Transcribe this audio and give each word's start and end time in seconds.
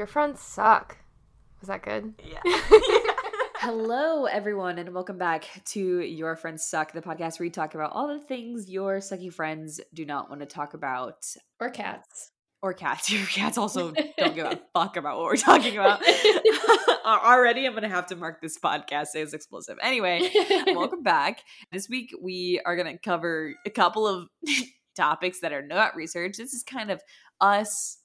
Your 0.00 0.06
friends 0.06 0.40
suck. 0.40 0.96
Was 1.60 1.68
that 1.68 1.82
good? 1.82 2.14
Yeah. 2.24 2.40
Hello, 3.56 4.24
everyone, 4.24 4.78
and 4.78 4.94
welcome 4.94 5.18
back 5.18 5.44
to 5.72 6.00
Your 6.00 6.36
Friends 6.36 6.64
Suck, 6.64 6.92
the 6.92 7.02
podcast 7.02 7.38
where 7.38 7.44
we 7.44 7.50
talk 7.50 7.74
about 7.74 7.92
all 7.92 8.08
the 8.08 8.18
things 8.18 8.70
your 8.70 9.00
sucky 9.00 9.30
friends 9.30 9.78
do 9.92 10.06
not 10.06 10.30
want 10.30 10.40
to 10.40 10.46
talk 10.46 10.72
about. 10.72 11.26
Or 11.60 11.68
cats. 11.68 12.32
Or 12.62 12.72
cats. 12.72 13.10
Your 13.12 13.26
cats 13.26 13.58
also 13.58 13.92
don't 14.16 14.34
give 14.34 14.46
a 14.46 14.58
fuck 14.72 14.96
about 14.96 15.18
what 15.18 15.26
we're 15.26 15.36
talking 15.36 15.74
about. 15.74 16.00
Already, 17.04 17.66
I'm 17.66 17.72
going 17.72 17.82
to 17.82 17.90
have 17.90 18.06
to 18.06 18.16
mark 18.16 18.40
this 18.40 18.58
podcast 18.58 19.14
as 19.16 19.34
explosive. 19.34 19.76
Anyway, 19.82 20.30
welcome 20.68 21.02
back. 21.02 21.42
This 21.72 21.90
week, 21.90 22.14
we 22.18 22.58
are 22.64 22.74
going 22.74 22.90
to 22.90 22.98
cover 22.98 23.52
a 23.66 23.70
couple 23.70 24.06
of 24.06 24.28
topics 24.96 25.40
that 25.40 25.52
are 25.52 25.60
not 25.60 25.94
research. 25.94 26.38
This 26.38 26.54
is 26.54 26.62
kind 26.62 26.90
of 26.90 27.02
us 27.38 27.98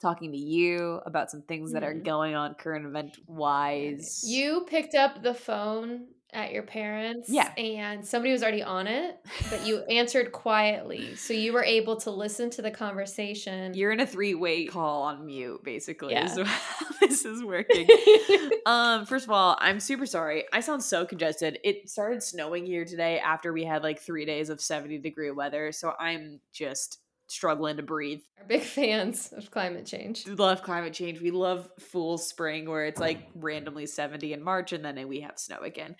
talking 0.00 0.32
to 0.32 0.38
you 0.38 1.00
about 1.06 1.30
some 1.30 1.42
things 1.42 1.72
that 1.72 1.82
are 1.82 1.94
Mhm. 1.94 2.04
going 2.04 2.34
on 2.34 2.54
current 2.54 2.86
event 2.86 3.18
wise. 3.26 4.22
You 4.26 4.64
picked 4.68 4.94
up 4.94 5.22
the 5.22 5.34
phone 5.34 6.06
at 6.32 6.52
your 6.52 6.62
parents. 6.62 7.30
Yeah. 7.30 7.50
And 7.56 8.06
somebody 8.06 8.32
was 8.32 8.42
already 8.42 8.62
on 8.62 8.86
it, 8.86 9.16
but 9.50 9.66
you 9.66 9.78
answered 9.90 10.30
quietly. 10.30 11.16
So 11.16 11.32
you 11.32 11.54
were 11.54 11.64
able 11.64 11.96
to 12.02 12.10
listen 12.10 12.50
to 12.50 12.62
the 12.62 12.70
conversation. 12.70 13.72
You're 13.74 13.92
in 13.92 14.00
a 14.00 14.06
three 14.06 14.34
way 14.34 14.66
call 14.66 15.04
on 15.04 15.24
mute, 15.24 15.64
basically. 15.64 16.12
Yeah. 16.12 16.26
So 16.26 16.44
how 16.46 16.86
this 17.00 17.24
is 17.24 17.42
working. 17.42 17.88
um, 18.66 19.06
first 19.06 19.24
of 19.24 19.30
all, 19.30 19.56
I'm 19.58 19.80
super 19.80 20.04
sorry. 20.04 20.44
I 20.52 20.60
sound 20.60 20.82
so 20.84 21.06
congested. 21.06 21.58
It 21.64 21.88
started 21.88 22.22
snowing 22.22 22.66
here 22.66 22.84
today 22.84 23.18
after 23.20 23.52
we 23.52 23.64
had 23.64 23.82
like 23.82 23.98
three 23.98 24.26
days 24.26 24.50
of 24.50 24.60
70 24.60 24.98
degree 24.98 25.30
weather. 25.30 25.72
So 25.72 25.94
I'm 25.98 26.40
just 26.52 26.98
struggling 27.28 27.76
to 27.76 27.82
breathe. 27.82 28.20
Are 28.40 28.46
big 28.46 28.62
fans 28.78 29.32
of 29.32 29.50
climate 29.50 29.86
change. 29.86 30.26
We 30.26 30.32
love 30.32 30.62
climate 30.62 30.92
change. 30.92 31.20
We 31.20 31.30
love 31.30 31.68
full 31.78 32.18
spring 32.18 32.68
where 32.68 32.86
it's 32.86 33.00
like 33.00 33.28
randomly 33.34 33.86
70 33.86 34.32
in 34.32 34.42
March 34.42 34.72
and 34.72 34.84
then 34.84 35.06
we 35.08 35.20
have 35.20 35.38
snow 35.38 35.60
again. 35.60 35.94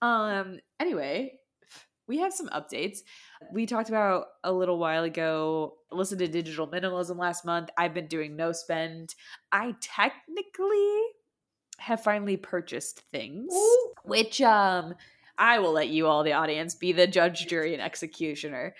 Um 0.00 0.58
anyway, 0.78 1.32
we 2.06 2.18
have 2.18 2.32
some 2.32 2.48
updates. 2.48 2.98
We 3.52 3.66
talked 3.66 3.88
about 3.88 4.26
a 4.44 4.52
little 4.52 4.78
while 4.78 5.04
ago, 5.04 5.76
listen 5.90 6.18
to 6.18 6.28
digital 6.28 6.68
minimalism 6.68 7.16
last 7.18 7.44
month. 7.44 7.70
I've 7.78 7.94
been 7.94 8.08
doing 8.08 8.36
no 8.36 8.52
spend. 8.52 9.14
I 9.50 9.74
technically 9.80 11.00
have 11.78 12.02
finally 12.02 12.36
purchased 12.36 13.02
things, 13.10 13.52
Ooh. 13.52 13.92
which 14.04 14.40
um 14.42 14.94
I 15.38 15.58
will 15.58 15.72
let 15.72 15.88
you 15.88 16.06
all 16.06 16.22
the 16.22 16.32
audience 16.32 16.74
be 16.74 16.92
the 16.92 17.06
judge, 17.06 17.46
jury, 17.46 17.72
and 17.74 17.82
executioner 17.82 18.74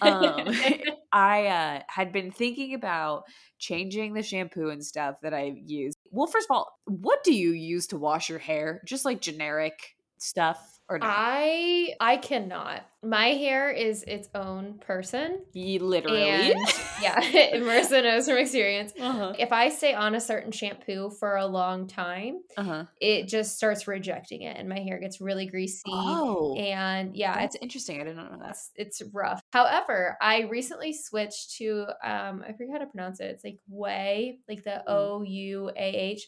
um, 0.00 0.48
I 1.12 1.46
uh, 1.46 1.82
had 1.88 2.12
been 2.12 2.30
thinking 2.30 2.74
about 2.74 3.24
changing 3.58 4.14
the 4.14 4.22
shampoo 4.22 4.70
and 4.70 4.84
stuff 4.84 5.16
that 5.22 5.34
I 5.34 5.54
use. 5.64 5.94
Well, 6.10 6.26
first 6.26 6.46
of 6.50 6.56
all, 6.56 6.78
what 6.86 7.22
do 7.24 7.34
you 7.34 7.50
use 7.50 7.86
to 7.88 7.98
wash 7.98 8.28
your 8.28 8.38
hair? 8.38 8.82
Just 8.84 9.04
like 9.04 9.20
generic 9.20 9.96
stuff 10.18 10.79
or? 10.90 10.98
I 11.00 11.94
I 12.00 12.16
cannot. 12.18 12.82
My 13.02 13.28
hair 13.28 13.70
is 13.70 14.02
its 14.02 14.28
own 14.34 14.74
person. 14.78 15.40
Ye- 15.54 15.78
literally. 15.78 16.22
And 16.22 16.54
yeah, 17.00 17.18
Marissa 17.54 18.02
knows 18.02 18.26
from 18.28 18.36
experience. 18.36 18.92
uh-huh. 19.00 19.32
If 19.38 19.52
I 19.52 19.70
stay 19.70 19.94
on 19.94 20.14
a 20.14 20.20
certain 20.20 20.52
shampoo 20.52 21.08
for 21.18 21.36
a 21.36 21.46
long 21.46 21.86
time, 21.86 22.40
Uh-huh. 22.58 22.84
it 23.00 23.26
just 23.26 23.56
starts 23.56 23.88
rejecting 23.88 24.42
it 24.42 24.58
and 24.58 24.68
my 24.68 24.80
hair 24.80 24.98
gets 24.98 25.18
really 25.18 25.46
greasy. 25.46 25.80
Oh, 25.86 26.54
And 26.58 27.16
yeah, 27.16 27.38
that's 27.40 27.54
it's 27.54 27.62
interesting. 27.62 28.00
I 28.02 28.04
didn't 28.04 28.16
know 28.18 28.38
that. 28.42 28.50
it's 28.50 28.70
it's 28.76 29.02
rough. 29.14 29.40
However, 29.52 30.18
I 30.20 30.42
recently 30.42 30.92
switched 30.92 31.56
to 31.56 31.86
um 32.04 32.44
I 32.46 32.52
forget 32.52 32.72
how 32.72 32.78
to 32.80 32.86
pronounce 32.86 33.20
it. 33.20 33.30
It's 33.30 33.44
like 33.44 33.60
Way, 33.68 34.40
like 34.46 34.62
the 34.64 34.82
Mm. 34.86 34.88
O 34.88 35.22
U 35.22 35.70
A 35.74 35.88
H. 36.12 36.26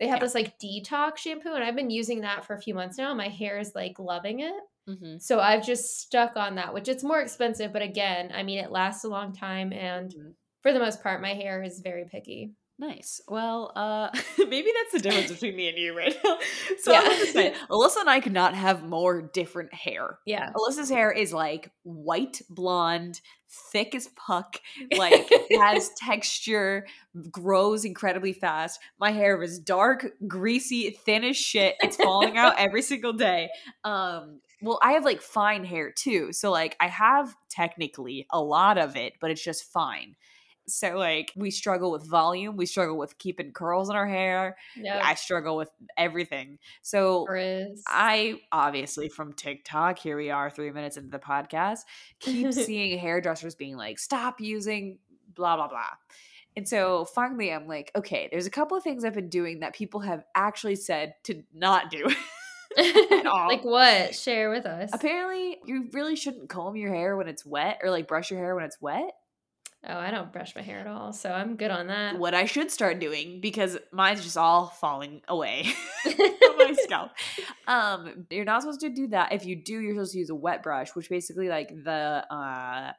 They 0.00 0.08
have 0.08 0.16
Yeah. 0.18 0.24
this 0.24 0.34
like 0.34 0.58
detox 0.58 1.18
shampoo 1.18 1.52
and 1.52 1.62
I've 1.62 1.76
been 1.76 1.90
using 1.90 2.22
that 2.22 2.44
for 2.44 2.54
a 2.54 2.60
few 2.60 2.74
months 2.74 2.98
now. 2.98 3.14
My 3.14 3.28
hair 3.28 3.58
is 3.58 3.74
like 3.74 3.98
loving 3.98 4.40
it. 4.40 4.54
Mm-hmm. 4.88 5.18
So 5.18 5.38
I've 5.40 5.64
just 5.64 6.00
stuck 6.00 6.36
on 6.36 6.54
that, 6.56 6.72
which 6.74 6.88
it's 6.88 7.04
more 7.04 7.20
expensive, 7.20 7.72
but 7.72 7.82
again, 7.82 8.32
I 8.34 8.42
mean 8.42 8.58
it 8.58 8.72
lasts 8.72 9.04
a 9.04 9.08
long 9.08 9.32
time 9.34 9.72
and 9.72 10.10
Mhm. 10.10 10.34
for 10.62 10.72
the 10.72 10.80
most 10.80 11.02
part 11.02 11.20
my 11.20 11.34
hair 11.34 11.62
is 11.62 11.80
very 11.80 12.06
picky. 12.06 12.54
Nice. 12.80 13.20
Well, 13.28 13.72
uh, 13.76 14.08
maybe 14.38 14.70
that's 14.74 14.92
the 14.94 15.00
difference 15.00 15.30
between 15.32 15.54
me 15.54 15.68
and 15.68 15.76
you 15.76 15.96
right 15.96 16.16
now. 16.24 16.38
So 16.82 16.92
Yeah. 16.92 17.24
Say, 17.24 17.54
Alyssa 17.68 18.00
and 18.00 18.08
I 18.08 18.20
could 18.20 18.32
not 18.32 18.54
have 18.54 18.82
more 18.82 19.20
different 19.20 19.74
hair. 19.74 20.18
Yeah. 20.24 20.50
Alyssa's 20.54 20.88
hair 20.88 21.12
is 21.12 21.30
like 21.30 21.70
white 21.82 22.40
blonde, 22.48 23.20
thick 23.70 23.94
as 23.94 24.08
puck, 24.16 24.62
like 24.96 25.30
has 25.50 25.90
texture, 25.98 26.86
grows 27.30 27.84
incredibly 27.84 28.32
fast. 28.32 28.80
My 28.98 29.10
hair 29.10 29.42
is 29.42 29.58
dark, 29.58 30.06
greasy, 30.26 30.90
thin 30.90 31.22
as 31.24 31.36
shit. 31.36 31.76
It's 31.82 31.96
falling 31.96 32.38
out 32.38 32.54
every 32.58 32.80
single 32.80 33.12
day. 33.12 33.50
Um, 33.84 34.40
well, 34.62 34.78
I 34.82 34.92
have 34.92 35.04
like 35.04 35.20
fine 35.20 35.64
hair 35.64 35.92
too. 35.92 36.32
So 36.32 36.50
like 36.50 36.76
I 36.80 36.88
have 36.88 37.34
technically 37.50 38.26
a 38.30 38.40
lot 38.40 38.78
of 38.78 38.96
it, 38.96 39.14
but 39.20 39.30
it's 39.30 39.44
just 39.44 39.70
fine. 39.70 40.16
So 40.74 40.96
like 40.96 41.32
we 41.36 41.50
struggle 41.50 41.90
with 41.90 42.08
volume, 42.08 42.56
we 42.56 42.66
struggle 42.66 42.96
with 42.96 43.18
keeping 43.18 43.52
curls 43.52 43.90
in 43.90 43.96
our 43.96 44.06
hair. 44.06 44.56
Yeah. 44.76 45.00
I 45.02 45.14
struggle 45.14 45.56
with 45.56 45.70
everything. 45.96 46.58
So. 46.82 47.26
I 47.86 48.40
obviously 48.52 49.08
from 49.08 49.32
TikTok, 49.32 49.98
here 49.98 50.16
we 50.16 50.30
are 50.30 50.50
3 50.50 50.70
minutes 50.70 50.96
into 50.96 51.10
the 51.10 51.18
podcast, 51.18 51.80
keep 52.18 52.52
seeing 52.52 52.98
hairdressers 52.98 53.54
being 53.54 53.76
like 53.76 53.98
stop 53.98 54.40
using 54.40 54.98
blah 55.34 55.56
blah 55.56 55.68
blah. 55.68 55.90
And 56.56 56.68
so 56.68 57.04
finally 57.04 57.52
I'm 57.52 57.66
like, 57.66 57.90
okay, 57.94 58.28
there's 58.30 58.46
a 58.46 58.50
couple 58.50 58.76
of 58.76 58.82
things 58.82 59.04
I've 59.04 59.14
been 59.14 59.28
doing 59.28 59.60
that 59.60 59.74
people 59.74 60.00
have 60.00 60.24
actually 60.34 60.76
said 60.76 61.14
to 61.24 61.42
not 61.54 61.90
do. 61.90 62.08
at 62.78 63.26
all. 63.26 63.48
like 63.48 63.64
what? 63.64 64.14
Share 64.14 64.50
with 64.50 64.66
us. 64.66 64.90
Apparently, 64.92 65.58
you 65.64 65.88
really 65.92 66.16
shouldn't 66.16 66.48
comb 66.48 66.76
your 66.76 66.92
hair 66.94 67.16
when 67.16 67.28
it's 67.28 67.44
wet 67.44 67.80
or 67.82 67.90
like 67.90 68.06
brush 68.06 68.30
your 68.30 68.40
hair 68.40 68.54
when 68.54 68.64
it's 68.64 68.80
wet. 68.80 69.12
Oh, 69.88 69.96
I 69.96 70.10
don't 70.10 70.30
brush 70.30 70.54
my 70.54 70.60
hair 70.60 70.78
at 70.78 70.86
all, 70.86 71.14
so 71.14 71.30
I'm 71.32 71.56
good 71.56 71.70
on 71.70 71.86
that. 71.86 72.18
What 72.18 72.34
I 72.34 72.44
should 72.44 72.70
start 72.70 73.00
doing 73.00 73.40
because 73.40 73.78
mine's 73.92 74.22
just 74.22 74.36
all 74.36 74.66
falling 74.66 75.22
away 75.26 75.72
from 76.02 76.58
my 76.58 76.74
scalp. 76.82 77.12
Um, 77.66 78.26
you're 78.28 78.44
not 78.44 78.60
supposed 78.60 78.80
to 78.80 78.90
do 78.90 79.06
that. 79.08 79.32
If 79.32 79.46
you 79.46 79.56
do, 79.56 79.80
you're 79.80 79.94
supposed 79.94 80.12
to 80.12 80.18
use 80.18 80.28
a 80.28 80.34
wet 80.34 80.62
brush, 80.62 80.94
which 80.94 81.08
basically 81.08 81.48
like 81.48 81.70
the 81.70 82.26
uh 82.30 82.92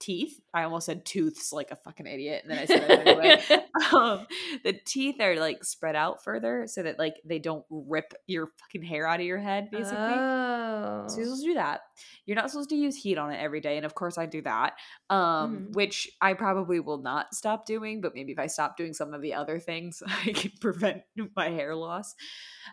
teeth. 0.00 0.40
I 0.52 0.64
almost 0.64 0.86
said 0.86 1.04
tooths 1.04 1.52
like 1.52 1.70
a 1.70 1.76
fucking 1.76 2.06
idiot, 2.06 2.42
and 2.42 2.50
then 2.50 2.58
I 2.58 2.64
said 2.64 2.90
it 2.90 3.06
anyway. 3.06 3.64
um, 3.94 4.26
the 4.64 4.72
teeth 4.84 5.20
are 5.20 5.36
like 5.36 5.62
spread 5.64 5.94
out 5.94 6.24
further 6.24 6.66
so 6.66 6.82
that 6.82 6.98
like 6.98 7.16
they 7.24 7.38
don't 7.38 7.64
rip 7.70 8.14
your 8.26 8.48
fucking 8.58 8.82
hair 8.82 9.06
out 9.06 9.20
of 9.20 9.26
your 9.26 9.38
head, 9.38 9.70
basically. 9.70 9.98
Oh. 9.98 11.04
So 11.06 11.16
you're 11.16 11.26
supposed 11.26 11.42
to 11.44 11.48
do 11.50 11.54
that. 11.54 11.80
You're 12.26 12.36
not 12.36 12.50
supposed 12.50 12.70
to 12.70 12.76
use 12.76 12.96
heat 12.96 13.18
on 13.18 13.30
it 13.30 13.36
every 13.38 13.60
day, 13.60 13.76
and 13.76 13.86
of 13.86 13.94
course 13.94 14.18
I 14.18 14.26
do 14.26 14.42
that. 14.42 14.74
Um, 15.08 15.68
Mhm. 15.68 15.74
which 15.74 16.10
I 16.20 16.34
probably 16.34 16.80
will 16.80 17.02
not 17.02 17.34
stop 17.34 17.66
doing, 17.66 18.00
but 18.00 18.14
maybe 18.14 18.32
if 18.32 18.38
I 18.38 18.46
stop 18.46 18.76
doing 18.76 18.94
some 18.94 19.14
of 19.14 19.22
the 19.22 19.34
other 19.34 19.58
things, 19.60 20.02
I 20.06 20.32
can 20.32 20.52
prevent 20.60 21.02
my 21.36 21.48
hair 21.50 21.74
loss. 21.76 22.14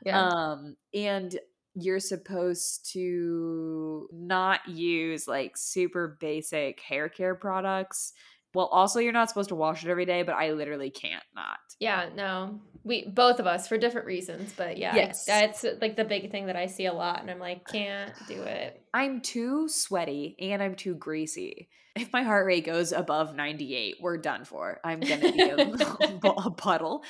yeah. 0.06 0.28
Um, 0.28 0.78
and 0.94 1.38
you're 1.80 2.00
supposed 2.00 2.92
to 2.94 4.10
not 4.12 4.68
use 4.68 5.28
like 5.28 5.56
super 5.56 6.18
basic 6.20 6.80
hair 6.82 7.08
care 7.08 7.36
products. 7.36 8.14
Well, 8.56 8.66
also 8.66 9.00
you're 9.00 9.14
not 9.14 9.30
supposed 9.30 9.50
to 9.50 9.56
wash 9.56 9.86
it 9.86 9.90
every 9.90 10.06
day, 10.06 10.24
but 10.24 10.34
I 10.34 10.54
literally 10.54 10.90
can't 10.90 11.24
not. 11.36 11.60
yeah, 11.80 12.10
no. 12.16 12.60
We 12.84 13.08
both 13.08 13.40
of 13.40 13.46
us 13.46 13.68
for 13.68 13.78
different 13.78 14.08
reasons, 14.08 14.54
but 14.58 14.78
yeah. 14.78 14.96
Yes. 14.96 15.26
That's 15.26 15.64
like 15.80 15.96
the 15.98 16.06
big 16.06 16.32
thing 16.32 16.48
that 16.48 16.56
I 16.56 16.66
see 16.66 16.88
a 16.88 16.94
lot 16.94 17.22
and 17.22 17.30
I'm 17.30 17.40
like, 17.40 17.68
can't 17.68 18.14
do 18.28 18.42
it. 18.42 18.82
I'm 18.94 19.22
too 19.22 19.68
sweaty 19.68 20.36
and 20.40 20.64
I'm 20.64 20.74
too 20.74 20.96
greasy. 20.96 21.70
If 21.96 22.12
my 22.14 22.24
heart 22.24 22.46
rate 22.46 22.66
goes 22.66 22.92
above 22.92 23.36
98, 23.36 23.98
we're 24.02 24.18
done 24.18 24.46
for. 24.46 24.80
I'm 24.84 25.00
gonna 25.00 25.32
be 25.32 25.42
a, 25.42 26.28
a 26.46 26.52
puddle. 26.52 27.04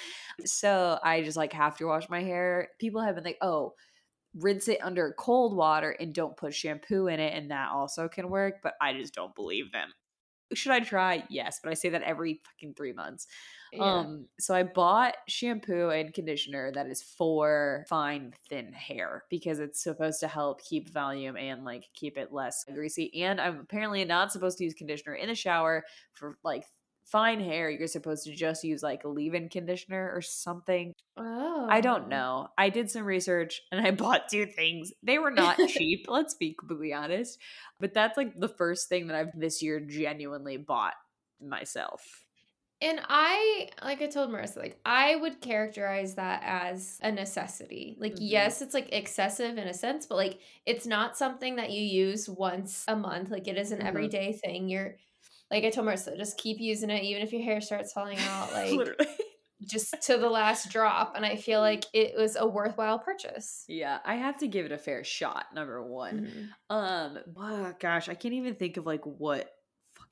So 0.46 1.00
I 1.02 1.22
just 1.22 1.38
like 1.38 1.54
have 1.54 1.78
to 1.78 1.86
wash 1.86 2.10
my 2.10 2.24
hair. 2.24 2.70
People 2.80 3.02
have 3.02 3.16
been 3.16 3.24
like, 3.24 3.38
oh, 3.42 3.74
rinse 4.40 4.68
it 4.68 4.80
under 4.82 5.14
cold 5.18 5.56
water 5.56 5.92
and 6.00 6.14
don't 6.14 6.38
put 6.38 6.54
shampoo 6.54 7.08
in 7.08 7.20
it, 7.20 7.34
and 7.34 7.52
that 7.52 7.70
also 7.72 8.08
can 8.08 8.30
work. 8.30 8.56
But 8.64 8.74
I 8.82 8.94
just 8.94 9.14
don't 9.14 9.36
believe 9.36 9.72
them. 9.72 9.90
Should 10.54 10.72
I 10.72 10.80
try? 10.80 11.26
Yes, 11.30 11.60
but 11.62 11.72
I 11.72 11.74
say 11.74 11.90
that 11.90 12.04
every 12.04 12.42
fucking 12.46 12.76
three 12.76 12.94
months. 12.94 13.28
Yeah. 13.74 13.84
Um, 13.84 14.28
so 14.40 14.56
I 14.56 14.64
bought 14.64 15.18
shampoo 15.28 15.90
and 15.90 16.14
conditioner 16.14 16.72
that 16.72 16.88
is 16.88 17.02
for 17.02 17.86
fine, 17.90 18.34
thin 18.50 18.72
hair 18.72 19.26
because 19.30 19.60
it's 19.60 19.84
supposed 19.84 20.22
to 20.22 20.28
help 20.30 20.64
keep 20.64 20.90
volume 20.90 21.36
and 21.36 21.66
like 21.66 21.84
keep 21.94 22.18
it 22.18 22.32
less 22.32 22.64
greasy. 22.74 23.24
And 23.24 23.42
I'm 23.42 23.60
apparently 23.60 24.06
not 24.06 24.32
supposed 24.32 24.58
to 24.60 24.64
use 24.64 24.74
conditioner 24.74 25.16
in 25.16 25.28
the 25.28 25.36
shower 25.36 25.84
for 26.14 26.38
like 26.46 26.64
fine 27.12 27.40
hair. 27.40 27.70
You're 27.70 27.88
supposed 27.88 28.26
to 28.26 28.36
just 28.36 28.64
use 28.64 28.84
like 28.84 29.02
leave-in 29.06 29.50
conditioner 29.50 30.12
or 30.14 30.22
something. 30.22 30.94
oh. 31.18 31.68
I 31.70 31.82
don't 31.82 32.08
know. 32.10 32.50
I 32.58 32.70
did 32.70 32.90
some 32.92 33.04
research 33.06 33.62
and 33.72 33.86
I 33.86 33.92
bought 34.04 34.30
two 34.30 34.46
things. 34.46 34.92
They 35.04 35.18
were 35.20 35.32
not 35.32 35.58
cheap, 35.68 36.06
let's 36.10 36.34
be 36.36 36.54
completely 36.54 36.94
honest. 36.94 37.40
But 37.80 37.94
that's 37.94 38.18
like 38.18 38.36
the 38.36 38.50
first 38.50 38.90
thing 38.90 39.08
that 39.08 39.16
I've 39.18 39.32
this 39.40 39.62
year 39.64 39.80
genuinely 39.80 40.58
bought 40.58 40.96
myself. 41.42 42.04
And 42.80 43.00
I, 43.10 43.70
like 43.84 44.04
I 44.04 44.08
told 44.08 44.30
Marissa, 44.30 44.58
like 44.58 44.80
I 44.86 45.16
would 45.16 45.42
characterize 45.42 46.14
that 46.16 46.44
as 46.46 47.00
a 47.02 47.12
necessity. 47.12 47.96
Like, 48.00 48.14
Mhm. 48.14 48.18
yes, 48.22 48.62
it's 48.62 48.76
like 48.76 48.90
excessive 48.94 49.58
in 49.58 49.68
a 49.68 49.74
sense, 49.74 50.06
but 50.06 50.16
like 50.16 50.40
it's 50.66 50.86
not 50.86 51.18
something 51.18 51.56
that 51.56 51.72
you 51.72 51.82
use 51.82 52.30
once 52.30 52.86
a 52.88 52.96
month. 52.96 53.32
Like 53.32 53.48
it 53.48 53.58
is 53.58 53.72
an 53.72 53.80
Mhm. 53.80 53.86
everyday 53.86 54.34
thing. 54.34 54.70
You're, 54.70 54.98
like 55.52 55.64
I 55.64 55.70
told 55.70 55.88
Marissa, 55.88 56.18
just 56.18 56.38
keep 56.38 56.60
using 56.60 56.90
it, 56.90 57.04
even 57.04 57.22
if 57.24 57.32
your 57.32 57.42
hair 57.42 57.62
starts 57.62 57.94
falling 57.94 58.18
out, 58.20 58.52
like 58.54 58.72
Literally. 58.74 59.08
just 59.62 59.96
to 60.04 60.18
the 60.18 60.30
last 60.30 60.70
drop. 60.72 61.14
And 61.16 61.26
I 61.26 61.36
feel 61.36 61.60
like 61.62 61.86
it 61.94 62.14
was 62.18 62.36
a 62.36 62.46
worthwhile 62.48 63.00
purchase. 63.00 63.64
Yeah, 63.68 64.00
I 64.06 64.16
have 64.16 64.38
to 64.40 64.48
give 64.48 64.66
it 64.66 64.72
a 64.72 64.78
fair 64.78 65.04
shot. 65.04 65.46
Number 65.54 65.82
one. 65.82 66.50
Mhm. 66.70 66.76
Um, 66.76 67.18
oh, 67.38 67.74
gosh, 67.80 68.10
I 68.10 68.14
can't 68.16 68.34
even 68.34 68.56
think 68.56 68.78
of 68.78 68.86
like 68.86 69.04
what 69.06 69.50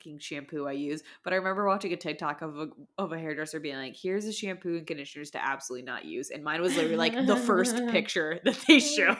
fucking 0.06 0.18
shampoo 0.18 0.66
I 0.66 0.72
use. 0.72 1.02
But 1.24 1.32
I 1.32 1.36
remember 1.36 1.66
watching 1.66 1.92
a 1.92 1.96
TikTok 1.96 2.42
of 2.42 2.58
a 2.58 2.68
of 2.98 3.12
a 3.12 3.18
hairdresser 3.18 3.60
being 3.60 3.76
like, 3.76 3.96
"Here's 4.00 4.24
a 4.26 4.32
shampoo 4.32 4.76
and 4.76 4.86
conditioners 4.86 5.30
to 5.32 5.44
absolutely 5.44 5.84
not 5.84 6.04
use," 6.04 6.30
and 6.30 6.44
mine 6.44 6.62
was 6.62 6.76
literally 6.76 6.96
like 6.96 7.26
the 7.26 7.36
first 7.36 7.76
picture 7.88 8.40
that 8.44 8.58
they 8.68 8.80
showed. 8.80 9.16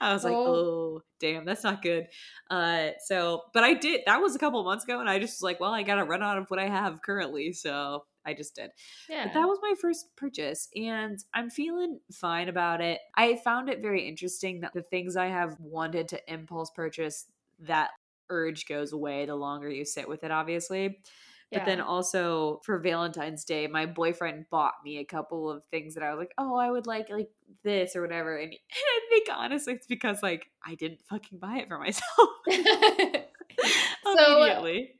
I 0.00 0.12
was 0.12 0.24
like, 0.24 0.34
Oh. 0.34 0.46
"Oh, 0.46 1.02
damn, 1.20 1.44
that's 1.44 1.64
not 1.64 1.82
good." 1.82 2.08
Uh, 2.50 2.90
so, 3.06 3.42
but 3.52 3.64
I 3.64 3.74
did. 3.74 4.02
That 4.06 4.20
was 4.20 4.34
a 4.34 4.38
couple 4.38 4.62
months 4.64 4.84
ago, 4.84 5.00
and 5.00 5.08
I 5.08 5.18
just 5.18 5.38
was 5.38 5.42
like, 5.42 5.60
"Well, 5.60 5.72
I 5.72 5.82
gotta 5.82 6.04
run 6.04 6.22
out 6.22 6.38
of 6.38 6.48
what 6.48 6.58
I 6.58 6.68
have 6.68 7.02
currently," 7.02 7.52
so 7.52 8.04
I 8.24 8.34
just 8.34 8.54
did. 8.54 8.70
Yeah. 9.08 9.24
But 9.24 9.34
that 9.34 9.46
was 9.48 9.58
my 9.62 9.74
first 9.80 10.14
purchase, 10.16 10.68
and 10.76 11.18
I'm 11.34 11.50
feeling 11.50 12.00
fine 12.12 12.48
about 12.48 12.80
it. 12.80 13.00
I 13.16 13.36
found 13.36 13.68
it 13.68 13.82
very 13.82 14.06
interesting 14.08 14.60
that 14.60 14.72
the 14.74 14.82
things 14.82 15.16
I 15.16 15.26
have 15.26 15.56
wanted 15.60 16.08
to 16.08 16.32
impulse 16.32 16.70
purchase, 16.70 17.26
that 17.60 17.90
urge 18.32 18.66
goes 18.66 18.92
away 18.92 19.26
the 19.26 19.36
longer 19.36 19.68
you 19.68 19.84
sit 19.84 20.08
with 20.08 20.24
it, 20.24 20.30
obviously. 20.30 20.98
But 21.52 21.66
then 21.66 21.80
also 21.80 22.60
for 22.64 22.78
Valentine's 22.78 23.44
Day, 23.44 23.66
my 23.66 23.86
boyfriend 23.86 24.46
bought 24.50 24.74
me 24.84 24.98
a 24.98 25.04
couple 25.04 25.50
of 25.50 25.62
things 25.70 25.94
that 25.94 26.02
I 26.02 26.10
was 26.10 26.18
like, 26.18 26.32
oh, 26.38 26.56
I 26.56 26.70
would 26.70 26.86
like 26.86 27.10
like 27.10 27.28
this 27.62 27.94
or 27.94 28.00
whatever. 28.00 28.36
And, 28.36 28.44
and 28.52 28.54
I 28.54 29.00
think 29.10 29.28
honestly, 29.30 29.74
it's 29.74 29.86
because 29.86 30.22
like 30.22 30.46
I 30.66 30.74
didn't 30.74 31.00
fucking 31.08 31.38
buy 31.38 31.58
it 31.58 31.68
for 31.68 31.78
myself 31.78 32.04
So, 34.16 34.36
immediately. 34.36 34.94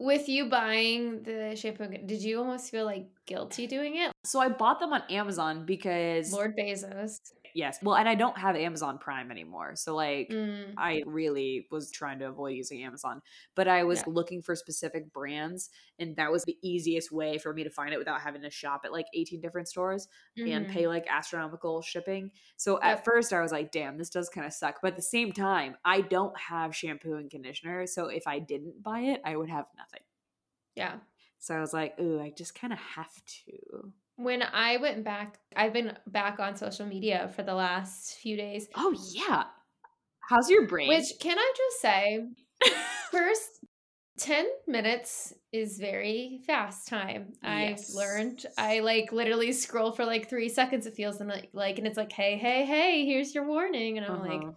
With 0.00 0.28
you 0.28 0.48
buying 0.48 1.22
the 1.24 1.56
shampoo, 1.56 1.88
did 1.88 2.22
you 2.22 2.38
almost 2.38 2.70
feel 2.70 2.84
like 2.84 3.08
guilty 3.26 3.66
doing 3.66 3.96
it? 3.96 4.12
So 4.24 4.40
I 4.40 4.48
bought 4.48 4.78
them 4.78 4.92
on 4.92 5.02
Amazon 5.10 5.66
because 5.66 6.32
Lord 6.32 6.56
Bezos. 6.56 7.18
Yes, 7.54 7.78
well, 7.82 7.96
and 7.96 8.08
I 8.08 8.14
don't 8.14 8.36
have 8.38 8.56
Amazon 8.56 8.98
Prime 8.98 9.30
anymore, 9.30 9.76
so 9.76 9.94
like. 9.94 10.28
Mm, 10.30 10.74
I 10.76 11.02
really 11.06 11.66
was 11.70 11.90
trying 11.90 12.18
to 12.20 12.28
avoid 12.28 12.50
using 12.50 12.82
Amazon, 12.84 13.20
but 13.54 13.66
I 13.68 13.84
was 13.84 14.00
Yeah. 14.00 14.04
looking 14.06 14.42
for 14.42 14.54
specific 14.54 15.12
brands, 15.12 15.70
and 15.98 16.14
that 16.16 16.30
was 16.30 16.44
the 16.44 16.56
easiest 16.62 17.10
way 17.10 17.38
for 17.38 17.52
me 17.52 17.64
to 17.64 17.70
find 17.70 17.92
it 17.92 17.98
without 17.98 18.20
having 18.20 18.42
to 18.42 18.50
shop 18.50 18.82
at 18.84 18.92
like 18.92 19.06
18 19.14 19.40
different 19.40 19.68
stores 19.68 20.08
and 20.44 20.66
mhm. 20.66 20.70
pay 20.70 20.86
like 20.86 21.06
astronomical 21.08 21.82
shipping. 21.82 22.30
So 22.56 22.80
at 22.82 23.04
first 23.04 23.32
I 23.32 23.40
was 23.40 23.52
like, 23.52 23.72
damn, 23.72 23.96
this 23.98 24.10
does 24.10 24.28
kind 24.28 24.46
of 24.46 24.52
suck. 24.52 24.76
But 24.82 24.92
at 24.92 24.96
the 24.96 25.02
same 25.02 25.32
time, 25.32 25.76
I 25.84 26.00
don't 26.02 26.36
have 26.38 26.74
shampoo 26.76 27.14
and 27.16 27.30
conditioner. 27.30 27.86
So 27.86 28.06
if 28.08 28.26
I 28.26 28.38
didn't 28.38 28.82
buy 28.82 29.00
it, 29.00 29.20
I 29.24 29.36
would 29.36 29.50
have 29.50 29.66
nothing. 29.76 30.02
Yeah. 30.74 31.00
So 31.38 31.56
I 31.56 31.60
was 31.60 31.72
like, 31.72 31.98
ooh, 32.00 32.20
I 32.20 32.30
just 32.30 32.54
kind 32.54 32.72
of 32.72 32.78
have 32.78 33.12
to. 33.46 33.92
When 34.18 34.42
I 34.42 34.78
went 34.78 35.04
back, 35.04 35.38
I've 35.54 35.72
been 35.72 35.96
back 36.08 36.40
on 36.40 36.56
social 36.56 36.84
media 36.84 37.30
for 37.36 37.44
the 37.44 37.54
last 37.54 38.16
few 38.16 38.36
days. 38.36 38.68
Oh, 38.74 38.92
yeah. 39.12 39.44
How's 40.28 40.50
your 40.50 40.66
brain? 40.66 40.88
Which, 40.88 41.12
can 41.20 41.38
I 41.38 41.52
just 41.56 41.80
say, 41.80 42.26
first 43.12 43.64
10 44.18 44.44
minutes 44.66 45.34
is 45.52 45.78
very 45.78 46.40
fast 46.48 46.88
time. 46.88 47.32
I've 47.44 47.78
learned. 47.94 48.44
I 48.58 48.80
like 48.80 49.12
literally 49.12 49.52
scroll 49.52 49.92
for 49.92 50.04
like 50.04 50.28
three 50.28 50.48
seconds, 50.48 50.86
it 50.86 50.94
feels 50.94 51.20
and 51.20 51.30
like, 51.30 51.50
like 51.52 51.78
and 51.78 51.86
it's 51.86 51.96
like, 51.96 52.10
hey, 52.10 52.36
hey, 52.36 52.64
hey, 52.64 53.06
here's 53.06 53.36
your 53.36 53.46
warning. 53.46 53.98
And 53.98 54.04
I'm 54.04 54.18
like, 54.18 54.42
Uh-huh. 54.42 54.52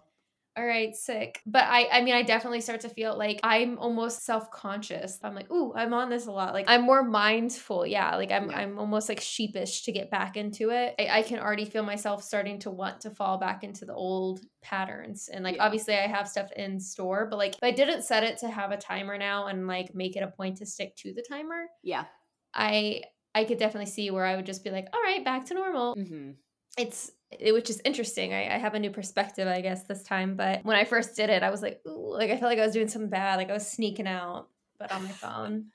All 0.56 0.66
right, 0.66 0.94
sick. 0.94 1.40
But 1.46 1.64
I 1.64 1.88
I 1.90 2.02
mean 2.02 2.14
I 2.14 2.22
definitely 2.22 2.60
start 2.60 2.82
to 2.82 2.88
feel 2.90 3.16
like 3.16 3.40
I'm 3.42 3.78
almost 3.78 4.24
self-conscious. 4.24 5.18
I'm 5.22 5.34
like, 5.34 5.50
ooh, 5.50 5.72
I'm 5.74 5.94
on 5.94 6.10
this 6.10 6.26
a 6.26 6.32
lot. 6.32 6.52
Like 6.52 6.66
I'm 6.68 6.82
more 6.82 7.02
mindful. 7.02 7.86
Yeah. 7.86 8.16
Like 8.16 8.30
I'm 8.30 8.48
Yeah. 8.48 8.54
I'm 8.54 8.78
almost 8.78 9.08
like 9.08 9.20
sheepish 9.20 9.82
to 9.84 9.92
get 9.92 10.10
back 10.10 10.36
into 10.36 10.70
it. 10.70 10.94
I, 10.98 11.18
I 11.18 11.22
can 11.22 11.38
already 11.40 11.64
feel 11.64 11.82
myself 11.82 12.22
starting 12.22 12.58
to 12.60 12.70
want 12.70 13.00
to 13.02 13.10
fall 13.10 13.38
back 13.38 13.64
into 13.64 13.86
the 13.86 13.94
old 13.94 14.40
patterns. 14.60 15.28
And 15.32 15.42
like 15.42 15.56
Yeah. 15.56 15.60
obviously 15.60 15.94
I 15.94 16.06
have 16.06 16.28
stuff 16.28 16.52
in 16.52 16.78
store, 16.78 17.26
but 17.30 17.38
like 17.38 17.54
if 17.54 17.62
I 17.62 17.70
didn't 17.70 18.02
set 18.02 18.22
it 18.22 18.38
to 18.38 18.50
have 18.50 18.72
a 18.72 18.76
timer 18.76 19.16
now 19.16 19.46
and 19.46 19.66
like 19.66 19.94
make 19.94 20.16
it 20.16 20.22
a 20.22 20.28
point 20.28 20.58
to 20.58 20.66
stick 20.66 20.94
to 20.96 21.14
the 21.14 21.24
timer, 21.28 21.66
yeah. 21.82 22.06
I 22.54 23.02
I 23.34 23.44
could 23.44 23.58
definitely 23.58 23.90
see 23.90 24.10
where 24.10 24.26
I 24.26 24.36
would 24.36 24.46
just 24.46 24.64
be 24.64 24.70
like, 24.70 24.88
all 24.92 25.02
right, 25.02 25.24
back 25.24 25.46
to 25.46 25.54
normal 25.54 25.94
hmm 25.94 26.32
it's 26.78 27.12
it, 27.38 27.52
which 27.52 27.70
is 27.70 27.80
interesting. 27.84 28.32
I, 28.32 28.54
I 28.54 28.58
have 28.58 28.74
a 28.74 28.78
new 28.78 28.90
perspective, 28.90 29.48
I 29.48 29.60
guess, 29.60 29.84
this 29.84 30.02
time. 30.02 30.36
But 30.36 30.64
when 30.64 30.76
I 30.76 30.84
first 30.84 31.16
did 31.16 31.30
it, 31.30 31.42
I 31.42 31.50
was 31.50 31.62
like, 31.62 31.80
Ooh, 31.86 32.12
like 32.12 32.30
I 32.30 32.36
felt 32.36 32.50
like 32.50 32.58
I 32.58 32.66
was 32.66 32.74
doing 32.74 32.88
something 32.88 33.10
bad, 33.10 33.36
like 33.36 33.50
I 33.50 33.54
was 33.54 33.70
sneaking 33.70 34.06
out, 34.06 34.48
but 34.78 34.92
on 34.92 35.04
my 35.04 35.10
phone. 35.12 35.66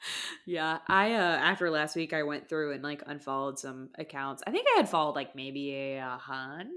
Yeah, 0.45 0.79
I 0.87 1.13
uh 1.13 1.37
after 1.37 1.69
last 1.69 1.95
week 1.95 2.13
I 2.13 2.23
went 2.23 2.47
through 2.47 2.73
and 2.73 2.83
like 2.83 3.03
unfollowed 3.05 3.59
some 3.59 3.89
accounts. 3.97 4.43
I 4.45 4.51
think 4.51 4.67
I 4.75 4.79
had 4.79 4.89
followed 4.89 5.15
like 5.15 5.35
maybe 5.35 5.95
a 5.95 6.17
hundred, 6.19 6.67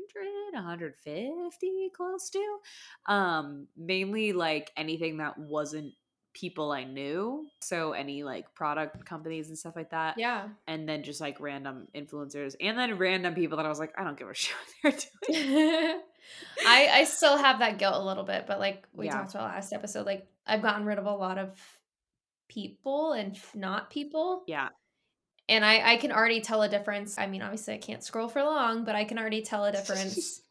a 0.54 0.62
hundred 0.62 0.94
fifty 0.96 1.90
close 1.94 2.30
to. 2.30 2.58
Um, 3.06 3.66
mainly 3.76 4.32
like 4.32 4.70
anything 4.76 5.18
that 5.18 5.38
wasn't 5.38 5.92
people 6.32 6.70
I 6.72 6.84
knew. 6.84 7.46
So 7.60 7.92
any 7.92 8.22
like 8.22 8.54
product 8.54 9.04
companies 9.04 9.48
and 9.48 9.58
stuff 9.58 9.74
like 9.76 9.90
that. 9.90 10.16
Yeah. 10.18 10.48
And 10.66 10.88
then 10.88 11.02
just 11.02 11.20
like 11.20 11.40
random 11.40 11.88
influencers 11.94 12.54
and 12.60 12.78
then 12.78 12.98
random 12.98 13.34
people 13.34 13.56
that 13.56 13.66
I 13.66 13.68
was 13.68 13.78
like, 13.80 13.92
I 13.98 14.04
don't 14.04 14.16
give 14.18 14.28
a 14.28 14.34
shit 14.34 14.54
what 14.82 15.06
they're 15.28 15.42
doing. 15.42 16.00
I 16.66 16.88
I 16.92 17.04
still 17.04 17.36
have 17.36 17.58
that 17.60 17.78
guilt 17.78 17.94
a 17.96 18.04
little 18.04 18.24
bit, 18.24 18.46
but 18.46 18.58
like 18.60 18.86
we 18.92 19.06
Yeah. 19.06 19.12
talked 19.12 19.34
about 19.34 19.50
last 19.54 19.72
episode, 19.72 20.06
like 20.06 20.26
I've 20.46 20.62
gotten 20.62 20.84
rid 20.84 20.98
of 20.98 21.06
a 21.06 21.14
lot 21.14 21.38
of 21.38 21.58
people 22.48 23.12
and 23.12 23.38
not 23.54 23.90
people. 23.90 24.42
Yeah. 24.46 24.68
And 25.48 25.64
I 25.64 25.92
I 25.92 25.96
can 25.96 26.12
already 26.12 26.40
tell 26.40 26.62
a 26.62 26.68
difference. 26.68 27.18
I 27.18 27.26
mean, 27.26 27.42
obviously 27.42 27.74
I 27.74 27.78
can't 27.78 28.04
scroll 28.04 28.28
for 28.28 28.42
long, 28.42 28.84
but 28.84 28.94
I 28.94 29.04
can 29.04 29.18
already 29.18 29.42
tell 29.42 29.64
a 29.64 29.72
difference 29.78 30.42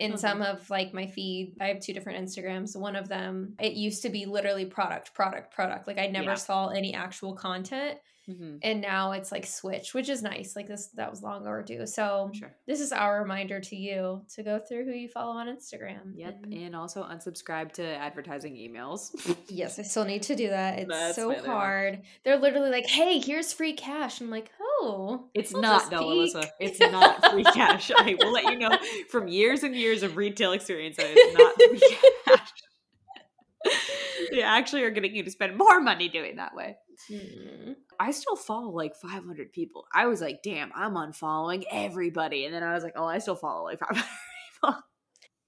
in 0.00 0.12
Uh-huh. 0.12 0.18
some 0.18 0.42
of 0.42 0.68
like 0.70 0.92
my 0.94 1.06
feed 1.06 1.54
i 1.60 1.66
have 1.66 1.80
two 1.80 1.92
different 1.92 2.24
instagrams 2.24 2.76
one 2.76 2.96
of 2.96 3.08
them 3.08 3.54
it 3.60 3.72
used 3.74 4.02
to 4.02 4.08
be 4.08 4.26
literally 4.26 4.64
product 4.64 5.14
product 5.14 5.52
product 5.52 5.86
like 5.86 5.98
i 5.98 6.06
never 6.06 6.30
Yeah. 6.30 6.34
saw 6.34 6.68
any 6.68 6.94
actual 6.94 7.34
content 7.34 7.98
Mhm, 8.28 8.58
and 8.62 8.80
now 8.82 9.12
it's 9.12 9.32
like 9.32 9.46
switch 9.46 9.94
which 9.94 10.08
is 10.10 10.22
nice 10.22 10.54
like 10.54 10.66
this 10.66 10.88
that 10.96 11.10
was 11.10 11.22
long 11.22 11.46
overdue 11.46 11.86
so 11.86 12.30
Sure. 12.34 12.54
this 12.66 12.80
is 12.80 12.92
our 12.92 13.20
reminder 13.22 13.58
to 13.60 13.74
you 13.76 14.22
to 14.34 14.42
go 14.42 14.58
through 14.58 14.84
who 14.84 14.90
you 14.92 15.08
follow 15.08 15.32
on 15.32 15.46
instagram 15.46 16.12
Yep. 16.14 16.40
and 16.44 16.52
And 16.52 16.76
also 16.76 17.02
unsubscribe 17.04 17.72
to 17.72 17.82
advertising 17.84 18.54
emails. 18.56 19.10
yes 19.48 19.78
i 19.78 19.82
still 19.82 20.04
need 20.04 20.22
to 20.24 20.36
do 20.36 20.50
that 20.50 20.78
it's 20.80 20.88
That's 20.90 21.16
so 21.16 21.30
other 21.32 21.40
one. 21.40 21.50
hard 21.50 22.02
they're 22.24 22.38
literally 22.38 22.70
like 22.70 22.86
hey 22.86 23.18
here's 23.18 23.52
free 23.54 23.72
cash 23.72 24.20
i'm 24.20 24.28
like 24.30 24.50
oh 24.60 25.28
It's 25.34 25.54
I'll 25.54 25.62
not 25.62 25.90
though, 25.90 26.00
peek. 26.24 26.34
Alyssa. 26.34 26.48
It's 26.60 26.80
not 26.80 27.24
free 27.32 27.44
cash. 27.54 27.90
I 27.96 28.14
will 28.20 28.32
let 28.32 28.44
you 28.44 28.58
know 28.58 28.76
from 29.08 29.26
years 29.28 29.62
and 29.62 29.74
years 29.74 30.02
of 30.02 30.16
retail 30.16 30.52
experience 30.52 30.96
that 30.98 31.06
it's 31.08 31.38
not 31.38 31.54
free 31.54 31.98
cash. 32.36 32.48
they 34.32 34.42
actually 34.42 34.82
are 34.82 34.90
getting 34.90 35.14
you 35.14 35.22
to 35.22 35.30
spend 35.30 35.56
more 35.56 35.80
money 35.80 36.08
doing 36.08 36.36
that 36.36 36.54
way. 36.54 36.76
Mm. 37.10 37.76
I 38.00 38.10
still 38.10 38.36
follow 38.36 38.70
like 38.70 38.94
500 38.96 39.52
people. 39.52 39.84
I 39.94 40.06
was 40.06 40.20
like, 40.20 40.42
damn, 40.42 40.70
I'm 40.74 40.94
unfollowing 40.94 41.64
everybody. 41.70 42.44
And 42.44 42.54
then 42.54 42.62
I 42.62 42.74
was 42.74 42.84
like, 42.84 42.94
oh, 42.96 43.06
I 43.06 43.18
still 43.18 43.36
follow 43.36 43.64
like 43.64 43.78
500 43.80 44.04
people. 44.62 44.82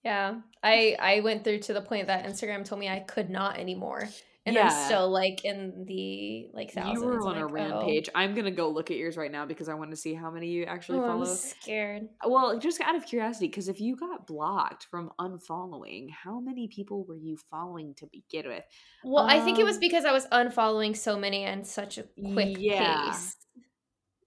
Yeah, 0.02 0.36
I 0.62 0.96
I 0.98 1.20
went 1.20 1.44
through 1.44 1.58
to 1.60 1.74
the 1.74 1.82
point 1.82 2.06
that 2.06 2.24
Instagram 2.24 2.64
told 2.64 2.80
me 2.80 2.88
I 2.88 3.00
could 3.00 3.28
not 3.28 3.58
anymore, 3.58 4.08
and 4.50 4.58
I'm 4.58 4.68
Yeah. 4.68 4.70
still 4.70 5.10
like 5.10 5.44
in 5.44 5.84
the 5.86 6.50
like 6.52 6.72
thousands. 6.72 6.94
You 6.94 7.00
were 7.00 7.20
I'm 7.20 7.28
on 7.28 7.36
a 7.36 7.46
like, 7.46 7.52
rampage. 7.52 8.08
I'm 8.14 8.34
going 8.34 8.44
to 8.44 8.50
go 8.50 8.68
look 8.68 8.90
at 8.90 8.96
yours 8.96 9.16
right 9.16 9.30
now 9.30 9.44
because 9.46 9.68
I 9.68 9.74
want 9.74 9.90
to 9.90 9.96
see 9.96 10.14
how 10.14 10.30
many 10.30 10.48
you 10.48 10.64
Oh, 10.90 10.96
actually 10.96 11.00
oh, 11.00 11.12
I'm 11.12 11.24
scared. 11.24 12.10
Well, 12.24 12.58
just 12.58 12.80
out 12.82 12.96
of 12.96 13.06
curiosity, 13.06 13.48
because 13.48 13.68
if 13.68 13.80
you 13.80 13.96
got 13.96 14.26
blocked 14.26 14.84
from 14.86 15.10
unfollowing, 15.18 16.10
how 16.10 16.40
many 16.40 16.68
people 16.68 17.04
were 17.04 17.16
you 17.16 17.36
following 17.50 17.94
to 17.96 18.06
begin 18.08 18.46
with? 18.48 18.64
Well, 19.02 19.26
I 19.28 19.40
think 19.40 19.58
it 19.58 19.64
was 19.64 19.76
Um, 19.76 19.80
because 19.80 20.04
I 20.04 20.12
was 20.12 20.26
unfollowing 20.28 20.96
so 20.96 21.18
many 21.18 21.44
and 21.44 21.66
such 21.66 21.98
a 21.98 22.04
quick 22.22 22.66
Yeah. 22.66 22.70
pace. 22.70 23.36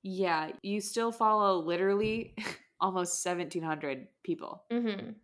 Yeah, 0.04 0.52
you 0.62 0.82
still 0.82 1.12
follow 1.12 1.60
literally 1.60 2.36
almost 2.80 3.22
1,700 3.22 4.08
people. 4.24 4.66
hmm 4.70 5.16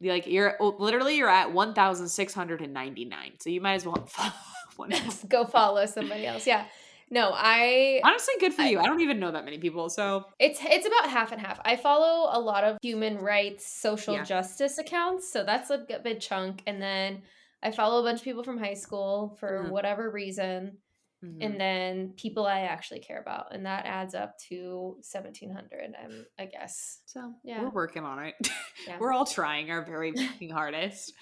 Like 0.00 0.26
you're 0.26 0.56
oh, 0.60 0.76
literally 0.78 1.16
you're 1.16 1.28
at 1.28 1.52
1,699. 1.52 3.32
So 3.40 3.50
you 3.50 3.60
might 3.60 3.74
as 3.74 3.86
well 3.86 4.06
follow 4.06 4.32
one. 4.76 4.92
Go 5.28 5.44
follow 5.44 5.86
somebody 5.86 6.26
else. 6.26 6.46
Yeah. 6.46 6.64
No, 7.10 7.30
I 7.34 8.00
Honestly, 8.04 8.34
good 8.38 8.52
for 8.52 8.62
I- 8.62 8.68
you. 8.68 8.78
I 8.80 8.84
don't 8.84 9.00
even 9.00 9.18
know 9.18 9.32
that 9.32 9.44
many 9.44 9.58
people. 9.58 9.88
So 9.88 10.24
it's 10.38 10.60
it's 10.62 10.86
about 10.86 11.08
half 11.08 11.32
and 11.32 11.40
half. 11.40 11.58
I 11.64 11.76
follow 11.76 12.28
a 12.30 12.38
lot 12.40 12.64
of 12.64 12.76
human 12.82 13.16
rights, 13.18 13.66
social 13.66 14.14
Yeah. 14.14 14.24
justice 14.24 14.76
accounts, 14.78 15.32
so 15.32 15.42
that's 15.42 15.70
a 15.70 15.78
good 15.78 16.02
big 16.02 16.20
chunk. 16.20 16.62
And 16.66 16.80
then 16.82 17.22
I 17.62 17.70
follow 17.70 18.00
a 18.00 18.02
bunch 18.04 18.20
of 18.20 18.24
people 18.24 18.44
from 18.44 18.58
high 18.58 18.74
school 18.74 19.36
for 19.40 19.64
Mhm. 19.64 19.70
whatever 19.70 20.10
reason. 20.10 20.78
Mhm. 21.24 21.38
and 21.44 21.60
then 21.60 22.12
people 22.16 22.46
I 22.46 22.60
actually 22.60 23.00
care 23.00 23.20
about, 23.20 23.52
and 23.52 23.66
that 23.66 23.86
adds 23.86 24.14
up 24.14 24.38
to 24.50 24.96
seventeen 25.02 25.50
hundred. 25.50 25.92
I'm, 26.00 26.24
I 26.38 26.46
guess. 26.46 27.00
so 27.06 27.34
Yeah. 27.42 27.62
we're 27.62 27.70
working 27.70 28.04
on 28.04 28.24
it. 28.24 28.34
Yeah. 28.86 28.98
we're 29.00 29.12
all 29.12 29.24
trying 29.26 29.70
our 29.72 29.84
very 29.84 30.12
hardest. 30.52 31.12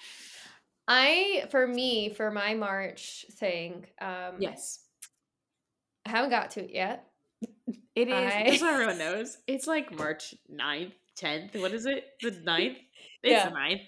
I, 0.87 1.47
for 1.49 1.65
me, 1.67 2.13
for 2.13 2.29
my 2.31 2.53
March 2.53 3.25
thing, 3.39 3.87
um, 3.99 4.35
Yes. 4.39 4.85
I 6.05 6.09
haven't 6.11 6.29
got 6.29 6.51
to 6.51 6.63
it 6.63 6.69
yet. 6.71 7.07
It 7.95 8.07
is. 8.09 8.13
I- 8.13 8.45
Just 8.47 8.59
so 8.59 8.69
everyone 8.71 8.97
knows, 9.05 9.37
it's 9.47 9.65
like 9.67 9.91
March 9.97 10.35
9th, 10.49 10.93
10th. 11.19 11.59
What 11.59 11.73
is 11.73 11.85
it? 11.87 12.05
The 12.21 12.29
9th? 12.31 12.77
It's 13.23 13.31
Yeah. 13.31 13.49
the 13.49 13.55
9th. 13.55 13.87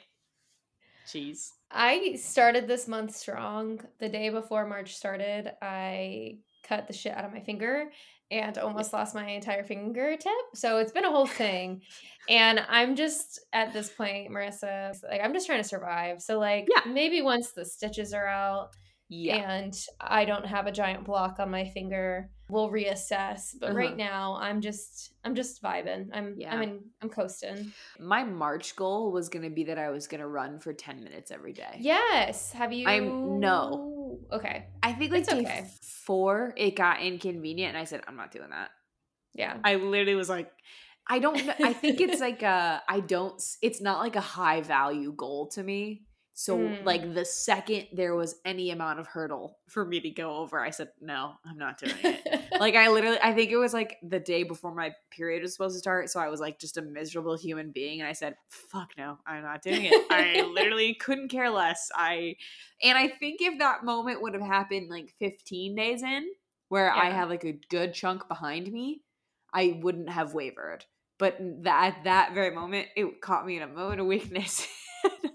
Jeez. 1.07 1.49
I 1.71 2.15
started 2.15 2.67
this 2.67 2.87
month 2.87 3.15
strong. 3.15 3.79
The 3.99 4.09
day 4.09 4.29
before 4.29 4.65
March 4.65 4.95
started, 4.95 5.51
I 5.61 6.37
cut 6.63 6.87
the 6.87 6.93
shit 6.93 7.13
out 7.15 7.25
of 7.25 7.31
my 7.33 7.39
finger 7.41 7.85
and 8.31 8.57
almost 8.59 8.93
lost 8.93 9.15
my 9.15 9.27
entire 9.27 9.63
fingertip. 9.63 10.31
So 10.53 10.77
it's 10.77 10.91
been 10.91 11.05
a 11.05 11.11
whole 11.11 11.25
thing. 11.27 11.81
and 12.29 12.63
I'm 12.69 12.95
just 12.95 13.39
at 13.53 13.73
this 13.73 13.89
point, 13.89 14.31
Marissa, 14.31 14.95
like 15.09 15.21
I'm 15.23 15.33
just 15.33 15.47
trying 15.47 15.61
to 15.63 15.67
survive. 15.67 16.21
So 16.21 16.37
like 16.39 16.67
Yeah. 16.75 16.91
maybe 16.91 17.21
once 17.21 17.51
the 17.51 17.65
stitches 17.65 18.13
are 18.13 18.27
out 18.27 18.69
Yeah. 19.09 19.37
and 19.51 19.73
I 19.99 20.25
don't 20.25 20.45
have 20.45 20.67
a 20.67 20.71
giant 20.71 21.03
block 21.03 21.39
on 21.39 21.49
my 21.49 21.65
finger, 21.65 22.29
we'll 22.47 22.69
reassess. 22.71 23.55
But 23.59 23.73
right 23.73 23.87
Uh-huh. 23.87 23.95
now 23.97 24.37
I'm 24.39 24.61
just 24.61 25.13
I'm 25.25 25.33
just 25.35 25.61
vibing. 25.63 26.09
I'm 26.13 26.35
Yeah. 26.37 26.53
I'm 26.53 26.61
in 26.61 26.79
I'm 27.01 27.09
coasting. 27.09 27.71
My 27.99 28.23
March 28.23 28.75
goal 28.75 29.11
was 29.11 29.29
going 29.29 29.43
to 29.43 29.49
be 29.49 29.63
that 29.65 29.79
I 29.79 29.89
was 29.89 30.07
going 30.07 30.21
to 30.21 30.27
run 30.27 30.59
for 30.59 30.73
10 30.73 31.03
minutes 31.03 31.31
every 31.31 31.53
day. 31.53 31.77
Yes. 31.79 32.51
Have 32.53 32.71
you 32.71 32.87
I'm- 32.87 33.39
no. 33.39 34.19
Okay. 34.31 34.67
I 34.83 34.93
think 34.93 35.11
like 35.11 35.21
It's 35.21 35.29
day 35.29 35.39
okay. 35.41 35.65
four, 36.05 36.53
it 36.57 36.75
got 36.75 37.01
inconvenient, 37.01 37.69
and 37.69 37.77
I 37.77 37.83
said, 37.85 38.01
I'm 38.07 38.15
not 38.15 38.31
doing 38.31 38.49
that. 38.51 38.69
Yeah. 39.33 39.57
I 39.63 39.75
literally 39.75 40.15
was 40.15 40.29
like, 40.29 40.51
I 41.07 41.19
don't. 41.19 41.37
I 41.59 41.73
think 41.73 42.01
it's 42.01 42.19
like 42.27 42.41
a, 42.43 42.81
I 42.87 42.99
don't, 42.99 43.41
it's 43.61 43.81
not 43.81 43.99
like 43.99 44.15
a 44.15 44.21
high 44.21 44.61
value 44.61 45.13
goal 45.15 45.47
to 45.49 45.63
me. 45.63 46.03
So, 46.39 46.57
Mm. 46.57 46.85
like, 46.85 47.13
the 47.13 47.25
second 47.25 47.87
there 47.91 48.15
was 48.15 48.35
any 48.45 48.71
amount 48.71 49.01
of 49.01 49.07
hurdle 49.07 49.57
for 49.67 49.83
me 49.83 49.99
to 49.99 50.09
go 50.09 50.37
over, 50.37 50.57
I 50.61 50.69
said, 50.69 50.87
no, 51.01 51.33
I'm 51.43 51.57
not 51.57 51.77
doing 51.77 51.97
it. 52.01 52.21
like, 52.61 52.75
I 52.75 52.87
literally, 52.87 53.17
I 53.21 53.33
think 53.33 53.51
it 53.51 53.57
was 53.57 53.73
like 53.73 53.97
the 54.01 54.21
day 54.21 54.43
before 54.43 54.73
my 54.73 54.95
period 55.11 55.41
was 55.41 55.51
supposed 55.51 55.75
to 55.75 55.79
start. 55.79 56.09
So, 56.09 56.21
I 56.21 56.29
was 56.29 56.39
like 56.39 56.57
just 56.57 56.77
a 56.77 56.81
miserable 56.81 57.35
human 57.35 57.71
being. 57.71 57.99
And 57.99 58.07
I 58.07 58.13
said, 58.13 58.37
fuck 58.47 58.91
no, 58.97 59.17
I'm 59.27 59.43
not 59.43 59.61
doing 59.61 59.83
it. 59.83 59.97
I 60.09 60.41
literally 60.53 60.93
couldn't 60.93 61.27
care 61.27 61.49
less. 61.49 61.91
I, 61.93 62.37
and 62.81 62.97
I 62.97 63.09
think 63.09 63.41
if 63.41 63.59
that 63.59 63.83
moment 63.83 64.21
would 64.21 64.33
have 64.33 64.41
happened 64.41 64.89
like 64.89 65.13
15 65.19 65.75
days 65.75 66.03
in, 66.03 66.25
where 66.69 66.89
I 66.89 67.07
Yeah. 67.09 67.15
have 67.17 67.29
like 67.29 67.43
a 67.43 67.59
good 67.69 67.93
chunk 67.93 68.29
behind 68.29 68.71
me, 68.71 69.01
I 69.53 69.77
wouldn't 69.81 70.09
have 70.09 70.33
wavered. 70.33 70.85
But 71.17 71.35
that 71.63 71.95
at 71.97 72.03
that 72.05 72.33
very 72.33 72.55
moment, 72.55 72.87
it 72.95 73.19
caught 73.19 73.45
me 73.45 73.57
in 73.57 73.61
a 73.63 73.67
moment 73.67 73.99
of 73.99 74.07
weakness. 74.07 74.65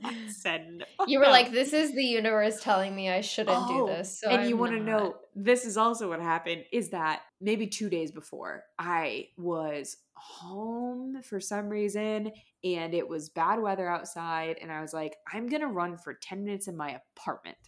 I 0.04 0.28
said, 0.28 0.84
"Fuck 0.96 1.08
You 1.08 1.18
were 1.18 1.24
no." 1.26 1.30
like, 1.30 1.50
"This 1.52 1.72
is 1.82 1.94
the 1.94 2.04
universe 2.04 2.62
telling 2.62 2.94
me 2.94 3.10
I 3.10 3.20
shouldn't 3.20 3.68
do 3.68 3.82
Oh, 3.82 3.86
this." 3.86 4.20
So 4.20 4.28
and 4.30 4.48
you 4.48 4.54
I'm 4.56 4.60
want 4.60 4.72
to 4.72 4.80
know, 4.80 5.16
this 5.34 5.64
is 5.64 5.76
also 5.76 6.08
what 6.08 6.20
happened. 6.20 6.64
Is 6.72 6.90
that 6.90 7.22
maybe 7.40 7.66
two 7.66 7.88
days 7.90 8.10
before 8.12 8.64
I 8.78 9.28
was 9.36 9.96
home 10.14 11.22
for 11.22 11.40
some 11.40 11.68
reason, 11.68 12.30
and 12.62 12.94
it 12.94 13.08
was 13.08 13.28
bad 13.30 13.60
weather 13.60 13.88
outside, 13.88 14.58
and 14.60 14.70
I 14.70 14.80
was 14.80 14.92
like, 14.92 15.16
I'm 15.32 15.48
gonna 15.48 15.68
run 15.68 15.96
for 15.96 16.14
ten 16.14 16.44
minutes 16.44 16.68
in 16.68 16.76
my 16.76 16.98
apartment. 17.16 17.58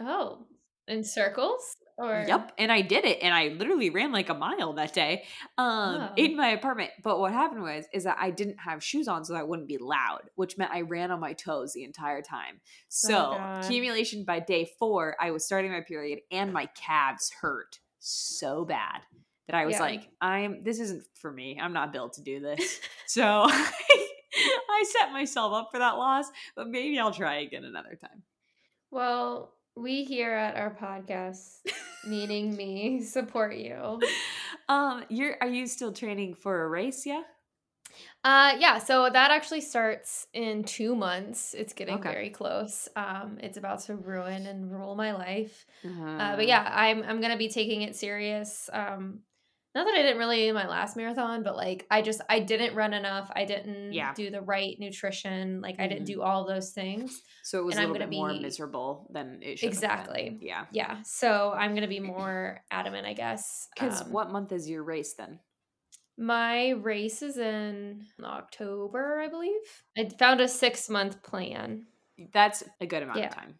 Oh, 0.00 0.46
in 0.88 1.04
circles 1.04 1.76
or 1.96 2.26
Yep, 2.26 2.52
and 2.58 2.70
I 2.70 2.80
did 2.82 3.04
it, 3.04 3.18
and 3.22 3.34
I 3.34 3.48
literally 3.48 3.90
ran 3.90 4.12
like 4.12 4.28
a 4.28 4.34
mile 4.34 4.72
that 4.74 4.92
day, 4.92 5.24
um, 5.58 6.10
Oh. 6.10 6.14
in 6.16 6.36
my 6.36 6.48
apartment. 6.50 6.92
But 7.02 7.18
what 7.18 7.32
happened 7.32 7.62
was, 7.62 7.86
is 7.92 8.04
that 8.04 8.18
I 8.20 8.30
didn't 8.30 8.58
have 8.58 8.84
shoes 8.84 9.08
on, 9.08 9.24
so 9.24 9.34
I 9.34 9.42
wouldn't 9.42 9.66
be 9.66 9.78
loud, 9.78 10.30
which 10.36 10.56
meant 10.56 10.70
I 10.70 10.82
ran 10.82 11.10
on 11.10 11.18
my 11.18 11.32
toes 11.32 11.72
the 11.72 11.82
entire 11.82 12.22
time. 12.22 12.60
So 12.88 13.40
Oh, 13.42 13.50
accumulation 13.56 14.24
by 14.24 14.38
day 14.40 14.70
four, 14.78 15.16
I 15.20 15.32
was 15.32 15.44
starting 15.44 15.72
my 15.72 15.80
period, 15.80 16.20
and 16.30 16.52
my 16.52 16.66
calves 16.76 17.32
hurt 17.40 17.80
so 17.98 18.64
bad 18.64 19.00
that 19.48 19.56
I 19.56 19.66
was 19.66 19.74
Yeah. 19.74 19.80
like, 19.80 20.08
I'm 20.20 20.62
this 20.62 20.78
isn't 20.80 21.04
for 21.14 21.32
me. 21.32 21.58
I'm 21.60 21.72
not 21.72 21.92
built 21.92 22.12
to 22.14 22.22
do 22.22 22.38
this. 22.40 22.80
so 23.06 23.46
I 23.48 24.84
set 24.86 25.12
myself 25.12 25.52
up 25.52 25.68
for 25.72 25.78
that 25.78 25.92
loss, 25.96 26.26
but 26.54 26.68
maybe 26.68 26.98
I'll 26.98 27.12
try 27.12 27.36
again 27.40 27.64
another 27.64 27.96
time. 28.00 28.22
Well, 28.90 29.58
we 29.76 30.04
here 30.04 30.32
at 30.32 30.56
our 30.56 30.74
podcast, 30.74 31.58
meaning 32.06 32.56
me, 32.56 33.02
support 33.02 33.56
you. 33.56 34.00
Um, 34.68 35.04
you're 35.08 35.36
are 35.40 35.48
you 35.48 35.66
still 35.66 35.92
training 35.92 36.34
for 36.34 36.62
a 36.62 36.68
race? 36.68 37.04
Yeah. 37.06 37.22
Uh 38.24 38.54
yeah, 38.58 38.78
so 38.78 39.08
that 39.10 39.30
actually 39.30 39.60
starts 39.60 40.26
in 40.32 40.64
2 40.64 40.94
months. 40.96 41.54
It's 41.54 41.72
getting 41.72 41.96
Okay. 41.96 42.10
very 42.12 42.30
close. 42.30 42.88
Um 42.96 43.38
it's 43.42 43.56
about 43.56 43.80
to 43.84 43.96
ruin 43.96 44.46
and 44.46 44.70
rule 44.70 44.94
my 44.94 45.12
life. 45.12 45.66
Uh, 45.84 45.88
Uh-huh. 45.88 46.36
but 46.36 46.46
yeah, 46.46 46.68
I'm 46.72 47.02
I'm 47.02 47.20
gonna 47.20 47.36
be 47.36 47.48
taking 47.48 47.82
it 47.82 47.94
serious. 47.96 48.70
Um, 48.72 49.20
not 49.74 49.84
that 49.86 49.94
I 49.94 50.02
didn't 50.02 50.18
really 50.18 50.48
in 50.48 50.54
my 50.54 50.66
last 50.68 50.96
marathon, 50.96 51.42
but 51.42 51.56
like 51.56 51.86
I 51.90 52.02
just 52.02 52.20
I 52.28 52.38
didn't 52.38 52.74
run 52.74 52.94
enough. 52.94 53.30
I 53.34 53.44
didn't 53.44 53.92
Yeah. 53.92 54.14
do 54.14 54.30
the 54.30 54.40
right 54.40 54.76
nutrition. 54.78 55.60
Like 55.60 55.80
I 55.80 55.86
didn't 55.88 56.04
do 56.04 56.22
all 56.22 56.44
those 56.46 56.70
things. 56.72 57.22
so 57.42 57.58
it 57.58 57.64
was 57.64 57.76
and 57.76 57.84
a 57.84 57.88
little 57.92 58.06
bit 58.06 58.16
more 58.16 58.32
miserable 58.32 59.08
than 59.12 59.40
it 59.42 59.58
should. 59.58 59.66
Be. 59.66 59.68
Exactly. 59.68 60.38
Yeah. 60.40 60.66
Yeah, 60.72 61.02
so 61.04 61.52
I'm 61.52 61.74
gonna 61.74 61.88
be 61.88 62.00
more 62.00 62.60
adamant, 62.70 63.06
I 63.06 63.12
guess. 63.14 63.68
Because 63.74 64.02
Um, 64.02 64.12
what 64.12 64.30
month 64.30 64.52
is 64.52 64.68
your 64.68 64.82
race 64.84 65.14
then? 65.14 65.40
my 66.16 66.70
race 66.70 67.22
is 67.22 67.38
in 67.38 68.06
October, 68.22 69.18
I 69.20 69.26
believe. 69.28 69.82
I 69.98 70.08
found 70.18 70.40
a 70.40 70.46
six 70.46 70.88
month 70.88 71.22
plan. 71.24 71.86
That's 72.32 72.62
a 72.80 72.86
good 72.86 73.02
amount 73.02 73.18
Yeah. 73.18 73.26
of 73.26 73.34
time. 73.34 73.58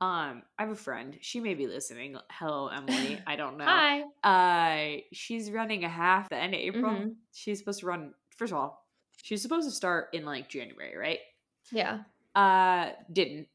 Um, 0.00 0.42
I 0.58 0.62
have 0.62 0.70
a 0.70 0.76
friend. 0.76 1.18
She 1.20 1.40
may 1.40 1.54
be 1.54 1.66
listening. 1.66 2.16
Hello, 2.30 2.68
Emily. 2.68 3.20
I 3.26 3.34
don't 3.36 3.58
know. 3.58 3.64
Hi. 3.64 4.02
Uh, 4.22 5.00
she's 5.12 5.50
running 5.50 5.84
a 5.84 5.88
half 5.88 6.28
the 6.28 6.36
end 6.36 6.54
of 6.54 6.60
April. 6.60 6.92
Mhm. 6.92 7.14
She's 7.32 7.58
supposed 7.58 7.80
to 7.80 7.86
run. 7.86 8.14
First 8.36 8.52
of 8.52 8.58
all, 8.58 8.86
she's 9.22 9.42
supposed 9.42 9.68
to 9.68 9.74
start 9.74 10.10
in 10.12 10.24
like 10.24 10.48
January, 10.48 10.96
right? 10.96 11.18
Yeah. 11.72 12.02
Uh, 12.34 12.92
didn't. 13.12 13.48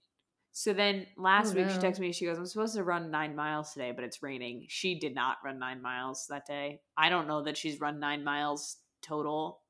So 0.52 0.74
then 0.74 1.08
last 1.18 1.54
Oh, 1.54 1.56
week 1.56 1.70
she 1.70 1.78
no. 1.78 1.82
texted 1.82 2.00
me. 2.00 2.12
She 2.12 2.26
goes, 2.26 2.38
"I'm 2.38 2.46
supposed 2.46 2.76
to 2.76 2.84
run 2.84 3.10
nine 3.10 3.36
miles 3.36 3.72
today, 3.74 3.92
but 3.92 4.04
it's 4.04 4.22
raining." 4.22 4.66
She 4.68 5.00
did 5.00 5.16
not 5.16 5.38
run 5.44 5.58
nine 5.58 5.82
miles 5.82 6.28
that 6.28 6.46
day. 6.46 6.82
I 6.98 7.10
don't 7.10 7.28
know 7.28 7.42
that 7.44 7.58
she's 7.58 7.80
run 7.80 8.00
nine 8.00 8.24
miles 8.24 8.78
total 9.02 9.62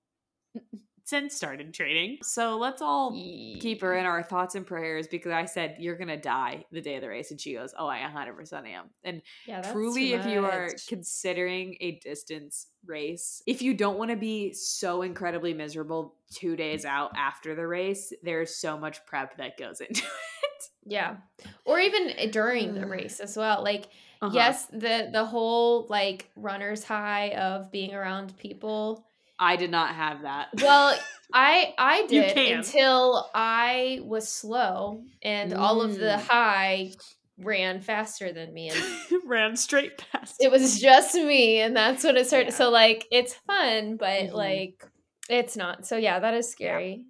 since 1.06 1.36
started 1.36 1.74
training. 1.74 2.20
So 2.24 2.58
let's 2.58 2.82
all 2.82 3.12
keep 3.12 3.82
her 3.82 3.96
in 3.96 4.06
our 4.06 4.24
thoughts 4.24 4.56
and 4.56 4.66
prayers 4.66 5.08
because 5.08 5.32
I 5.32 5.46
said 5.46 5.76
you're 5.80 5.98
gonna 5.98 6.18
die 6.20 6.66
the 6.72 6.82
day 6.82 6.96
of 6.96 7.02
the 7.02 7.10
race, 7.10 7.32
and 7.32 7.40
she 7.40 7.54
goes, 7.54 7.74
"Oh, 7.78 7.88
I 7.88 8.02
100 8.02 8.36
percent 8.36 8.66
am." 8.68 8.90
And 9.04 9.22
Yeah, 9.46 9.62
truly, 9.62 10.14
if 10.14 10.26
you 10.26 10.46
are 10.46 10.70
considering 10.88 11.76
a 11.82 12.00
distance 12.00 12.68
race, 12.86 13.42
if 13.48 13.62
you 13.62 13.74
don't 13.74 13.98
want 13.98 14.12
to 14.12 14.18
be 14.18 14.54
so 14.54 15.02
incredibly 15.02 15.54
miserable 15.54 16.16
two 16.32 16.56
days 16.56 16.86
out 16.86 17.12
after 17.16 17.56
the 17.56 17.68
race, 17.68 18.12
there's 18.24 18.56
so 18.56 18.78
much 18.78 19.06
prep 19.06 19.38
that 19.38 19.58
goes 19.58 19.82
into 19.88 20.04
it. 20.04 20.70
Yeah. 20.86 21.18
Or 21.66 21.80
even 21.80 22.10
eh, 22.12 22.28
during 22.32 22.74
the 22.74 22.86
race 22.88 23.20
as 23.20 23.38
well. 23.38 23.64
Like 23.64 23.88
Uh-huh. 24.22 24.32
yes, 24.34 24.68
the 24.68 25.10
the 25.12 25.26
whole 25.26 25.86
like 25.90 26.30
runner's 26.36 26.84
high 26.84 27.30
of 27.36 27.72
being 27.72 27.94
around 27.94 28.38
people. 28.38 29.06
I 29.40 29.56
did 29.56 29.72
not 29.72 29.96
have 29.96 30.22
that. 30.24 30.50
Well, 30.62 30.98
I 31.34 31.74
I 31.78 32.06
did 32.08 32.38
until 32.38 33.30
I 33.34 34.00
was 34.04 34.30
slow 34.30 35.04
and 35.22 35.54
all 35.54 35.82
of 35.82 35.96
the 35.98 36.18
Mm. 36.18 36.22
high 36.22 36.92
ran 37.40 37.82
faster 37.82 38.32
than 38.32 38.54
me 38.54 38.70
and 38.70 38.80
ran 39.25 39.56
straight 39.56 39.98
past. 39.98 40.36
it 40.40 40.52
was 40.52 40.80
just 40.80 41.16
me 41.16 41.60
and 41.60 41.75
that's 41.75 42.04
when 42.04 42.16
it 42.18 42.28
started. 42.28 42.50
Yeah. 42.50 42.56
So 42.56 42.70
like 42.70 43.08
it's 43.12 43.34
fun, 43.34 43.98
but 43.98 44.28
Mhm. 44.30 44.34
like 44.34 44.86
it's 45.30 45.58
not. 45.58 45.88
So 45.88 45.98
yeah, 45.98 46.20
that 46.20 46.36
is 46.36 46.52
scary. 46.52 47.06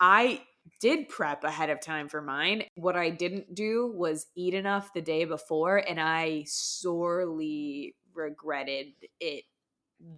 I 0.00 0.42
did 0.80 1.08
prep 1.08 1.44
ahead 1.44 1.70
of 1.70 1.80
time 1.80 2.08
for 2.08 2.20
mine. 2.20 2.64
What 2.74 2.94
I 2.96 3.08
didn't 3.10 3.54
do 3.54 3.90
was 3.94 4.26
eat 4.36 4.52
enough 4.54 4.92
the 4.92 5.00
day 5.00 5.24
before, 5.24 5.78
and 5.78 5.98
I 5.98 6.44
sorely 6.46 7.94
regretted 8.14 8.88
it 9.20 9.44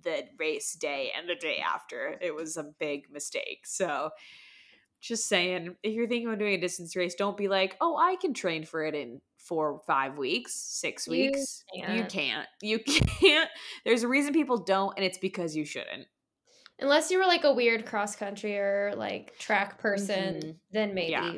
the 0.03 0.25
race 0.39 0.75
day 0.75 1.13
and 1.17 1.29
the 1.29 1.35
day 1.37 1.59
after. 1.59 2.17
It 2.21 2.35
was 2.35 2.57
a 2.57 2.65
big 2.79 3.11
mistake. 3.11 3.67
So, 3.67 4.11
just 5.01 5.29
saying, 5.29 5.77
if 5.83 5.95
you're 5.95 6.07
thinking 6.09 6.27
about 6.29 6.39
doing 6.39 6.55
a 6.55 6.61
distance 6.61 6.95
race, 6.95 7.15
don't 7.15 7.37
be 7.37 7.49
like, 7.49 7.77
oh, 7.81 7.97
I 7.97 8.17
can 8.17 8.35
train 8.35 8.65
for 8.65 8.85
it 8.85 8.95
in 8.95 9.21
four, 9.39 9.81
five 9.87 10.19
weeks, 10.19 10.53
six 10.55 11.07
You 11.07 11.13
weeks. 11.13 11.65
You 11.73 11.83
can't. 11.85 12.13
can't. 12.13 12.49
You 12.61 12.79
can't. 12.87 13.49
There's 13.85 14.03
a 14.03 14.09
reason 14.09 14.35
people 14.35 14.59
don't, 14.59 14.93
and 14.97 15.05
it's 15.05 15.19
because 15.19 15.57
you 15.57 15.65
shouldn't. 15.65 16.07
Unless 16.79 17.11
you 17.11 17.19
were 17.19 17.27
like 17.27 17.45
a 17.45 17.53
weird 17.53 17.85
cross 17.87 18.17
country 18.17 18.57
or 18.59 18.93
like 18.97 19.39
track 19.39 19.79
person, 19.79 20.35
Mhm. 20.35 20.57
then 20.71 20.95
maybe. 20.95 21.11
Yeah. 21.13 21.33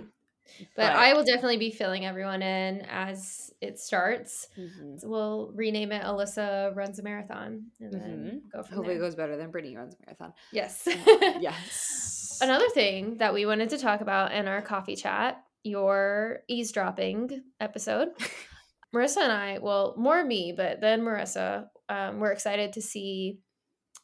But, 0.58 0.66
but, 0.76 0.92
I 0.92 1.14
will 1.14 1.25
definitely 1.25 1.56
be 1.56 1.70
filling 1.70 2.04
everyone 2.04 2.42
in 2.42 2.82
as 2.90 3.52
it 3.61 3.78
starts. 3.78 4.49
Mm-hmm. 4.58 5.08
We'll 5.08 5.52
rename 5.54 5.92
it 5.92 6.02
Alyssa 6.02 6.75
runs 6.75 6.99
a 6.99 7.02
marathon 7.02 7.66
and 7.80 7.92
then 7.92 8.00
mm-hmm. 8.00 8.37
go 8.52 8.62
from 8.62 8.76
Hopefully 8.76 8.96
there. 8.96 9.04
it 9.04 9.06
goes 9.06 9.14
better 9.14 9.37
than 9.37 9.50
Brittany 9.50 9.76
runs 9.76 9.94
a 9.94 9.96
marathon. 10.06 10.32
Yes. 10.52 10.82
yes. 11.40 12.38
Another 12.42 12.68
thing 12.70 13.18
that 13.18 13.34
we 13.34 13.46
wanted 13.46 13.70
to 13.70 13.78
talk 13.78 14.00
about 14.00 14.32
in 14.32 14.49
our 14.49 14.62
coffee 14.62 14.96
chat, 14.96 15.42
your 15.62 16.40
eavesdropping 16.49 17.42
episode. 17.61 18.08
Marissa 18.94 19.18
and 19.18 19.32
I, 19.32 19.58
well, 19.58 19.94
more 19.96 20.22
me, 20.22 20.52
but 20.54 20.80
then 20.80 21.00
Marissa, 21.00 21.68
um, 21.88 22.20
we're 22.20 22.32
excited 22.32 22.75
to 22.75 22.82
see 22.82 23.38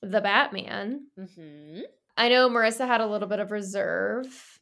the 0.02 0.20
Batman. 0.20 1.06
Mm-hmm. 1.18 1.80
I 2.16 2.28
know 2.28 2.48
Marissa 2.48 2.86
had 2.86 3.00
a 3.00 3.06
little 3.06 3.28
bit 3.28 3.38
of 3.38 3.50
reserve 3.50 4.57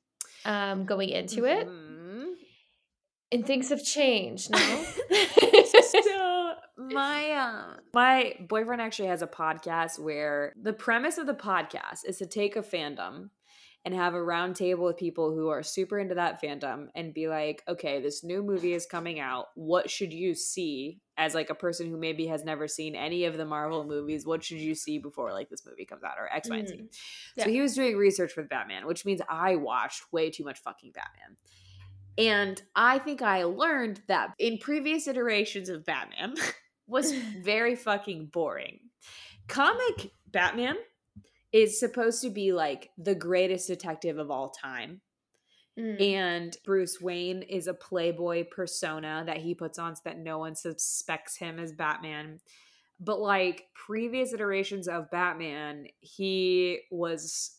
um, 0.47 0.87
going 0.87 1.11
into 1.11 1.43
mm-hmm. 1.43 1.71
it. 1.71 2.38
And 3.33 3.45
things 3.45 3.71
have 3.71 3.83
changed 3.83 4.50
now. 4.50 4.59
so 5.81 6.55
my 6.79 7.31
uh, 7.33 7.76
my 7.93 8.35
boyfriend 8.49 8.81
actually 8.81 9.09
has 9.09 9.21
a 9.21 9.26
podcast 9.26 9.99
where 9.99 10.53
the 10.61 10.73
premise 10.73 11.19
of 11.19 11.26
the 11.26 11.35
podcast 11.35 12.00
is 12.07 12.19
to 12.19 12.26
take 12.26 12.55
a 12.55 12.62
fandom 12.62 13.31
and 13.85 13.95
have 13.95 14.15
a 14.15 14.23
round 14.23 14.55
table 14.55 14.85
with 14.85 14.97
people 14.97 15.35
who 15.35 15.49
are 15.49 15.62
super 15.62 15.99
into 15.99 16.15
that 16.15 16.41
fandom 16.41 16.87
and 16.95 17.12
be 17.12 17.29
like, 17.29 17.62
okay, 17.69 18.00
this 18.00 18.23
new 18.23 18.43
movie 18.43 18.75
is 18.75 18.87
coming 18.87 19.19
out. 19.19 19.47
What 19.55 19.91
should 19.91 20.12
you 20.12 20.35
see 20.35 21.00
as 21.16 21.35
like 21.35 21.50
a 21.50 21.54
person 21.54 21.90
who 21.90 21.96
maybe 21.96 22.26
has 22.26 22.44
never 22.44 22.68
seen 22.68 22.94
any 22.94 23.25
of 23.25 23.37
the 23.37 23.44
Marvel 23.44 23.85
movies? 23.85 24.26
What 24.26 24.44
should 24.44 24.58
you 24.58 24.75
see 24.75 24.99
before 24.99 25.32
like 25.32 25.49
this 25.49 25.66
movie 25.66 25.85
comes 25.85 26.04
out 26.04 26.18
or 26.18 26.32
X, 26.32 26.49
Y, 26.49 26.56
and 26.56 26.68
Z? 26.68 26.75
Mm-hmm. 26.75 26.85
Yeah. 27.37 27.44
So 27.44 27.50
he 27.50 27.61
was 27.61 27.75
doing 27.75 27.96
research 27.96 28.37
with 28.37 28.49
Batman, 28.49 28.87
which 28.87 29.04
means 29.04 29.20
I 29.28 29.56
watched 29.56 30.12
way 30.12 30.30
too 30.30 30.44
much 30.44 30.58
fucking 30.61 30.92
Batman. 30.92 31.37
And 32.18 32.62
I 32.75 32.99
think 32.99 33.23
I 33.23 33.44
learned 33.44 34.00
that 34.08 34.32
in 34.38 34.58
previous 34.58 35.06
iterations 35.06 35.68
of 35.68 35.85
Batman 35.85 36.35
was 36.87 37.12
very 37.42 37.76
fucking 37.76 38.26
boring. 38.26 38.80
Comic 39.49 40.11
Batman 40.30 40.76
is 41.52 41.78
supposed 41.78 42.23
to 42.23 42.30
be 42.30 42.52
like 42.52 42.90
the 42.99 43.14
greatest 43.14 43.68
detective 43.68 44.18
of 44.18 44.30
all 44.30 44.50
time. 44.50 45.00
Mm. 45.78 46.00
And 46.00 46.56
Bruce 46.64 47.00
Wayne 47.00 47.42
is 47.42 47.66
a 47.66 47.75
playboy 47.75 48.45
persona 48.45 49.25
that 49.26 49.38
he 49.38 49.54
puts 49.54 49.78
on 49.78 49.95
so 49.95 50.02
that 50.04 50.18
no 50.18 50.38
one 50.38 50.54
suspects 50.54 51.37
him 51.37 51.59
as 51.59 51.73
Batman. 51.73 52.40
But 52.99 53.21
like 53.21 53.66
previous 53.75 54.33
iterations 54.33 54.88
of 54.88 55.11
Batman, 55.11 55.87
he 56.00 56.80
was 56.90 57.59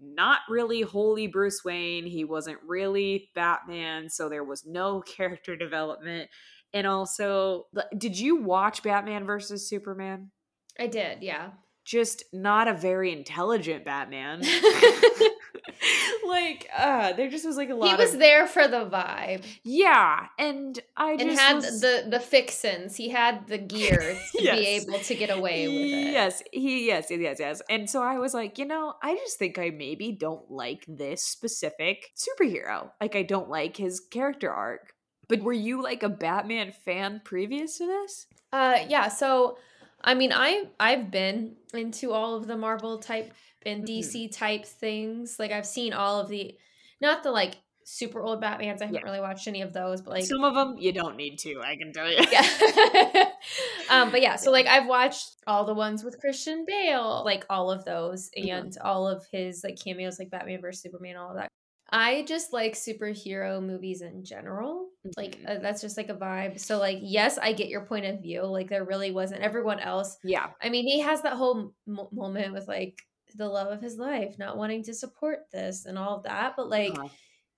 not 0.00 0.40
really 0.48 0.80
wholly 0.80 1.26
Bruce 1.26 1.64
Wayne. 1.64 2.06
He 2.06 2.24
wasn't 2.24 2.58
really 2.66 3.30
Batman, 3.34 4.08
so 4.08 4.28
there 4.28 4.44
was 4.44 4.64
no 4.64 5.00
character 5.06 5.54
development. 5.54 6.30
And 6.72 6.86
also, 6.86 7.66
did 7.96 8.18
you 8.18 8.36
watch 8.36 8.82
Batman 8.82 9.24
versus 9.24 9.68
Superman? 9.68 10.30
I 10.78 10.86
did, 10.86 11.22
yeah 11.22 11.50
just 11.88 12.22
not 12.34 12.68
a 12.68 12.74
very 12.74 13.10
intelligent 13.12 13.82
Batman. 13.82 14.42
like, 16.26 16.68
uh, 16.76 17.12
there 17.12 17.28
just 17.28 17.46
was 17.46 17.56
like 17.56 17.70
a 17.70 17.74
lot. 17.74 17.88
He 17.88 17.94
was 17.96 18.14
of... 18.14 18.20
there 18.20 18.46
for 18.46 18.68
the 18.68 18.86
vibe. 18.86 19.44
Yeah, 19.62 20.26
and 20.38 20.78
I 20.96 21.16
just 21.16 21.28
and 21.28 21.38
had 21.38 21.56
was... 21.56 21.80
the 21.80 22.06
the 22.08 22.20
fixins. 22.20 22.96
He 22.96 23.08
had 23.08 23.46
the 23.46 23.58
gear 23.58 23.98
to 24.32 24.42
yes. 24.42 24.58
be 24.58 24.66
able 24.66 24.98
to 24.98 25.14
get 25.14 25.30
away 25.30 25.68
with 25.68 25.76
it. 25.76 26.12
Yes, 26.12 26.42
he 26.52 26.86
yes 26.86 27.06
yes 27.10 27.36
yes. 27.38 27.62
And 27.68 27.88
so 27.88 28.02
I 28.02 28.18
was 28.18 28.34
like, 28.34 28.58
you 28.58 28.64
know, 28.64 28.94
I 29.02 29.14
just 29.16 29.38
think 29.38 29.58
I 29.58 29.70
maybe 29.70 30.12
don't 30.12 30.50
like 30.50 30.84
this 30.88 31.22
specific 31.22 32.10
superhero. 32.16 32.90
Like, 33.00 33.16
I 33.16 33.22
don't 33.22 33.48
like 33.48 33.76
his 33.76 34.00
character 34.00 34.50
arc. 34.50 34.94
But 35.28 35.42
were 35.42 35.52
you 35.52 35.82
like 35.82 36.02
a 36.02 36.08
Batman 36.08 36.72
fan 36.72 37.20
previous 37.22 37.76
to 37.78 37.86
this? 37.86 38.26
Uh, 38.50 38.78
yeah. 38.88 39.08
So 39.08 39.58
I 40.02 40.14
mean, 40.14 40.32
I 40.32 40.64
I've 40.78 41.10
been 41.10 41.56
into 41.74 42.12
all 42.12 42.36
of 42.36 42.46
the 42.46 42.56
Marvel 42.56 42.98
type 42.98 43.32
and 43.64 43.84
DC 43.84 44.14
mm-hmm. 44.14 44.32
type 44.32 44.64
things. 44.64 45.36
Like 45.38 45.52
I've 45.52 45.66
seen 45.66 45.92
all 45.92 46.20
of 46.20 46.28
the 46.28 46.56
not 47.00 47.22
the 47.22 47.30
like 47.30 47.56
super 47.84 48.20
old 48.20 48.42
Batmans. 48.42 48.82
I 48.82 48.86
haven't 48.86 48.94
yeah. 48.94 49.02
really 49.02 49.20
watched 49.20 49.48
any 49.48 49.62
of 49.62 49.72
those, 49.72 50.02
but 50.02 50.12
like 50.12 50.24
some 50.24 50.44
of 50.44 50.54
them 50.54 50.76
you 50.78 50.92
don't 50.92 51.16
need 51.16 51.38
to. 51.38 51.60
I 51.62 51.76
can 51.76 51.92
tell 51.92 52.10
you. 52.10 52.18
Yeah. 52.30 53.24
um, 53.90 54.10
but 54.10 54.20
yeah, 54.20 54.36
so 54.36 54.50
like 54.50 54.66
I've 54.68 54.86
watched 54.86 55.36
all 55.46 55.64
the 55.64 55.74
ones 55.74 56.04
with 56.04 56.20
Christian 56.20 56.64
Bale, 56.66 57.22
like 57.24 57.46
all 57.48 57.70
of 57.70 57.84
those, 57.84 58.30
mm-hmm. 58.36 58.50
and 58.50 58.72
mm-hmm. 58.72 58.86
all 58.86 59.08
of 59.08 59.26
his 59.32 59.64
like 59.64 59.78
cameos, 59.82 60.18
like 60.18 60.30
Batman 60.30 60.60
versus 60.60 60.82
Superman, 60.82 61.16
all 61.16 61.30
of 61.30 61.36
that. 61.36 61.48
I 61.90 62.24
just 62.28 62.52
like 62.52 62.74
superhero 62.74 63.64
movies 63.64 64.02
in 64.02 64.22
general. 64.22 64.88
Mm-hmm. 65.06 65.10
Like 65.16 65.38
uh, 65.48 65.62
that's 65.62 65.80
just 65.80 65.96
like 65.96 66.10
a 66.10 66.14
vibe. 66.14 66.60
So 66.60 66.78
like 66.78 66.98
yes, 67.00 67.38
I 67.38 67.54
get 67.54 67.68
your 67.68 67.86
point 67.86 68.04
of 68.04 68.20
view. 68.20 68.42
Like 68.42 68.68
there 68.68 68.84
really 68.84 69.10
wasn't 69.10 69.40
everyone 69.40 69.80
else. 69.80 70.18
Yeah. 70.22 70.48
I 70.62 70.68
mean, 70.68 70.84
he 70.84 71.00
has 71.00 71.22
that 71.22 71.34
whole 71.34 71.72
m- 71.88 72.08
moment 72.12 72.52
with 72.52 72.68
like 72.68 73.02
the 73.34 73.48
love 73.48 73.68
of 73.68 73.80
his 73.80 73.96
life, 73.96 74.38
not 74.38 74.56
wanting 74.56 74.82
to 74.84 74.94
support 74.94 75.40
this 75.52 75.86
and 75.86 75.98
all 75.98 76.16
of 76.16 76.22
that, 76.24 76.54
but 76.56 76.68
like 76.68 76.92
uh-huh. 76.92 77.08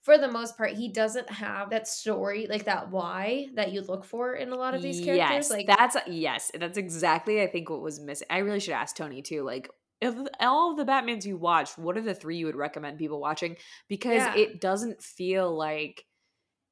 for 0.03 0.19
the 0.19 0.31
most 0.31 0.57
part, 0.57 0.73
he 0.73 0.89
doesn't 0.89 1.31
have 1.31 1.71
that 1.71 1.89
story, 1.89 2.47
like 2.49 2.65
that 2.65 2.91
why 2.91 3.49
that 3.55 3.73
you 3.73 3.83
look 3.83 4.05
for 4.05 4.35
in 4.35 4.51
a 4.51 4.57
lot 4.57 4.75
of 4.75 4.83
these 4.83 5.05
characters. 5.05 5.49
Yes, 5.49 5.51
like 5.51 5.67
that's 5.67 5.97
yes, 6.07 6.51
that's 6.59 6.79
exactly 6.79 7.43
I 7.43 7.47
think 7.47 7.71
what 7.71 7.83
was 7.83 8.01
missing. 8.01 8.27
I 8.31 8.39
really 8.39 8.61
should 8.61 8.75
ask 8.75 8.97
Tony 8.97 9.23
too. 9.23 9.43
Like 9.43 9.71
of 10.03 10.29
all 10.41 10.71
of 10.71 10.77
the 10.77 10.91
Batmans 10.91 11.25
you 11.25 11.37
watched, 11.37 11.79
what 11.79 11.97
are 11.97 12.03
the 12.03 12.15
three 12.15 12.39
you 12.39 12.47
would 12.47 12.57
recommend 12.57 12.99
people 12.99 13.21
watching? 13.21 13.57
Because 13.89 14.23
yeah. 14.23 14.37
it 14.37 14.61
doesn't 14.61 15.03
feel 15.03 15.55
like 15.55 16.05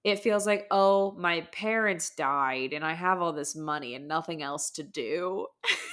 it 0.08 0.20
feels 0.20 0.46
like, 0.46 0.66
oh, 0.70 1.12
my 1.12 1.42
parents 1.52 2.10
died 2.10 2.72
and 2.72 2.84
I 2.84 2.94
have 2.94 3.20
all 3.20 3.32
this 3.32 3.54
money 3.56 3.94
and 3.94 4.08
nothing 4.08 4.42
else 4.42 4.70
to 4.72 4.82
do. 4.82 5.46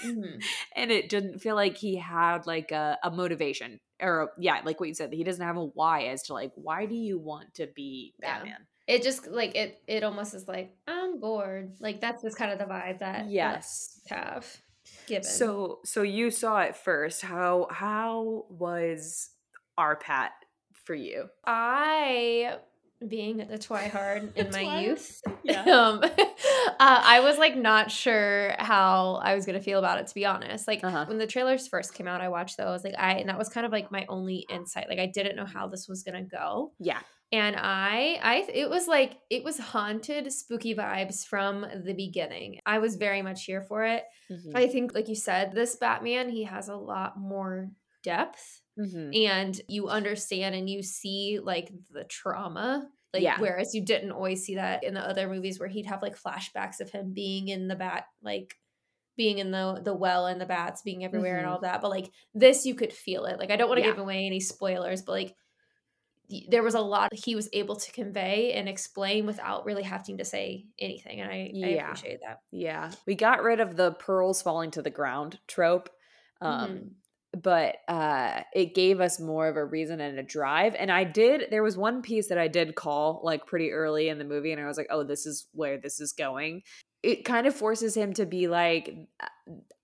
Mm-hmm. 0.04 0.40
and 0.76 0.92
it 0.92 1.10
didn't 1.10 1.40
feel 1.40 1.56
like 1.56 1.78
he 1.78 1.96
had 1.96 2.48
like 2.48 2.72
a, 2.72 2.98
a 3.04 3.12
motivation 3.12 3.80
or 4.02 4.32
yeah, 4.38 4.62
like 4.64 4.80
what 4.80 4.90
you 4.90 4.96
said, 4.96 5.12
that 5.12 5.16
he 5.16 5.24
doesn't 5.24 5.46
have 5.46 5.58
a 5.58 5.66
why 5.66 6.06
as 6.06 6.24
to 6.24 6.34
like, 6.34 6.52
why 6.56 6.86
do 6.86 6.96
you 6.96 7.18
want 7.18 7.54
to 7.56 7.68
be 7.68 8.14
Batman? 8.20 8.48
Yeah. 8.88 8.96
It 8.96 9.04
just 9.04 9.28
like 9.28 9.56
it 9.56 9.82
it 9.88 10.04
almost 10.04 10.36
is 10.36 10.48
like 10.48 10.76
I'm 10.88 11.20
bored. 11.20 11.74
Like 11.80 12.02
that's 12.02 12.22
just 12.22 12.38
kind 12.38 12.52
of 12.52 12.60
the 12.60 12.66
vibe 12.66 13.00
that 13.00 13.28
yes 13.30 14.00
have 14.10 14.46
given. 15.08 15.24
So 15.24 15.80
so 15.84 16.04
you 16.04 16.30
saw 16.30 16.60
it 16.60 16.76
first. 16.76 17.24
How 17.24 17.68
how 17.72 18.46
was 18.50 19.32
R-Patz 19.76 20.34
for 20.74 20.94
you? 20.94 21.30
I 21.46 22.58
being 23.08 23.42
a 23.42 23.58
twihard 23.58 24.34
in 24.36 24.52
my 24.52 24.82
youth, 24.82 25.22
yeah. 25.44 25.62
um, 25.64 26.00
uh, 26.04 26.10
I 26.80 27.22
was 27.22 27.38
like 27.38 27.56
not 27.56 27.92
sure 27.92 28.56
how 28.58 29.16
I 29.24 29.36
was 29.36 29.46
gonna 29.46 29.62
feel 29.62 29.80
about 29.80 30.00
it. 30.00 30.08
To 30.08 30.14
be 30.14 30.26
honest, 30.26 30.68
like 30.68 30.84
uh-huh. 30.84 31.06
when 31.08 31.18
the 31.18 31.28
trailers 31.28 31.68
first 31.68 31.94
came 31.94 32.08
out, 32.08 32.22
I 32.22 32.30
watched 32.30 32.58
those. 32.58 32.84
Like 32.84 32.96
I, 32.98 33.14
and 33.14 33.30
that 33.30 33.38
was 33.38 33.50
kind 33.50 33.66
of 33.66 33.72
like 33.72 33.92
my 33.92 34.06
only 34.10 34.46
insight. 34.50 34.88
Like 34.90 35.00
I 35.00 35.08
didn't 35.08 35.36
know 35.36 35.46
how 35.46 35.68
this 35.68 35.88
was 35.88 36.04
gonna 36.04 36.24
go. 36.24 36.74
Yeah, 36.80 37.00
and 37.32 37.56
I, 37.58 38.20
I, 38.22 38.46
it 38.54 38.70
was 38.70 38.88
like 38.88 39.18
it 39.30 39.44
was 39.44 39.58
haunted, 39.58 40.32
spooky 40.32 40.76
vibes 40.76 41.26
from 41.26 41.66
the 41.84 41.94
beginning. 41.94 42.60
I 42.66 42.80
was 42.80 42.96
very 42.96 43.22
much 43.22 43.46
here 43.46 43.62
for 43.62 43.84
it. 43.84 44.04
Mm-hmm. 44.32 44.56
I 44.56 44.68
think, 44.68 44.94
like 44.94 45.10
you 45.10 45.16
said, 45.16 45.54
this 45.54 45.76
Batman 45.76 46.30
he 46.30 46.44
has 46.44 46.70
a 46.70 46.76
lot 46.76 47.18
more 47.18 47.70
depth. 48.04 48.62
Mm-hmm. 48.80 49.12
And 49.30 49.62
you 49.68 49.88
understand 49.88 50.54
and 50.54 50.70
you 50.70 50.84
see 50.84 51.40
like 51.42 51.72
the 51.92 52.04
trauma 52.04 52.88
like 53.16 53.24
yeah. 53.24 53.40
whereas 53.40 53.74
you 53.74 53.82
didn't 53.82 54.12
always 54.12 54.44
see 54.44 54.56
that 54.56 54.84
in 54.84 54.94
the 54.94 55.02
other 55.02 55.28
movies 55.30 55.60
where 55.60 55.70
he'd 55.70 55.86
have 55.86 56.02
like 56.02 56.20
flashbacks 56.20 56.82
of 56.82 56.90
him 56.90 57.14
being 57.14 57.48
in 57.48 57.68
the 57.68 57.76
bat 57.76 58.06
like 58.22 58.56
being 59.18 59.40
in 59.40 59.52
the 59.52 59.82
the 59.84 59.94
well 59.94 60.28
and 60.28 60.40
the 60.42 60.46
bats 60.46 60.82
being 60.82 61.06
everywhere 61.06 61.38
mm-hmm. 61.38 61.46
and 61.46 61.48
all 61.48 61.62
that. 61.62 61.82
But 61.82 61.92
like 61.92 62.12
this 62.34 62.66
you 62.66 62.76
could 62.76 62.94
feel 62.94 63.26
it. 63.26 63.40
Like 63.40 63.52
I 63.52 63.56
don't 63.56 63.70
want 63.70 63.80
to 63.80 63.86
yeah. 63.86 63.92
give 63.92 64.00
away 64.00 64.26
any 64.26 64.40
spoilers, 64.40 65.02
but 65.02 65.14
like 65.14 65.36
there 66.50 66.64
was 66.64 66.74
a 66.74 66.82
lot 66.82 67.14
he 67.14 67.36
was 67.36 67.50
able 67.54 67.76
to 67.76 67.92
convey 67.92 68.54
and 68.54 68.68
explain 68.68 69.26
without 69.26 69.66
really 69.66 69.84
having 69.84 70.18
to 70.18 70.26
say 70.26 70.66
anything 70.80 71.22
and 71.22 71.32
I, 71.32 71.52
yeah. 71.54 71.68
I 71.68 71.70
appreciate 71.70 72.20
that 72.26 72.40
yeah 72.52 72.92
we 73.06 73.14
got 73.14 73.44
rid 73.44 73.60
of 73.60 73.76
the 73.76 73.92
pearls 73.92 74.42
falling 74.42 74.72
to 74.72 74.82
the 74.82 74.90
ground 74.90 75.38
trope 75.48 75.88
um 76.42 76.70
mm-hmm. 76.70 76.88
But 77.42 77.78
uh 77.88 78.42
it 78.54 78.74
gave 78.74 79.00
us 79.00 79.20
more 79.20 79.48
of 79.48 79.56
a 79.56 79.66
reason 79.66 80.00
and 80.02 80.18
a 80.18 80.24
drive 80.24 80.76
and 80.76 80.92
i 80.92 81.04
did 81.04 81.46
there 81.52 81.64
was 81.64 81.78
one 81.78 82.02
piece 82.02 82.28
that 82.28 82.38
i 82.38 82.48
did 82.48 82.76
call 82.76 83.22
like 83.24 83.46
pretty 83.46 83.72
early 83.72 84.10
in 84.10 84.18
the 84.18 84.24
movie 84.24 84.52
and 84.52 84.62
i 84.62 84.68
was 84.68 84.78
like 84.78 84.88
oh 84.90 85.04
this 85.04 85.26
is 85.26 85.48
where 85.54 85.78
this 85.78 86.00
is 86.00 86.14
going 86.14 86.62
it 87.04 87.24
kind 87.24 87.46
of 87.46 87.56
forces 87.56 87.96
him 87.96 88.14
to 88.14 88.26
be 88.26 88.48
like 88.48 88.96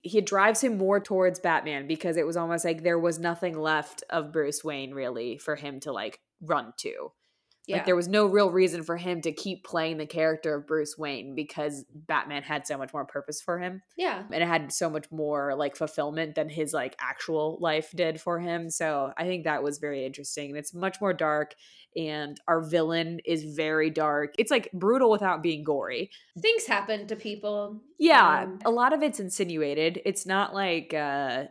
he 0.02 0.20
drives 0.20 0.60
him 0.60 0.76
more 0.76 0.98
towards 0.98 1.38
Batman 1.38 1.86
because 1.86 2.16
it 2.16 2.26
was 2.26 2.36
almost 2.36 2.64
like 2.64 2.82
there 2.82 2.98
was 2.98 3.20
nothing 3.20 3.56
left 3.56 4.02
of 4.10 4.32
Bruce 4.32 4.64
Wayne 4.64 4.92
really 4.92 5.38
for 5.38 5.54
him 5.54 5.78
to 5.80 5.92
like 5.92 6.18
run 6.40 6.72
to. 6.78 7.12
Yeah. 7.66 7.76
Like 7.76 7.86
there 7.86 7.96
was 7.96 8.08
no 8.08 8.26
real 8.26 8.50
reason 8.50 8.82
for 8.82 8.96
him 8.96 9.20
to 9.22 9.32
keep 9.32 9.64
playing 9.64 9.98
the 9.98 10.06
character 10.06 10.56
of 10.56 10.66
Bruce 10.66 10.98
Wayne 10.98 11.34
because 11.36 11.84
Batman 11.94 12.42
had 12.42 12.66
so 12.66 12.76
much 12.76 12.92
more 12.92 13.04
purpose 13.04 13.40
for 13.40 13.60
him 13.60 13.82
yeah. 13.96 14.24
and 14.32 14.42
it 14.42 14.46
had 14.46 14.72
so 14.72 14.90
much 14.90 15.06
more 15.12 15.54
like 15.54 15.76
fulfillment 15.76 16.34
than 16.34 16.48
his 16.48 16.72
like 16.72 16.96
actual 17.00 17.58
life 17.60 17.92
did 17.94 18.20
for 18.20 18.40
him. 18.40 18.68
So 18.68 19.12
I 19.16 19.24
think 19.24 19.44
that 19.44 19.62
was 19.62 19.78
very 19.78 20.04
interesting. 20.04 20.50
And 20.50 20.58
it's 20.58 20.74
much 20.74 21.00
more 21.00 21.12
dark 21.12 21.54
and 21.96 22.40
our 22.48 22.62
villain 22.62 23.20
is 23.24 23.44
very 23.54 23.90
dark. 23.90 24.34
It's 24.38 24.50
like 24.50 24.68
brutal 24.72 25.10
without 25.10 25.42
being 25.42 25.62
gory. 25.62 26.10
Things 26.40 26.66
happen 26.66 27.06
to 27.06 27.16
people. 27.16 27.80
Yeah, 27.98 28.42
Um, 28.42 28.58
a 28.64 28.70
lot 28.70 28.92
of 28.92 29.02
it's 29.02 29.20
insinuated. 29.20 30.00
It's 30.04 30.26
not 30.26 30.52
like 30.52 30.92
uh 30.94 31.44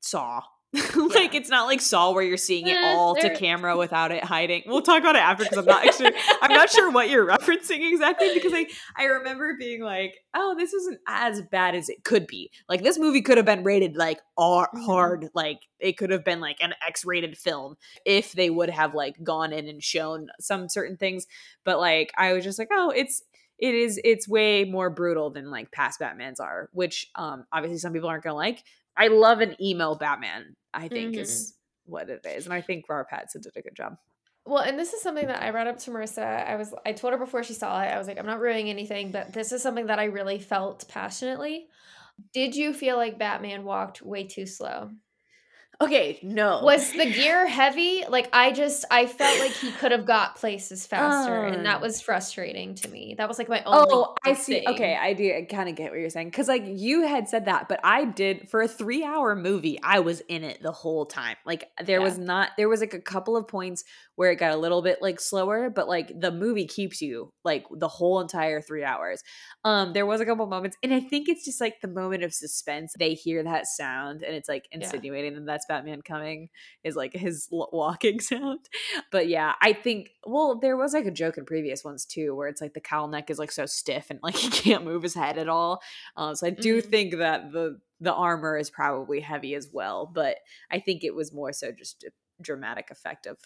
Saw. 0.00 0.42
like 0.96 1.32
Yeah. 1.32 1.40
it's 1.40 1.48
not 1.48 1.66
like 1.66 1.80
Saw 1.80 2.12
where 2.12 2.22
you're 2.22 2.36
seeing 2.36 2.66
it 2.66 2.76
Eh, 2.76 2.92
all 2.94 3.14
to 3.14 3.34
camera 3.34 3.76
without 3.78 4.12
it 4.12 4.22
hiding. 4.22 4.64
We'll 4.66 4.82
talk 4.82 5.00
about 5.00 5.16
it 5.16 5.22
after 5.22 5.44
because 5.44 5.58
I'm 5.58 5.64
not 5.64 5.86
actually 5.86 6.12
I'm 6.42 6.52
not 6.52 6.68
sure 6.70 6.90
what 6.90 7.08
you're 7.08 7.26
referencing 7.36 7.90
exactly 7.90 8.34
because 8.34 8.52
I 8.54 8.66
I 8.96 9.04
remember 9.04 9.54
being 9.58 9.82
like, 9.82 10.18
oh, 10.34 10.54
this 10.58 10.74
isn't 10.74 11.00
as 11.08 11.40
bad 11.50 11.74
as 11.74 11.88
it 11.88 12.04
could 12.04 12.26
be. 12.26 12.50
Like 12.68 12.82
this 12.82 12.98
movie 12.98 13.22
could 13.22 13.38
have 13.38 13.46
been 13.46 13.64
rated 13.64 13.96
like 13.96 14.20
R- 14.36 14.68
Mhm. 14.74 14.84
hard, 14.84 15.28
like 15.34 15.60
it 15.80 15.96
could 15.96 16.10
have 16.10 16.24
been 16.24 16.40
like 16.40 16.58
an 16.60 16.74
X-rated 16.86 17.38
film 17.38 17.76
if 18.04 18.32
they 18.32 18.50
would 18.50 18.68
have 18.70 18.94
like 18.94 19.14
gone 19.24 19.52
in 19.54 19.68
and 19.68 19.82
shown 19.82 20.28
some 20.38 20.68
certain 20.68 20.96
things. 20.98 21.26
But 21.64 21.78
like 21.80 22.12
I 22.18 22.34
was 22.34 22.44
just 22.44 22.58
like, 22.58 22.68
oh, 22.72 22.90
it's 22.90 23.22
it 23.58 23.74
is 23.74 23.98
it's 24.04 24.28
way 24.28 24.64
more 24.64 24.90
brutal 24.90 25.30
than 25.30 25.50
like 25.50 25.72
past 25.72 25.98
Batmans 25.98 26.40
are, 26.40 26.68
which 26.72 27.10
um 27.14 27.46
obviously 27.52 27.78
some 27.78 27.94
people 27.94 28.10
aren't 28.10 28.22
gonna 28.22 28.36
like. 28.36 28.62
I 28.98 29.08
love 29.08 29.40
an 29.40 29.56
emo 29.62 29.94
Batman, 29.94 30.56
I 30.74 30.88
think 30.88 31.16
is 31.16 31.52
mm-hmm. 31.52 31.92
what 31.92 32.10
it 32.10 32.26
is. 32.26 32.44
And 32.44 32.52
I 32.52 32.60
think 32.60 32.86
Robert 32.88 33.06
Pattinson 33.12 33.42
did 33.42 33.56
a 33.56 33.62
good 33.62 33.76
job. 33.76 33.96
Well, 34.44 34.62
and 34.62 34.78
this 34.78 34.92
is 34.92 35.02
something 35.02 35.26
that 35.26 35.42
I 35.42 35.50
brought 35.50 35.66
up 35.66 35.78
to 35.80 35.90
Marissa. 35.90 36.46
I 36.46 36.56
was 36.56 36.74
I 36.84 36.92
told 36.92 37.12
her 37.12 37.18
before 37.18 37.44
she 37.44 37.52
saw 37.52 37.82
it. 37.82 37.88
I 37.88 37.98
was 37.98 38.08
like, 38.08 38.18
I'm 38.18 38.26
not 38.26 38.40
ruining 38.40 38.70
anything, 38.70 39.10
but 39.12 39.32
this 39.32 39.52
is 39.52 39.62
something 39.62 39.86
that 39.86 39.98
I 39.98 40.04
really 40.04 40.38
felt 40.38 40.88
passionately. 40.88 41.68
Did 42.32 42.56
you 42.56 42.72
feel 42.72 42.96
like 42.96 43.18
Batman 43.18 43.64
walked 43.64 44.02
way 44.02 44.26
too 44.26 44.46
slow? 44.46 44.90
Okay, 45.80 46.18
no. 46.22 46.60
Was 46.64 46.92
the 46.92 47.06
gear 47.06 47.46
heavy? 47.46 48.02
Like 48.08 48.28
I 48.32 48.50
just 48.50 48.84
I 48.90 49.06
felt 49.06 49.38
like 49.38 49.52
he 49.52 49.70
could 49.70 49.92
have 49.92 50.04
got 50.06 50.34
places 50.34 50.88
faster, 50.88 51.44
and 51.44 51.64
that 51.66 51.76
Um. 51.76 51.82
was 51.82 52.00
frustrating 52.00 52.74
to 52.76 52.88
me. 52.88 53.14
That 53.16 53.28
was 53.28 53.38
like 53.38 53.48
my 53.48 53.62
only. 53.62 53.86
Oh, 53.88 54.16
I 54.24 54.34
see. 54.34 54.54
thing. 54.54 54.68
Okay, 54.68 54.96
I 55.00 55.12
do. 55.12 55.32
I 55.32 55.42
kind 55.42 55.68
of 55.68 55.76
get 55.76 55.92
what 55.92 56.00
you're 56.00 56.10
saying 56.10 56.30
because, 56.30 56.48
like, 56.48 56.64
you 56.66 57.06
had 57.06 57.28
said 57.28 57.44
that, 57.44 57.68
but 57.68 57.78
I 57.84 58.06
did 58.06 58.48
for 58.50 58.60
a 58.60 58.66
three-hour 58.66 59.36
movie. 59.36 59.78
I 59.80 60.00
was 60.00 60.20
in 60.22 60.42
it 60.42 60.60
the 60.62 60.72
whole 60.72 61.06
time. 61.06 61.36
Like, 61.46 61.70
there 61.84 61.98
Yeah. 62.00 62.04
was 62.04 62.18
not. 62.18 62.50
There 62.56 62.68
was 62.68 62.80
like 62.80 62.94
a 62.94 63.00
couple 63.00 63.36
of 63.36 63.46
points 63.46 63.84
where 64.18 64.32
it 64.32 64.36
got 64.36 64.50
a 64.52 64.56
little 64.56 64.82
bit 64.82 65.00
like 65.00 65.20
slower, 65.20 65.70
but 65.70 65.86
like 65.86 66.10
the 66.18 66.32
movie 66.32 66.66
keeps 66.66 67.00
you 67.00 67.32
like 67.44 67.64
the 67.70 67.86
whole 67.86 68.18
entire 68.20 68.60
three 68.60 68.82
hours. 68.82 69.22
Um, 69.62 69.92
there 69.92 70.06
was 70.06 70.20
a 70.20 70.26
couple 70.26 70.44
moments, 70.48 70.76
and 70.82 70.92
I 70.92 70.98
think 70.98 71.28
it's 71.28 71.44
just 71.44 71.60
like 71.60 71.80
the 71.80 71.86
moment 71.86 72.24
of 72.24 72.34
suspense. 72.34 72.94
They 72.98 73.14
hear 73.14 73.44
that 73.44 73.68
sound, 73.68 74.24
and 74.24 74.34
it's 74.34 74.48
like 74.48 74.66
Yeah. 74.76 74.78
insinuating 74.80 75.34
that 75.34 75.46
that's 75.46 75.66
Batman 75.68 76.02
coming. 76.02 76.48
Is 76.82 76.96
like 76.96 77.12
his 77.14 77.48
l- 77.52 77.68
walking 77.72 78.18
sound. 78.32 78.68
But 79.12 79.28
yeah, 79.28 79.54
I 79.62 79.72
think 79.72 80.10
well, 80.26 80.58
there 80.58 80.76
was 80.76 80.94
like 80.94 81.06
a 81.06 81.12
joke 81.12 81.38
in 81.38 81.44
previous 81.44 81.84
ones 81.84 82.04
too, 82.04 82.34
where 82.34 82.48
it's 82.48 82.60
like 82.60 82.74
the 82.74 82.80
cowl 82.80 83.06
neck 83.06 83.30
is 83.30 83.38
like 83.38 83.52
so 83.52 83.66
stiff 83.66 84.10
and 84.10 84.18
like 84.22 84.34
he 84.36 84.50
can't 84.50 84.84
move 84.84 85.04
his 85.04 85.14
head 85.14 85.38
at 85.38 85.48
all. 85.48 85.80
Um, 86.16 86.34
so 86.34 86.48
I 86.48 86.50
do 86.50 86.82
Mhm. 86.82 86.90
think 86.90 87.16
that 87.18 87.52
the 87.52 87.78
the 88.00 88.12
armor 88.12 88.56
is 88.56 88.68
probably 88.70 89.20
heavy 89.20 89.54
as 89.54 89.68
well, 89.72 90.06
but 90.12 90.38
I 90.72 90.80
think 90.80 91.04
it 91.04 91.14
was 91.14 91.32
more 91.32 91.52
so 91.52 91.70
just 91.70 92.02
a 92.04 92.10
dramatic 92.42 92.90
effect 92.90 93.26
of 93.26 93.38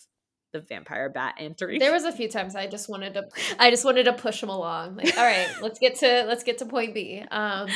the 0.52 0.60
vampire 0.60 1.08
bat 1.08 1.34
entering. 1.38 1.78
There 1.78 1.92
was 1.92 2.04
a 2.04 2.12
few 2.12 2.28
times 2.28 2.54
I 2.54 2.66
just 2.66 2.88
wanted 2.88 3.14
to 3.14 3.24
I 3.58 3.70
just 3.70 3.84
wanted 3.84 4.04
to 4.04 4.12
push 4.12 4.42
him 4.42 4.48
along. 4.48 4.96
Like, 4.96 5.16
all 5.16 5.24
right, 5.24 5.48
let's 5.60 5.78
get 5.78 5.96
to 5.96 6.24
let's 6.26 6.42
get 6.44 6.58
to 6.58 6.66
point 6.66 6.94
B. 6.94 7.24
Um 7.30 7.68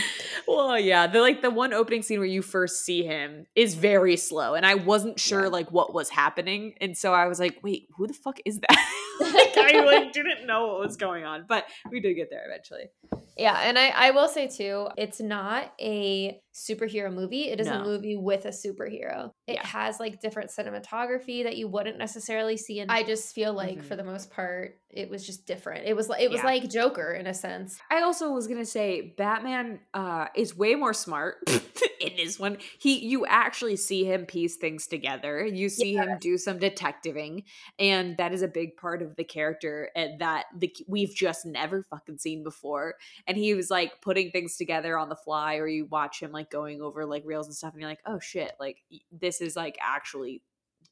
well, 0.46 0.78
yeah, 0.78 1.06
the 1.06 1.20
like 1.20 1.42
the 1.42 1.50
one 1.50 1.72
opening 1.72 2.02
scene 2.02 2.18
where 2.18 2.28
you 2.28 2.42
first 2.42 2.84
see 2.84 3.02
him 3.04 3.46
is 3.54 3.74
very 3.74 4.16
slow, 4.16 4.54
and 4.54 4.64
I 4.66 4.74
wasn't 4.74 5.18
sure 5.18 5.42
Yeah. 5.42 5.48
like 5.48 5.72
what 5.72 5.94
was 5.94 6.10
happening, 6.10 6.74
and 6.80 6.96
so 6.96 7.12
I 7.14 7.26
was 7.26 7.40
like, 7.40 7.58
wait, 7.62 7.88
who 7.96 8.06
the 8.06 8.14
fuck 8.14 8.38
is 8.44 8.60
that? 8.60 8.90
like 9.20 9.56
I 9.56 9.80
like 9.84 10.12
didn't 10.12 10.46
know 10.46 10.68
what 10.68 10.80
was 10.80 10.96
going 10.96 11.24
on, 11.24 11.44
but 11.48 11.64
we 11.90 12.00
did 12.00 12.14
get 12.14 12.28
there 12.30 12.44
eventually. 12.46 12.90
Yeah, 13.36 13.58
and 13.62 13.78
I, 13.78 13.88
I 13.88 14.10
will 14.12 14.28
say 14.28 14.48
too, 14.48 14.88
it's 14.96 15.20
not 15.20 15.72
a 15.78 16.40
superhero 16.54 17.12
movie. 17.12 17.48
It 17.50 17.60
is 17.60 17.66
a 17.68 17.84
movie 17.84 18.16
with 18.16 18.46
a 18.46 18.48
superhero. 18.48 19.32
It 19.46 19.54
Yeah. 19.56 19.66
has 19.66 20.00
like 20.00 20.20
different 20.22 20.50
cinematography 20.50 21.42
that 21.44 21.58
you 21.58 21.68
wouldn't 21.68 21.98
necessarily 21.98 22.56
see. 22.56 22.80
And 22.80 22.90
I 22.90 23.02
just 23.02 23.34
feel 23.34 23.52
like 23.52 23.78
Mhm. 23.80 23.84
for 23.84 23.94
the 23.94 24.04
most 24.04 24.30
part, 24.30 24.78
it 24.88 25.10
was 25.10 25.26
just 25.26 25.46
different. 25.46 25.86
It 25.86 25.94
was 25.94 26.08
like 26.08 26.22
it 26.22 26.30
was 26.30 26.38
Yeah. 26.40 26.46
like 26.46 26.70
Joker 26.70 27.12
in 27.12 27.26
a 27.26 27.34
sense. 27.34 27.78
I 27.90 28.00
also 28.00 28.30
was 28.32 28.46
gonna 28.46 28.64
say 28.64 29.14
Batman 29.18 29.80
uh, 29.92 30.28
is 30.34 30.56
way 30.56 30.74
more 30.74 30.94
smart 30.94 31.36
in 32.00 32.16
this 32.16 32.38
one. 32.38 32.56
He 32.78 33.04
you 33.06 33.26
actually 33.26 33.76
see 33.76 34.04
him 34.04 34.24
piece 34.24 34.56
things 34.56 34.86
together. 34.86 35.44
You 35.44 35.68
see 35.68 35.92
him 35.92 36.16
do 36.18 36.38
some 36.38 36.58
detectiving, 36.58 37.42
and 37.78 38.16
that 38.16 38.32
is 38.32 38.40
a 38.40 38.48
big 38.48 38.78
part 38.78 39.02
of 39.02 39.05
the 39.16 39.24
character 39.24 39.90
and 39.94 40.20
that 40.20 40.46
the 40.56 40.74
we've 40.88 41.14
just 41.14 41.46
never 41.46 41.82
fucking 41.82 42.18
seen 42.18 42.42
before. 42.42 42.94
And 43.26 43.36
he 43.36 43.54
was 43.54 43.70
like 43.70 44.00
putting 44.00 44.30
things 44.30 44.56
together 44.56 44.98
on 44.98 45.08
the 45.08 45.16
fly, 45.16 45.56
or 45.56 45.68
you 45.68 45.86
watch 45.86 46.20
him 46.20 46.32
like 46.32 46.50
going 46.50 46.82
over 46.82 47.06
like 47.06 47.22
reels 47.24 47.46
and 47.46 47.54
stuff, 47.54 47.72
and 47.72 47.80
you're 47.80 47.90
like, 47.90 48.02
oh 48.06 48.18
shit, 48.18 48.52
like 48.58 48.82
this 49.12 49.40
is 49.40 49.54
like 49.56 49.76
actually 49.80 50.42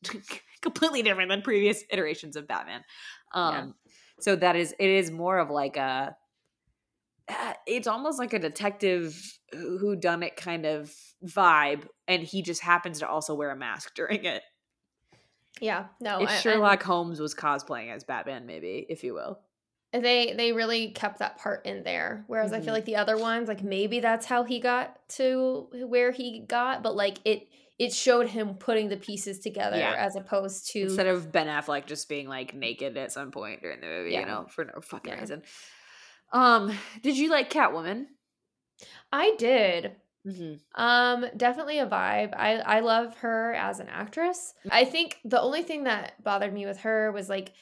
completely 0.61 1.03
different 1.03 1.31
than 1.31 1.43
previous 1.43 1.83
iterations 1.91 2.37
of 2.37 2.47
Batman. 2.47 2.85
Um, 3.33 3.53
Yeah. 3.55 3.67
so 4.21 4.37
that 4.37 4.57
is 4.57 4.75
it 4.79 4.91
is 4.91 5.11
more 5.11 5.39
of 5.39 5.51
like 5.51 5.77
a 5.77 6.17
uh, 7.27 7.55
it's 7.67 7.87
almost 7.87 8.19
like 8.19 8.35
a 8.35 8.39
detective 8.39 9.39
who 9.53 9.97
done 9.97 10.23
it 10.23 10.37
kind 10.37 10.67
of 10.67 10.95
vibe 11.25 11.87
and 12.07 12.23
he 12.23 12.43
just 12.43 12.61
happens 12.61 12.99
to 12.99 13.09
also 13.09 13.35
wear 13.35 13.51
a 13.51 13.57
mask 13.57 13.95
during 13.95 14.25
it 14.25 14.43
Yeah, 15.61 15.87
no, 16.01 16.21
if 16.21 16.29
I- 16.29 16.37
sherlock 16.39 16.83
holmes 16.83 17.21
was 17.21 17.35
cosplaying 17.35 17.91
as 17.95 18.03
batman 18.05 18.45
maybe 18.47 18.85
if 18.89 19.05
you 19.05 19.15
will 19.15 19.39
they 19.93 20.35
they 20.37 20.53
really 20.53 20.91
kept 20.91 21.21
that 21.21 21.39
part 21.39 21.65
in 21.67 21.85
there. 21.85 22.25
Whereas 22.27 22.53
I 22.53 22.59
Mhm. 22.59 22.65
feel 22.65 22.75
like 22.75 22.85
the 22.85 22.97
other 22.97 23.17
ones, 23.17 23.47
like 23.47 23.63
maybe 23.63 24.01
that's 24.01 24.27
how 24.27 24.43
he 24.43 24.59
got 24.59 25.09
to 25.11 25.69
where 25.87 26.11
he 26.11 26.41
got, 26.41 26.83
but 26.83 26.97
like 26.97 27.19
it 27.25 27.47
it 27.79 27.93
showed 27.93 28.27
him 28.29 28.55
putting 28.57 28.89
the 28.89 28.97
pieces 28.97 29.39
together 29.39 29.77
Yeah. 29.77 29.95
as 29.97 30.17
opposed 30.17 30.71
to 30.73 30.81
instead 30.83 31.07
of 31.07 31.31
ben 31.31 31.47
affleck 31.47 31.87
just 31.87 32.09
being 32.09 32.27
like 32.29 32.55
naked 32.55 32.97
at 32.97 33.13
some 33.13 33.31
point 33.31 33.63
during 33.63 33.81
the 33.81 33.87
movie 33.87 34.11
Yeah. 34.13 34.21
you 34.21 34.27
know 34.27 34.47
for 34.49 34.65
no 34.65 34.81
fucking 34.81 35.13
Yeah. 35.13 35.21
reason 35.21 35.43
um 36.33 36.77
did 37.03 37.17
you 37.17 37.31
like 37.31 37.49
catwoman 37.51 38.07
I 39.13 39.35
did. 39.39 39.95
Mm-hmm. 40.27 40.83
Um, 40.83 41.27
definitely 41.37 41.79
a 41.79 41.87
vibe. 41.87 42.35
I 42.37 42.57
I 42.59 42.81
love 42.81 43.17
her 43.19 43.53
as 43.55 43.81
an 43.81 43.89
actress. 43.89 44.55
I 44.71 44.85
think 44.85 45.19
the 45.25 45.41
only 45.41 45.63
thing 45.63 45.85
that 45.85 46.23
bothered 46.23 46.53
me 46.53 46.67
with 46.67 46.81
her 46.81 47.13
was 47.13 47.29
like 47.29 47.53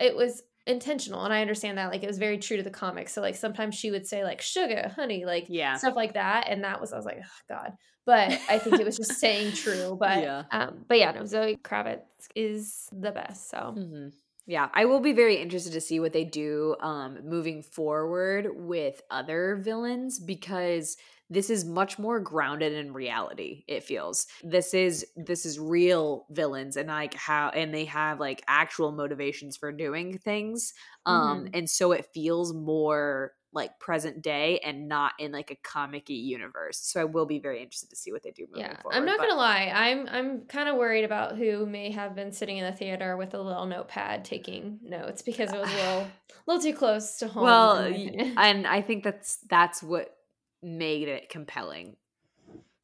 it 0.00 0.14
was 0.16 0.42
intentional, 0.66 1.24
and 1.24 1.32
I 1.34 1.40
understand 1.40 1.78
that 1.78 1.90
like 1.90 2.02
it 2.02 2.06
was 2.06 2.18
very 2.18 2.38
true 2.38 2.56
to 2.56 2.62
the 2.62 2.70
comics. 2.70 3.12
So 3.12 3.20
like 3.20 3.36
sometimes 3.36 3.74
she 3.74 3.90
would 3.90 4.06
say 4.06 4.24
like 4.24 4.40
sugar, 4.40 4.92
honey, 4.94 5.24
like 5.24 5.46
yeah 5.48 5.76
stuff 5.76 5.96
like 5.96 6.14
that, 6.14 6.46
and 6.48 6.64
that 6.64 6.80
was 6.80 6.92
I 6.92 6.96
was 6.96 7.06
like, 7.06 7.18
oh 7.22 7.42
god. 7.48 7.72
But 8.04 8.32
I 8.48 8.58
think 8.58 8.80
it 8.80 8.84
was 8.84 8.96
just 8.96 9.18
saying 9.20 9.52
true. 9.52 9.96
But 10.00 10.22
Yeah. 10.22 10.42
um, 10.50 10.84
but 10.88 10.98
yeah, 10.98 11.12
no, 11.12 11.24
Zoe 11.24 11.56
Kravitz 11.62 12.00
is 12.34 12.88
the 12.92 13.12
best. 13.12 13.48
So 13.50 13.74
hmm 13.76 14.08
Yeah, 14.46 14.68
I 14.74 14.86
will 14.86 15.00
be 15.00 15.12
very 15.12 15.36
interested 15.36 15.72
to 15.74 15.80
see 15.80 16.00
what 16.00 16.12
they 16.12 16.24
do 16.24 16.74
um, 16.80 17.18
moving 17.24 17.62
forward 17.62 18.48
with 18.54 19.00
other 19.10 19.60
villains 19.62 20.18
because 20.18 20.96
this 21.32 21.48
is 21.50 21.64
much 21.64 21.98
more 21.98 22.20
grounded 22.20 22.72
in 22.72 22.92
reality. 22.92 23.64
It 23.66 23.82
feels 23.84 24.26
this 24.44 24.74
is 24.74 25.06
this 25.16 25.46
is 25.46 25.58
real 25.58 26.26
villains 26.30 26.76
and 26.76 26.88
like 26.88 27.14
how 27.14 27.48
and 27.48 27.72
they 27.74 27.86
have 27.86 28.20
like 28.20 28.42
actual 28.46 28.92
motivations 28.92 29.56
for 29.56 29.72
doing 29.72 30.18
things, 30.18 30.72
um, 31.06 31.44
Mhm. 31.46 31.50
and 31.58 31.70
so 31.70 31.92
it 31.92 32.06
feels 32.12 32.52
more 32.52 33.32
like 33.54 33.78
present 33.78 34.22
day 34.22 34.58
and 34.64 34.88
not 34.88 35.12
in 35.18 35.30
like 35.30 35.50
a 35.50 35.56
comic-y 35.56 36.14
universe. 36.14 36.78
So 36.78 37.02
I 37.02 37.04
will 37.04 37.26
be 37.26 37.38
very 37.38 37.60
interested 37.62 37.90
to 37.90 37.96
see 37.96 38.10
what 38.10 38.22
they 38.22 38.30
do 38.30 38.46
moving 38.50 38.62
yeah, 38.64 38.80
forward. 38.80 38.96
I'm 38.96 39.04
not 39.04 39.18
but- 39.18 39.28
gonna 39.28 39.38
lie. 39.38 39.70
I'm 39.74 40.08
I'm 40.08 40.40
kind 40.46 40.68
of 40.70 40.76
worried 40.76 41.04
about 41.04 41.36
who 41.36 41.66
may 41.66 41.90
have 41.92 42.14
been 42.14 42.32
sitting 42.32 42.56
in 42.56 42.64
the 42.64 42.72
theater 42.76 43.16
with 43.16 43.34
a 43.34 43.40
little 43.42 43.66
notepad 43.66 44.24
taking 44.24 44.78
notes 44.82 45.20
because 45.20 45.52
it 45.52 45.60
was 45.60 45.70
a 45.70 45.76
little, 45.76 46.06
little 46.46 46.62
too 46.62 46.74
close 46.74 47.18
to 47.18 47.28
home. 47.28 47.44
well 47.44 47.76
in 47.78 47.92
my 47.92 47.96
y- 47.98 48.02
opinion. 48.04 48.34
and 48.38 48.66
i 48.66 48.80
think 48.80 49.04
that's 49.04 49.36
that's 49.50 49.82
what 49.82 50.14
made 50.62 51.08
it 51.08 51.28
compelling 51.28 51.96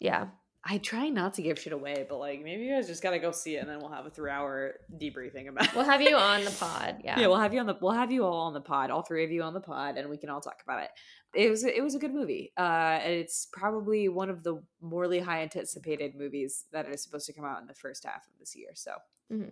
yeah, 0.00 0.28
i 0.64 0.78
try 0.78 1.08
not 1.08 1.34
to 1.34 1.42
give 1.42 1.58
shit 1.58 1.72
away 1.72 2.04
but 2.08 2.18
like 2.18 2.42
maybe 2.42 2.64
you 2.64 2.74
guys 2.74 2.86
just 2.86 3.02
gotta 3.02 3.18
go 3.18 3.30
see 3.30 3.56
it 3.56 3.60
and 3.60 3.68
then 3.68 3.78
we'll 3.80 3.90
have 3.90 4.06
a 4.06 4.10
three 4.10 4.30
hour 4.30 4.74
debriefing 5.00 5.48
about 5.48 5.66
It. 5.66 5.74
we'll 5.74 5.84
have 5.84 6.02
you 6.02 6.16
on 6.16 6.44
the 6.44 6.50
pod. 6.50 6.96
Yeah, 7.04 7.18
yeah 7.20 7.26
we'll 7.28 7.38
have 7.38 7.54
you 7.54 7.60
on 7.60 7.66
the 7.66 7.76
we'll 7.80 7.92
have 7.92 8.10
you 8.12 8.24
all 8.24 8.46
on 8.46 8.54
the 8.54 8.60
pod 8.60 8.90
all 8.90 9.02
three 9.02 9.24
of 9.24 9.30
you 9.30 9.42
on 9.42 9.54
the 9.54 9.60
pod 9.60 9.96
and 9.96 10.08
we 10.10 10.16
can 10.16 10.30
all 10.30 10.40
talk 10.40 10.60
about 10.64 10.82
it 10.82 10.90
it 11.34 11.48
was 11.50 11.62
it 11.64 11.82
was 11.82 11.94
a 11.94 11.98
good 11.98 12.12
movie 12.14 12.52
uh 12.58 12.98
and 13.02 13.12
it's 13.12 13.46
probably 13.52 14.08
one 14.08 14.30
of 14.30 14.42
the 14.42 14.60
morely 14.80 15.20
high 15.20 15.42
anticipated 15.42 16.14
movies 16.16 16.64
that 16.72 16.88
is 16.88 17.02
supposed 17.02 17.26
to 17.26 17.32
come 17.32 17.44
out 17.44 17.60
in 17.60 17.66
the 17.66 17.74
first 17.74 18.04
half 18.04 18.26
of 18.26 18.32
this 18.40 18.54
year 18.56 18.70
so 18.74 18.92
Mhm. 19.32 19.50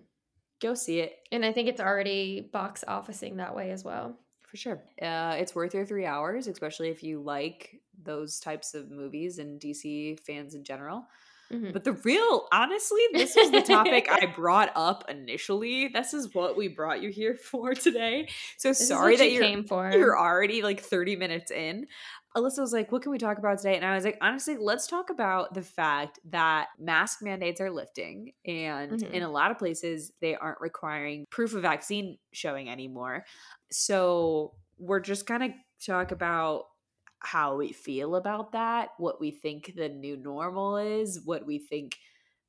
go 0.60 0.72
see 0.74 1.00
it. 1.00 1.12
And 1.30 1.44
I 1.44 1.52
think 1.52 1.68
it's 1.68 1.80
already 1.82 2.40
box 2.52 2.82
officing 2.88 3.36
that 3.36 3.54
way 3.54 3.70
as 3.72 3.84
well. 3.84 4.16
For 4.40 4.56
sure. 4.56 4.82
Uh, 5.02 5.36
it's 5.38 5.54
worth 5.54 5.74
your 5.74 5.84
three 5.84 6.06
hours, 6.06 6.46
especially 6.46 6.88
if 6.88 7.02
you 7.02 7.20
like 7.20 7.82
those 8.02 8.40
types 8.40 8.74
of 8.74 8.90
movies 8.90 9.38
and 9.38 9.60
DC 9.60 10.18
fans 10.20 10.54
in 10.54 10.64
general. 10.64 11.06
Mm-hmm. 11.52 11.72
But 11.72 11.84
the 11.84 11.92
real, 11.92 12.48
honestly, 12.52 13.00
this 13.12 13.36
is 13.36 13.50
the 13.50 13.62
topic 13.62 14.08
I 14.10 14.26
brought 14.36 14.72
up 14.74 15.04
initially. 15.08 15.88
This 15.88 16.12
is 16.12 16.34
what 16.34 16.56
we 16.56 16.68
brought 16.68 17.02
you 17.02 17.10
here 17.10 17.36
for 17.36 17.74
today. 17.74 18.28
So 18.56 18.70
this 18.70 18.88
sorry 18.88 19.16
that 19.16 19.30
you 19.30 19.40
came 19.40 19.64
for. 19.64 19.90
You're 19.92 20.18
already 20.18 20.62
like 20.62 20.80
30 20.80 21.16
minutes 21.16 21.50
in. 21.50 21.86
Alyssa 22.36 22.58
was 22.58 22.72
like, 22.72 22.90
What 22.90 23.02
can 23.02 23.12
we 23.12 23.18
talk 23.18 23.38
about 23.38 23.58
today? 23.58 23.76
And 23.76 23.84
I 23.84 23.94
was 23.94 24.04
like, 24.04 24.18
Honestly, 24.20 24.56
let's 24.58 24.86
talk 24.86 25.10
about 25.10 25.54
the 25.54 25.62
fact 25.62 26.18
that 26.30 26.68
mask 26.78 27.22
mandates 27.22 27.60
are 27.60 27.70
lifting. 27.70 28.32
And 28.44 28.92
mm-hmm. 28.92 29.14
in 29.14 29.22
a 29.22 29.30
lot 29.30 29.50
of 29.50 29.58
places, 29.58 30.12
they 30.20 30.34
aren't 30.34 30.60
requiring 30.60 31.26
proof 31.30 31.54
of 31.54 31.62
vaccine 31.62 32.18
showing 32.32 32.68
anymore. 32.68 33.24
So 33.70 34.54
we're 34.78 35.00
just 35.00 35.26
going 35.26 35.40
to 35.40 35.54
talk 35.84 36.10
about 36.10 36.64
how 37.20 37.56
we 37.56 37.72
feel 37.72 38.16
about 38.16 38.52
that, 38.52 38.90
what 38.98 39.20
we 39.20 39.30
think 39.30 39.72
the 39.76 39.88
new 39.88 40.16
normal 40.16 40.76
is, 40.76 41.20
what 41.24 41.46
we 41.46 41.58
think 41.58 41.96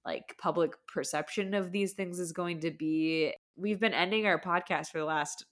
like 0.05 0.37
public 0.37 0.73
perception 0.87 1.53
of 1.53 1.71
these 1.71 1.93
things 1.93 2.19
is 2.19 2.31
going 2.31 2.61
to 2.61 2.71
be. 2.71 3.33
We've 3.57 3.79
been 3.79 3.93
ending 3.93 4.25
our 4.25 4.39
podcast 4.39 4.87
for 4.87 4.99
the 4.99 5.05
last 5.05 5.45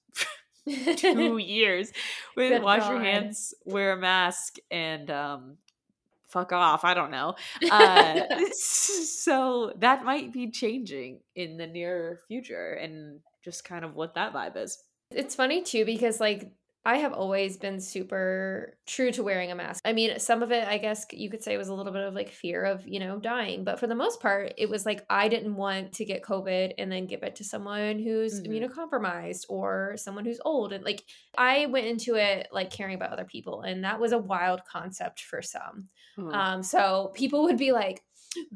two 0.97 1.37
years 1.41 1.91
with 2.35 2.51
Good 2.51 2.63
wash 2.63 2.79
God. 2.79 2.91
your 2.91 3.01
hands, 3.01 3.53
wear 3.65 3.93
a 3.93 3.97
mask, 3.97 4.55
and 4.71 5.11
um, 5.11 5.57
fuck 6.29 6.53
off. 6.53 6.85
I 6.85 6.93
don't 6.93 7.11
know. 7.11 7.35
Uh, 7.69 8.21
so 8.51 9.73
that 9.77 10.05
might 10.05 10.31
be 10.31 10.49
changing 10.49 11.19
in 11.35 11.57
the 11.57 11.67
near 11.67 12.21
future, 12.27 12.71
and 12.73 13.19
just 13.43 13.65
kind 13.65 13.83
of 13.83 13.95
what 13.95 14.15
that 14.15 14.33
vibe 14.33 14.57
is. 14.57 14.81
It's 15.11 15.35
funny 15.35 15.61
too 15.61 15.85
because 15.85 16.19
like 16.19 16.51
I 16.87 16.97
have 16.97 17.13
always 17.13 17.57
been 17.57 17.81
super 17.81 18.77
true 18.85 19.11
to 19.13 19.23
wearing 19.23 19.51
a 19.51 19.55
mask. 19.55 19.81
I 19.85 19.91
mean, 19.91 20.19
some 20.19 20.43
of 20.43 20.51
it, 20.51 20.67
I 20.67 20.77
guess 20.77 21.07
you 21.11 21.31
could 21.31 21.43
say, 21.43 21.57
was 21.57 21.69
a 21.69 21.73
little 21.73 21.91
bit 21.91 22.03
of 22.03 22.13
like 22.13 22.29
fear 22.29 22.63
of, 22.63 22.87
you 22.87 22.99
know, 22.99 23.17
dying. 23.17 23.63
But 23.63 23.79
for 23.79 23.87
the 23.87 23.95
most 23.95 24.21
part, 24.21 24.53
it 24.59 24.69
was 24.69 24.85
like 24.85 25.03
I 25.09 25.27
didn't 25.27 25.55
want 25.55 25.93
to 25.93 26.05
get 26.05 26.21
COVID 26.21 26.73
and 26.77 26.91
then 26.91 27.07
give 27.07 27.23
it 27.23 27.37
to 27.37 27.43
someone 27.43 27.97
who's 27.97 28.39
mm-hmm. 28.39 28.51
immunocompromised 28.51 29.45
or 29.49 29.95
someone 29.97 30.25
who's 30.25 30.39
old. 30.45 30.73
And 30.73 30.83
like 30.83 31.03
I 31.35 31.65
went 31.65 31.87
into 31.87 32.15
it 32.15 32.49
like 32.51 32.69
caring 32.69 32.93
about 32.93 33.11
other 33.11 33.25
people. 33.25 33.61
And 33.61 33.83
that 33.83 33.99
was 33.99 34.11
a 34.11 34.19
wild 34.19 34.61
concept 34.71 35.21
for 35.21 35.41
some. 35.41 35.89
Mm-hmm. 36.19 36.33
Um, 36.35 36.63
so 36.63 37.11
people 37.15 37.43
would 37.43 37.57
be 37.57 37.71
like, 37.71 38.03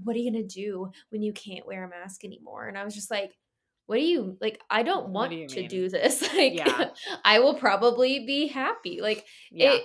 what 0.03 0.15
are 0.15 0.19
you 0.19 0.31
going 0.31 0.47
to 0.47 0.55
do 0.55 0.91
when 1.09 1.23
you 1.23 1.33
can't 1.33 1.65
wear 1.65 1.83
a 1.83 1.89
mask 1.89 2.23
anymore? 2.23 2.67
And 2.67 2.77
I 2.77 2.83
was 2.83 2.93
just 2.93 3.09
like, 3.09 3.35
what 3.89 3.95
do 3.95 4.03
you 4.03 4.37
like 4.39 4.61
i 4.69 4.83
don't 4.83 5.09
want 5.09 5.31
do 5.31 5.47
to 5.47 5.67
do 5.67 5.89
this 5.89 6.21
like 6.35 6.55
yeah. 6.55 6.91
i 7.25 7.39
will 7.39 7.55
probably 7.55 8.23
be 8.25 8.45
happy 8.45 9.01
like 9.01 9.25
yeah. 9.51 9.73
it 9.73 9.83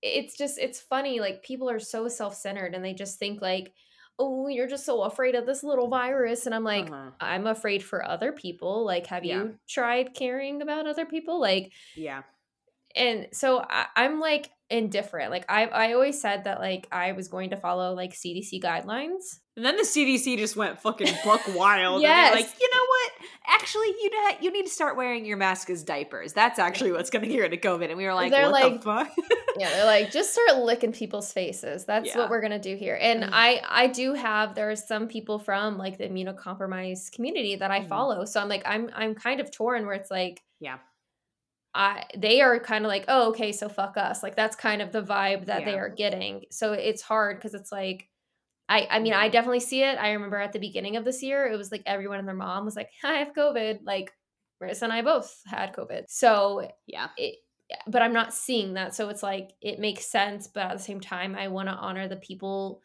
it's 0.00 0.38
just 0.38 0.58
it's 0.58 0.80
funny 0.80 1.20
like 1.20 1.42
people 1.42 1.68
are 1.68 1.78
so 1.78 2.08
self-centered 2.08 2.74
and 2.74 2.82
they 2.82 2.94
just 2.94 3.18
think 3.18 3.42
like 3.42 3.74
oh 4.18 4.48
you're 4.48 4.66
just 4.66 4.86
so 4.86 5.02
afraid 5.02 5.34
of 5.34 5.44
this 5.44 5.62
little 5.62 5.88
virus 5.88 6.46
and 6.46 6.54
i'm 6.54 6.64
like 6.64 6.90
uh-huh. 6.90 7.10
i'm 7.20 7.46
afraid 7.46 7.82
for 7.82 8.02
other 8.02 8.32
people 8.32 8.86
like 8.86 9.06
have 9.06 9.22
yeah. 9.22 9.36
you 9.36 9.54
tried 9.68 10.14
caring 10.14 10.62
about 10.62 10.86
other 10.86 11.04
people 11.04 11.38
like 11.38 11.70
yeah 11.94 12.22
and 12.96 13.28
so 13.32 13.64
I, 13.68 13.86
i'm 13.96 14.20
like 14.20 14.50
indifferent 14.70 15.30
like 15.30 15.44
i 15.50 15.66
i 15.66 15.92
always 15.92 16.20
said 16.20 16.44
that 16.44 16.60
like 16.60 16.88
i 16.90 17.12
was 17.12 17.28
going 17.28 17.50
to 17.50 17.56
follow 17.56 17.94
like 17.94 18.12
cdc 18.12 18.62
guidelines 18.62 19.38
and 19.54 19.66
then 19.66 19.76
the 19.76 19.82
CDC 19.82 20.38
just 20.38 20.56
went 20.56 20.80
fucking 20.80 21.12
buck 21.26 21.42
wild. 21.54 22.00
yes. 22.00 22.34
like, 22.34 22.48
you 22.58 22.70
know 22.70 22.86
what? 22.88 23.12
Actually, 23.48 23.88
you 23.88 24.10
know, 24.10 24.30
you 24.40 24.50
need 24.50 24.62
to 24.62 24.70
start 24.70 24.96
wearing 24.96 25.26
your 25.26 25.36
mask 25.36 25.68
as 25.68 25.82
diapers. 25.82 26.32
That's 26.32 26.58
actually 26.58 26.92
what's 26.92 27.10
going 27.10 27.22
to 27.22 27.28
get 27.28 27.38
rid 27.38 27.52
of 27.52 27.60
COVID. 27.60 27.88
And 27.88 27.98
we 27.98 28.06
were 28.06 28.14
like, 28.14 28.30
they're 28.30 28.50
what 28.50 28.62
like, 28.62 28.76
the 28.76 28.80
fuck? 28.80 29.12
yeah, 29.58 29.68
they're 29.68 29.84
like, 29.84 30.10
just 30.10 30.32
start 30.32 30.62
licking 30.62 30.92
people's 30.92 31.30
faces. 31.34 31.84
That's 31.84 32.08
yeah. 32.08 32.16
what 32.16 32.30
we're 32.30 32.40
going 32.40 32.52
to 32.52 32.58
do 32.58 32.76
here. 32.76 32.98
And 32.98 33.24
mm-hmm. 33.24 33.34
I, 33.34 33.60
I 33.68 33.86
do 33.88 34.14
have, 34.14 34.54
there 34.54 34.70
are 34.70 34.76
some 34.76 35.06
people 35.06 35.38
from 35.38 35.76
like 35.76 35.98
the 35.98 36.08
immunocompromised 36.08 37.12
community 37.12 37.56
that 37.56 37.70
I 37.70 37.80
mm-hmm. 37.80 37.88
follow. 37.90 38.24
So 38.24 38.40
I'm 38.40 38.48
like, 38.48 38.62
I'm, 38.64 38.88
I'm 38.94 39.14
kind 39.14 39.40
of 39.40 39.50
torn 39.50 39.84
where 39.84 39.94
it's 39.94 40.10
like, 40.10 40.42
yeah. 40.60 40.78
I, 41.74 42.04
they 42.16 42.40
are 42.42 42.60
kind 42.60 42.84
of 42.84 42.88
like, 42.88 43.06
oh, 43.08 43.30
okay, 43.30 43.52
so 43.52 43.68
fuck 43.68 43.96
us. 43.96 44.22
Like 44.22 44.36
that's 44.36 44.56
kind 44.56 44.82
of 44.82 44.92
the 44.92 45.02
vibe 45.02 45.46
that 45.46 45.60
yeah. 45.60 45.66
they 45.66 45.78
are 45.78 45.88
getting. 45.88 46.44
So 46.50 46.72
it's 46.74 47.02
hard 47.02 47.38
because 47.38 47.54
it's 47.54 47.72
like, 47.72 48.08
I, 48.68 48.86
I 48.90 48.98
mean, 48.98 49.12
I 49.12 49.28
definitely 49.28 49.60
see 49.60 49.82
it. 49.82 49.98
I 49.98 50.12
remember 50.12 50.38
at 50.38 50.52
the 50.52 50.58
beginning 50.58 50.96
of 50.96 51.04
this 51.04 51.22
year, 51.22 51.46
it 51.46 51.56
was 51.56 51.72
like 51.72 51.82
everyone 51.86 52.18
and 52.18 52.28
their 52.28 52.34
mom 52.34 52.64
was 52.64 52.76
like, 52.76 52.90
I 53.04 53.14
have 53.14 53.34
COVID. 53.34 53.80
Like, 53.84 54.12
Marissa 54.62 54.82
and 54.82 54.92
I 54.92 55.02
both 55.02 55.40
had 55.46 55.74
COVID. 55.74 56.04
So, 56.08 56.68
yeah. 56.86 57.08
It, 57.16 57.36
but 57.86 58.02
I'm 58.02 58.12
not 58.12 58.34
seeing 58.34 58.74
that. 58.74 58.94
So 58.94 59.08
it's 59.08 59.22
like, 59.22 59.52
it 59.60 59.78
makes 59.78 60.06
sense. 60.06 60.46
But 60.46 60.66
at 60.66 60.76
the 60.76 60.82
same 60.82 61.00
time, 61.00 61.34
I 61.34 61.48
want 61.48 61.68
to 61.68 61.74
honor 61.74 62.06
the 62.06 62.16
people 62.16 62.82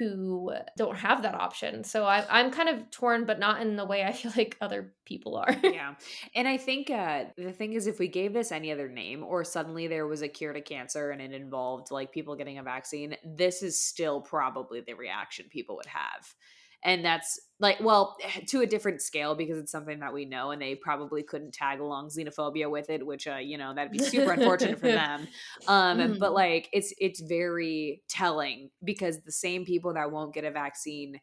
who 0.00 0.50
don't 0.78 0.96
have 0.96 1.22
that 1.22 1.34
option. 1.34 1.84
So 1.84 2.04
I, 2.06 2.24
I'm 2.30 2.50
kind 2.50 2.70
of 2.70 2.90
torn, 2.90 3.26
but 3.26 3.38
not 3.38 3.60
in 3.60 3.76
the 3.76 3.84
way 3.84 4.02
I 4.02 4.12
feel 4.20 4.32
like 4.34 4.56
other 4.62 4.94
people 5.04 5.36
are. 5.36 5.54
yeah. 5.62 5.94
And 6.34 6.48
I 6.48 6.56
think 6.56 6.88
uh, 6.90 7.24
the 7.36 7.52
thing 7.52 7.74
is, 7.74 7.86
if 7.86 7.98
we 7.98 8.08
gave 8.08 8.32
this 8.32 8.50
any 8.50 8.72
other 8.72 8.88
name 8.88 9.22
or 9.22 9.44
suddenly 9.44 9.88
there 9.88 10.06
was 10.06 10.22
a 10.22 10.28
cure 10.28 10.54
to 10.54 10.62
cancer 10.62 11.10
and 11.10 11.20
it 11.20 11.32
involved 11.32 11.90
like 11.90 12.12
people 12.12 12.34
getting 12.34 12.56
a 12.56 12.62
vaccine, 12.62 13.14
this 13.22 13.62
is 13.62 13.78
still 13.78 14.22
probably 14.22 14.80
the 14.80 14.94
reaction 14.94 15.44
people 15.50 15.76
would 15.76 15.86
have 15.86 16.34
and 16.82 17.04
that's 17.04 17.38
like 17.58 17.78
well 17.80 18.16
to 18.46 18.60
a 18.60 18.66
different 18.66 19.00
scale 19.00 19.34
because 19.34 19.58
it's 19.58 19.72
something 19.72 20.00
that 20.00 20.12
we 20.12 20.24
know 20.24 20.50
and 20.50 20.60
they 20.60 20.74
probably 20.74 21.22
couldn't 21.22 21.52
tag 21.52 21.80
along 21.80 22.08
xenophobia 22.08 22.70
with 22.70 22.90
it 22.90 23.04
which 23.04 23.26
uh 23.26 23.36
you 23.36 23.58
know 23.58 23.74
that'd 23.74 23.92
be 23.92 23.98
super 23.98 24.32
unfortunate 24.32 24.78
for 24.78 24.88
them 24.88 25.26
um 25.68 25.98
mm-hmm. 25.98 26.18
but 26.18 26.32
like 26.32 26.68
it's 26.72 26.92
it's 26.98 27.20
very 27.20 28.02
telling 28.08 28.70
because 28.84 29.20
the 29.20 29.32
same 29.32 29.64
people 29.64 29.94
that 29.94 30.10
won't 30.10 30.34
get 30.34 30.44
a 30.44 30.50
vaccine 30.50 31.20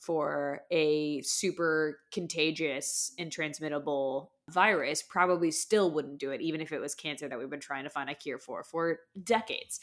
for 0.00 0.60
a 0.70 1.20
super 1.22 1.98
contagious 2.12 3.12
and 3.18 3.32
transmittable 3.32 4.30
virus 4.48 5.02
probably 5.02 5.50
still 5.50 5.90
wouldn't 5.90 6.18
do 6.18 6.30
it 6.30 6.40
even 6.40 6.60
if 6.60 6.72
it 6.72 6.80
was 6.80 6.94
cancer 6.94 7.28
that 7.28 7.38
we've 7.38 7.50
been 7.50 7.60
trying 7.60 7.84
to 7.84 7.90
find 7.90 8.08
a 8.08 8.14
cure 8.14 8.38
for 8.38 8.62
for 8.62 9.00
decades 9.24 9.80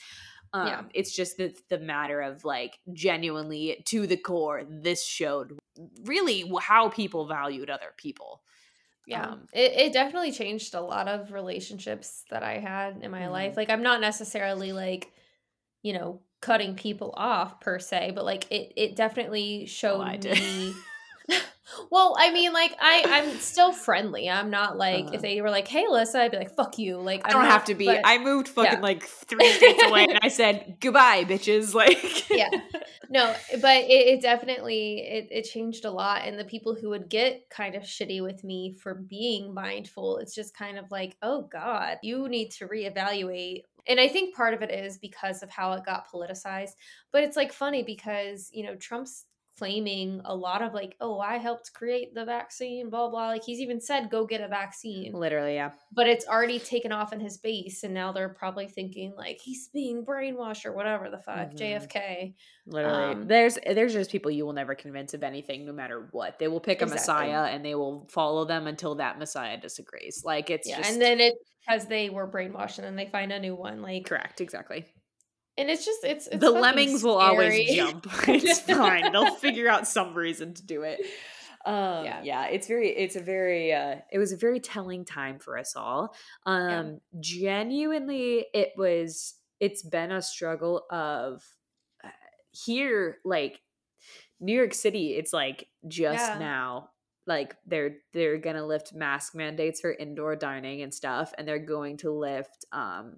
um, 0.56 0.68
yeah. 0.68 0.82
It's 0.94 1.14
just 1.14 1.36
the, 1.36 1.54
the 1.70 1.80
matter 1.80 2.22
of 2.22 2.46
like 2.46 2.80
genuinely 2.94 3.84
to 3.88 4.08
the 4.08 4.16
core, 4.16 4.64
this 4.66 5.06
showed 5.06 5.60
really 6.06 6.50
how 6.62 6.88
people 6.88 7.28
valued 7.28 7.70
other 7.70 7.94
people. 7.98 8.42
Yeah, 9.06 9.32
um, 9.32 9.48
it, 9.54 9.74
it 9.74 9.94
definitely 9.94 10.32
changed 10.32 10.74
a 10.74 10.82
lot 10.82 11.10
of 11.10 11.34
relationships 11.34 12.24
that 12.32 12.42
I 12.42 12.60
had 12.60 13.00
in 13.02 13.12
my 13.12 13.24
mm-hmm. 13.24 13.32
life. 13.32 13.58
Like, 13.58 13.70
I'm 13.70 13.84
not 13.84 14.00
necessarily 14.00 14.72
like, 14.72 15.12
you 15.84 15.92
know, 15.92 16.22
cutting 16.42 16.76
people 16.76 17.14
off 17.18 17.60
per 17.60 17.78
se, 17.78 18.14
but 18.16 18.24
like 18.24 18.50
it, 18.50 18.72
it 18.78 18.96
definitely 18.96 19.64
oh, 19.64 19.68
showed 19.68 20.26
oh, 20.26 20.32
me. 20.32 20.74
Well, 21.90 22.16
I 22.18 22.32
mean, 22.32 22.54
like 22.54 22.76
I, 22.80 23.04
I'm 23.08 23.38
still 23.40 23.72
friendly. 23.72 24.30
I'm 24.30 24.50
not 24.50 24.78
like 24.78 25.06
uh, 25.06 25.08
if 25.08 25.14
uh-huh. 25.14 25.22
they 25.22 25.42
were 25.42 25.50
like, 25.50 25.68
"Hey, 25.68 25.86
Alyssa," 25.86 26.16
I'd 26.16 26.32
be 26.32 26.38
like, 26.38 26.56
"Fuck 26.56 26.78
you." 26.78 26.98
Like 26.98 27.22
I 27.26 27.32
don't 27.32 27.44
not, 27.44 27.52
have 27.52 27.66
to 27.66 27.76
be. 27.76 27.86
But, 27.86 28.02
I 28.04 28.18
moved 28.18 28.48
fucking 28.50 28.74
yeah. 28.74 28.80
like 28.80 29.04
three 29.04 29.52
states 29.52 29.84
away, 29.84 30.06
and 30.10 30.20
I 30.22 30.28
said 30.30 30.78
goodbye, 30.80 31.24
bitches. 31.26 31.74
Like, 31.86 32.30
yeah, 32.30 32.50
no, 33.10 33.36
but 33.62 33.84
it, 33.84 34.08
it 34.08 34.22
definitely 34.22 35.00
it, 35.00 35.28
it 35.30 35.42
changed 35.44 35.84
a 35.84 35.92
lot. 35.92 36.22
And 36.26 36.40
the 36.40 36.46
people 36.46 36.74
who 36.74 36.90
would 36.90 37.10
get 37.10 37.50
kind 37.50 37.76
of 37.76 37.84
shitty 37.84 38.24
with 38.24 38.44
me 38.44 38.74
for 38.82 38.96
being 38.96 39.54
mindful, 39.54 40.20
it's 40.20 40.34
just 40.34 40.56
kind 40.56 40.78
of 40.78 40.90
like, 40.90 41.18
oh 41.22 41.50
god, 41.52 41.98
you 42.02 42.30
need 42.30 42.52
to 42.52 42.68
reevaluate 42.68 43.64
and 43.88 44.00
I 44.00 44.08
think 44.08 44.36
part 44.36 44.54
of 44.54 44.62
it 44.62 44.72
is 44.72 44.98
because 44.98 45.44
of 45.44 45.50
how 45.50 45.74
it 45.74 45.86
got 45.86 46.10
politicized. 46.12 46.72
But 47.12 47.24
it's 47.24 47.38
like 47.38 47.54
funny 47.54 47.84
because, 47.84 48.50
you 48.52 48.64
know, 48.64 48.76
Trump's 48.76 49.26
claiming 49.58 50.22
a 50.26 50.36
lot 50.36 50.62
of 50.62 50.74
like, 50.74 50.96
oh, 51.00 51.20
I 51.20 51.38
helped 51.38 51.74
create 51.74 52.14
the 52.14 52.26
vaccine, 52.26 52.90
blah, 52.90 53.10
blah. 53.10 53.28
Like 53.28 53.44
he's 53.44 53.60
even 53.60 53.80
said, 53.80 54.10
go 54.10 54.26
get 54.26 54.42
a 54.42 54.48
vaccine. 54.48 55.14
Literally, 55.14 55.56
yeah. 55.56 55.72
But 55.92 56.08
it's 56.08 56.28
already 56.28 56.60
taken 56.60 56.92
off 56.92 57.14
in 57.14 57.20
his 57.20 57.38
base. 57.38 57.84
And 57.84 57.94
now 57.94 58.12
they're 58.12 58.30
probably 58.30 58.68
thinking 58.68 59.14
like 59.18 59.40
he's 59.42 59.70
being 59.74 60.06
brainwashed 60.06 60.66
or 60.66 60.74
whatever 60.74 61.10
the 61.10 61.20
fuck, 61.20 61.52
mm-hmm. 61.52 61.58
JFK. 61.58 62.34
Literally. 62.68 63.14
Um, 63.14 63.28
there's 63.28 63.58
there's 63.66 63.94
just 63.94 64.12
people 64.12 64.32
you 64.32 64.46
will 64.46 64.54
never 64.54 64.76
convince 64.76 65.14
of 65.14 65.24
anything, 65.24 65.66
no 65.66 65.74
matter 65.74 66.08
what. 66.12 66.40
They 66.40 66.48
will 66.48 66.60
pick 66.60 66.82
a 66.82 66.86
exactly. 66.86 67.30
messiah 67.30 67.54
and 67.54 67.64
they 67.64 67.76
will 67.76 68.08
follow 68.12 68.46
them 68.46 68.68
until 68.68 68.96
that 68.96 69.20
messiah 69.20 69.60
disagrees. 69.60 70.24
Like 70.26 70.50
it's 70.50 70.68
yeah, 70.68 70.78
just... 70.78 70.92
and 70.92 71.02
then 71.02 71.20
it 71.20 71.36
because 71.68 71.88
they 71.88 72.10
were 72.10 72.28
brainwashed 72.28 72.78
and 72.78 72.86
then 72.86 72.96
they 72.96 73.08
find 73.08 73.32
a 73.32 73.40
new 73.40 73.56
one. 73.56 73.82
Like 73.82 74.06
correct, 74.06 74.42
exactly 74.42 74.86
and 75.58 75.70
it's 75.70 75.86
just 75.86 76.04
it's, 76.04 76.28
it's 76.28 76.40
the 76.40 76.52
lemmings 76.52 77.00
scary. 77.00 77.12
will 77.12 77.20
always 77.20 77.76
jump 77.76 78.08
it's 78.28 78.60
fine 78.62 79.12
they'll 79.12 79.36
figure 79.36 79.68
out 79.68 79.88
some 79.88 80.14
reason 80.14 80.54
to 80.54 80.66
do 80.66 80.84
it 80.84 81.00
um 81.66 82.06
yeah. 82.06 82.22
yeah 82.24 82.46
it's 82.46 82.68
very 82.68 82.90
it's 82.90 83.16
a 83.16 83.22
very 83.22 83.74
uh 83.74 83.96
it 84.12 84.20
was 84.20 84.32
a 84.32 84.38
very 84.38 84.60
telling 84.60 85.04
time 85.04 85.40
for 85.40 85.58
us 85.58 85.76
all 85.76 86.14
um 86.46 86.70
yeah. 86.70 87.20
genuinely 87.20 88.46
it 88.54 88.72
was 88.78 89.36
it's 89.60 89.84
been 89.84 90.12
a 90.12 90.22
struggle 90.22 90.84
of 90.92 91.44
uh, 92.04 92.10
here 92.52 93.18
like 93.26 93.60
new 94.40 94.56
york 94.56 94.74
city 94.74 95.16
it's 95.16 95.34
like 95.34 95.68
just 95.88 96.34
yeah. 96.34 96.38
now 96.38 96.90
like 97.26 97.56
they're 97.66 97.96
they're 98.14 98.38
gonna 98.38 98.66
lift 98.66 98.94
mask 98.94 99.34
mandates 99.34 99.82
for 99.82 99.92
indoor 99.92 100.36
dining 100.36 100.84
and 100.84 100.94
stuff 100.94 101.34
and 101.38 101.48
they're 101.48 101.58
going 101.58 101.98
to 101.98 102.12
lift 102.12 102.66
um 102.72 103.18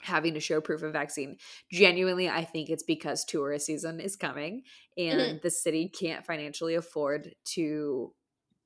having 0.00 0.34
to 0.34 0.40
show 0.40 0.60
proof 0.60 0.82
of 0.82 0.92
vaccine 0.92 1.36
genuinely 1.70 2.28
i 2.28 2.44
think 2.44 2.70
it's 2.70 2.82
because 2.82 3.24
tourist 3.24 3.66
season 3.66 4.00
is 4.00 4.16
coming 4.16 4.62
and 4.96 5.20
mm-hmm. 5.20 5.36
the 5.42 5.50
city 5.50 5.88
can't 5.88 6.24
financially 6.24 6.74
afford 6.74 7.34
to 7.44 8.12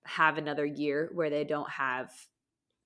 have 0.05 0.39
another 0.39 0.65
year 0.65 1.11
where 1.15 1.31
they 1.31 1.45
don't 1.45 1.71
have 1.71 2.11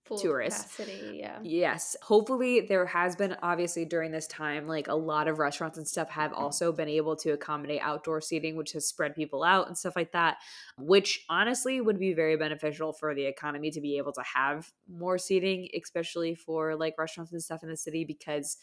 Full 0.04 0.18
tourists. 0.18 0.76
Capacity, 0.76 1.18
yeah. 1.18 1.38
Yes. 1.42 1.96
Hopefully 2.02 2.62
there 2.62 2.86
has 2.86 3.14
been 3.14 3.36
obviously 3.42 3.84
during 3.84 4.10
this 4.10 4.26
time 4.26 4.66
like 4.66 4.88
a 4.88 4.94
lot 4.94 5.28
of 5.28 5.38
restaurants 5.38 5.78
and 5.78 5.86
stuff 5.86 6.10
have 6.10 6.32
also 6.32 6.72
been 6.72 6.88
able 6.88 7.14
to 7.16 7.30
accommodate 7.30 7.80
outdoor 7.82 8.20
seating 8.20 8.56
which 8.56 8.72
has 8.72 8.86
spread 8.86 9.14
people 9.14 9.44
out 9.44 9.68
and 9.68 9.78
stuff 9.78 9.94
like 9.94 10.10
that, 10.12 10.38
which 10.76 11.24
honestly 11.28 11.80
would 11.80 12.00
be 12.00 12.14
very 12.14 12.36
beneficial 12.36 12.92
for 12.92 13.14
the 13.14 13.24
economy 13.24 13.70
to 13.70 13.80
be 13.80 13.96
able 13.96 14.12
to 14.12 14.22
have 14.22 14.72
more 14.88 15.18
seating 15.18 15.68
especially 15.80 16.34
for 16.34 16.74
like 16.74 16.98
restaurants 16.98 17.32
and 17.32 17.42
stuff 17.42 17.62
in 17.62 17.68
the 17.68 17.76
city 17.76 18.04
because 18.04 18.56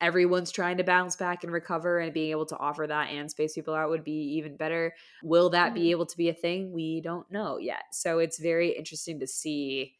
everyone's 0.00 0.50
trying 0.50 0.78
to 0.78 0.84
bounce 0.84 1.16
back 1.16 1.44
and 1.44 1.52
recover 1.52 1.98
and 1.98 2.14
being 2.14 2.30
able 2.30 2.46
to 2.46 2.56
offer 2.56 2.86
that 2.86 3.10
and 3.10 3.30
space 3.30 3.54
people 3.54 3.74
out 3.74 3.90
would 3.90 4.04
be 4.04 4.36
even 4.36 4.56
better. 4.56 4.94
Will 5.22 5.50
that 5.50 5.66
mm-hmm. 5.68 5.74
be 5.74 5.90
able 5.90 6.06
to 6.06 6.16
be 6.16 6.28
a 6.28 6.34
thing? 6.34 6.72
We 6.72 7.00
don't 7.02 7.30
know 7.30 7.58
yet. 7.58 7.82
So 7.92 8.18
it's 8.18 8.38
very 8.38 8.70
interesting 8.70 9.20
to 9.20 9.26
see 9.26 9.96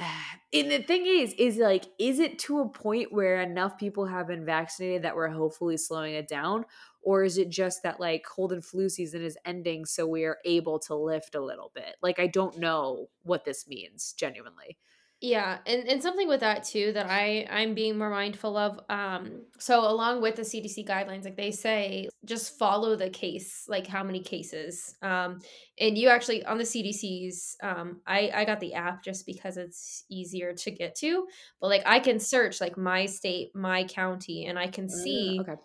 and 0.52 0.70
the 0.70 0.82
thing 0.82 1.06
is 1.06 1.34
is 1.34 1.58
like 1.58 1.86
is 1.98 2.18
it 2.18 2.38
to 2.40 2.60
a 2.60 2.68
point 2.68 3.12
where 3.12 3.40
enough 3.40 3.78
people 3.78 4.06
have 4.06 4.26
been 4.26 4.44
vaccinated 4.44 5.02
that 5.02 5.16
we're 5.16 5.28
hopefully 5.28 5.76
slowing 5.76 6.14
it 6.14 6.28
down? 6.28 6.64
Or 7.02 7.24
is 7.24 7.38
it 7.38 7.48
just 7.48 7.82
that 7.82 7.98
like 8.00 8.24
cold 8.24 8.52
and 8.52 8.64
flu 8.64 8.88
season 8.88 9.22
is 9.22 9.38
ending 9.44 9.86
so 9.86 10.06
we 10.06 10.24
are 10.24 10.38
able 10.44 10.78
to 10.80 10.94
lift 10.94 11.34
a 11.34 11.40
little 11.40 11.70
bit? 11.74 11.96
Like 12.02 12.18
i 12.18 12.26
don't 12.26 12.58
know 12.58 13.08
what 13.22 13.44
this 13.44 13.68
means 13.68 14.12
genuinely 14.16 14.78
yeah, 15.22 15.58
and 15.66 15.86
and 15.86 16.02
something 16.02 16.28
with 16.28 16.40
that 16.40 16.64
too 16.64 16.92
that 16.94 17.04
I 17.06 17.46
I'm 17.50 17.74
being 17.74 17.98
more 17.98 18.08
mindful 18.08 18.56
of. 18.56 18.80
Um, 18.88 19.42
so 19.58 19.80
along 19.80 20.22
with 20.22 20.36
the 20.36 20.42
CDC 20.42 20.88
guidelines, 20.88 21.24
like 21.24 21.36
they 21.36 21.50
say, 21.50 22.08
just 22.24 22.58
follow 22.58 22.96
the 22.96 23.10
case, 23.10 23.66
like 23.68 23.86
how 23.86 24.02
many 24.02 24.20
cases. 24.20 24.96
Um, 25.02 25.40
and 25.78 25.98
you 25.98 26.08
actually 26.08 26.42
on 26.46 26.56
the 26.56 26.64
CDC's, 26.64 27.56
um, 27.62 28.00
I 28.06 28.30
I 28.34 28.44
got 28.46 28.60
the 28.60 28.72
app 28.72 29.04
just 29.04 29.26
because 29.26 29.58
it's 29.58 30.04
easier 30.10 30.54
to 30.54 30.70
get 30.70 30.94
to. 30.96 31.26
But 31.60 31.68
like 31.68 31.82
I 31.84 32.00
can 32.00 32.18
search 32.18 32.58
like 32.58 32.78
my 32.78 33.04
state, 33.04 33.50
my 33.54 33.84
county, 33.84 34.46
and 34.46 34.58
I 34.58 34.68
can 34.68 34.86
uh, 34.86 35.04
see. 35.04 35.38
Okay 35.42 35.60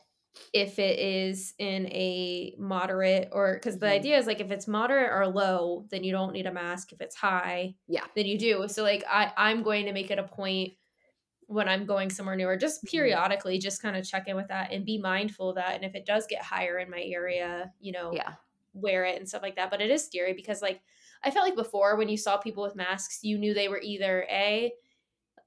if 0.54 0.80
it 0.80 1.00
is 1.00 1.54
in 1.60 1.88
a 1.88 2.56
moderate 2.58 3.30
or 3.32 3.54
because 3.56 3.80
the 3.80 3.86
mm-hmm. 3.86 3.96
idea 3.96 4.18
is 4.18 4.28
like 4.28 4.40
if 4.40 4.52
it's 4.52 4.68
moderate 4.68 5.12
or 5.12 5.28
low 5.28 5.86
then 5.90 6.04
you 6.04 6.12
don't 6.12 6.34
need 6.34 6.46
a 6.46 6.52
mask. 6.52 6.92
If 6.92 7.02
it's 7.02 7.16
high 7.16 7.76
yeah. 7.88 8.06
then 8.16 8.26
you 8.26 8.38
do. 8.38 8.68
So 8.68 8.84
like 8.84 9.04
i 9.10 9.32
i'm 9.38 9.64
going 9.64 9.86
to 9.86 9.94
make 9.94 10.12
it 10.12 10.20
a 10.20 10.24
point 10.24 10.74
when 11.48 11.70
i'm 11.70 11.86
going 11.86 12.10
somewhere 12.10 12.36
new 12.36 12.48
or 12.48 12.58
just 12.58 12.80
mm-hmm. 12.80 12.92
periodically 12.92 13.60
just 13.60 13.82
kind 13.82 13.96
of 13.96 14.08
check 14.08 14.28
in 14.28 14.36
with 14.36 14.48
that 14.48 14.72
and 14.72 14.86
be 14.86 14.98
mindful 14.98 15.50
of 15.50 15.56
that. 15.56 15.76
And 15.76 15.84
if 15.84 15.96
it 15.96 16.06
does 16.06 16.26
get 16.28 16.42
higher 16.42 16.80
in 16.80 16.90
my 16.90 17.02
area 17.02 17.72
you 17.80 17.92
know 17.92 18.12
yeah. 18.14 18.34
wear 18.74 19.06
it 19.06 19.18
and 19.18 19.28
stuff 19.28 19.42
like 19.42 19.56
that. 19.56 19.70
But 19.70 19.82
it 19.82 19.92
is 19.92 20.06
scary 20.06 20.34
because 20.34 20.62
like 20.62 20.82
i 21.24 21.32
felt 21.32 21.46
like 21.46 21.56
before 21.56 21.98
when 21.98 22.10
you 22.10 22.18
saw 22.18 22.38
people 22.38 22.64
with 22.64 22.76
masks 22.76 23.20
you 23.24 23.38
knew 23.38 23.54
they 23.54 23.70
were 23.70 23.82
either 23.82 24.26
a 24.30 24.72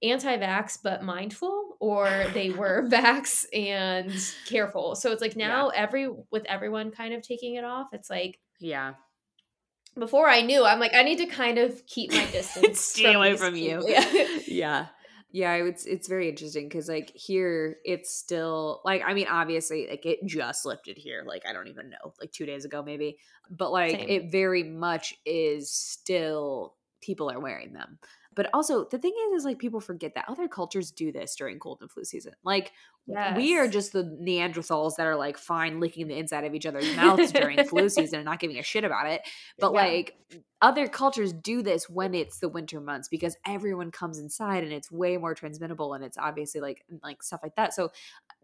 anti-vax 0.03 0.79
but 0.83 1.03
mindful 1.03 1.77
or 1.81 2.27
they 2.35 2.51
were 2.51 2.87
vax 2.91 3.45
and 3.53 4.13
careful. 4.47 4.95
So 4.95 5.13
it's 5.13 5.21
like 5.21 5.37
now 5.37 5.71
yeah. 5.73 5.83
every 5.83 6.09
with 6.31 6.45
everyone 6.47 6.91
kind 6.91 7.15
of 7.15 7.23
taking 7.23 7.55
it 7.55 7.65
off 7.65 7.89
it's 7.93 8.11
like 8.11 8.39
yeah. 8.61 8.95
before 9.99 10.29
i 10.29 10.41
knew 10.41 10.65
i'm 10.65 10.81
like 10.81 10.95
i 10.95 11.03
need 11.03 11.19
to 11.19 11.27
kind 11.27 11.59
of 11.59 11.85
keep 11.87 12.13
my 12.13 12.25
distance 12.33 12.81
stay 12.81 13.15
away 13.15 13.37
from 13.37 13.57
you. 13.57 13.85
yeah. 13.89 14.39
Yeah. 14.47 14.87
Yeah 15.31 15.55
it's 15.55 15.85
it's 15.85 16.09
very 16.09 16.29
interesting 16.29 16.69
because 16.69 16.89
like 16.89 17.11
here 17.15 17.77
it's 17.85 18.15
still 18.15 18.81
like 18.85 19.03
i 19.07 19.15
mean 19.15 19.27
obviously 19.29 19.87
like 19.89 20.07
it 20.07 20.21
just 20.27 20.65
lifted 20.65 20.97
here 20.97 21.23
like 21.27 21.43
i 21.49 21.53
don't 21.53 21.69
even 21.69 21.91
know 21.91 22.15
like 22.21 22.33
two 22.33 22.47
days 22.47 22.65
ago 22.65 22.83
maybe 22.83 23.19
but 23.51 23.71
like 23.71 23.93
Same. 23.93 24.09
it 24.09 24.33
very 24.33 24.63
much 24.63 25.15
is 25.27 25.71
still 25.71 26.75
people 27.01 27.31
are 27.31 27.41
wearing 27.41 27.73
them 27.73 27.99
but 28.39 28.49
also 28.55 28.85
the 28.85 28.99
thing 28.99 29.13
is, 29.27 29.41
is 29.41 29.45
like 29.45 29.59
people 29.59 29.81
forget 29.81 30.15
that 30.15 30.25
other 30.29 30.47
cultures 30.47 30.93
do 30.93 31.11
this 31.11 31.35
during 31.35 31.59
cold 31.59 31.79
and 31.81 31.91
flu 31.91 32.05
season. 32.05 32.35
Like 32.45 32.71
yes. 33.05 33.37
we 33.37 33.59
are 33.59 33.67
just 33.67 33.93
the 33.93 34.05
Neanderthals 34.05 34.95
that 34.95 35.09
are 35.09 35.17
like 35.17 35.37
fine 35.37 35.81
licking 35.81 36.07
the 36.07 36.17
inside 36.17 36.45
of 36.45 36.55
each 36.55 36.65
other's 36.65 36.95
mouths 36.95 37.33
during 37.33 37.65
flu 37.65 37.89
season 37.89 38.21
and 38.21 38.27
not 38.27 38.39
giving 38.39 38.57
a 38.57 38.63
shit 38.63 38.85
about 38.85 39.09
it. 39.09 39.23
But 39.59 39.73
yeah. 39.73 39.81
like 39.81 40.15
other 40.63 40.87
cultures 40.87 41.33
do 41.33 41.63
this 41.63 41.91
when 41.91 42.15
it's 42.15 42.39
the 42.39 42.49
winter 42.49 42.81
months 42.81 43.09
because 43.09 43.37
everyone 43.45 43.91
comes 43.91 44.21
inside 44.21 44.63
and 44.63 44.73
it's 44.73 44.89
way 44.89 45.17
more 45.17 45.35
transmittable 45.35 45.95
and 45.95 46.05
it's 46.05 46.17
obviously 46.17 46.61
like 46.61 46.85
like 47.03 47.25
stuff 47.25 47.41
like 47.43 47.57
that. 47.57 47.75
So 47.75 47.91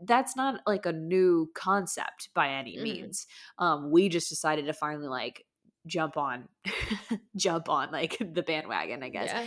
that's 0.03 0.35
not 0.35 0.61
like 0.67 0.87
a 0.87 0.93
new 0.93 1.53
concept 1.55 2.31
by 2.35 2.49
any 2.49 2.77
mm. 2.79 2.83
means. 2.83 3.29
Um, 3.61 3.93
we 3.93 4.09
just 4.09 4.29
decided 4.29 4.67
to 4.67 4.73
finally 4.73 5.07
like 5.07 5.45
jump 5.87 6.17
on 6.17 6.49
jump 7.37 7.69
on 7.69 7.91
like 7.93 8.17
the 8.33 8.43
bandwagon 8.43 9.03
i 9.03 9.09
guess 9.09 9.31
yeah. 9.33 9.47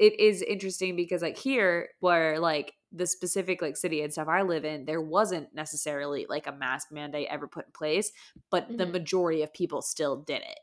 It 0.00 0.18
is 0.18 0.42
interesting 0.42 0.96
because 0.96 1.20
like 1.20 1.36
here 1.36 1.90
where 2.00 2.40
like 2.40 2.72
the 2.90 3.06
specific 3.06 3.62
like 3.62 3.76
city 3.76 4.02
and 4.02 4.12
stuff 4.12 4.26
i 4.26 4.42
live 4.42 4.64
in 4.64 4.84
there 4.86 5.00
wasn't 5.00 5.54
necessarily 5.54 6.26
like 6.28 6.46
a 6.46 6.52
mask 6.52 6.88
mandate 6.90 7.28
ever 7.30 7.46
put 7.46 7.66
in 7.66 7.72
place 7.72 8.10
but 8.50 8.66
mm-hmm. 8.66 8.78
the 8.78 8.86
majority 8.86 9.42
of 9.42 9.52
people 9.52 9.82
still 9.82 10.16
did 10.16 10.40
it 10.40 10.60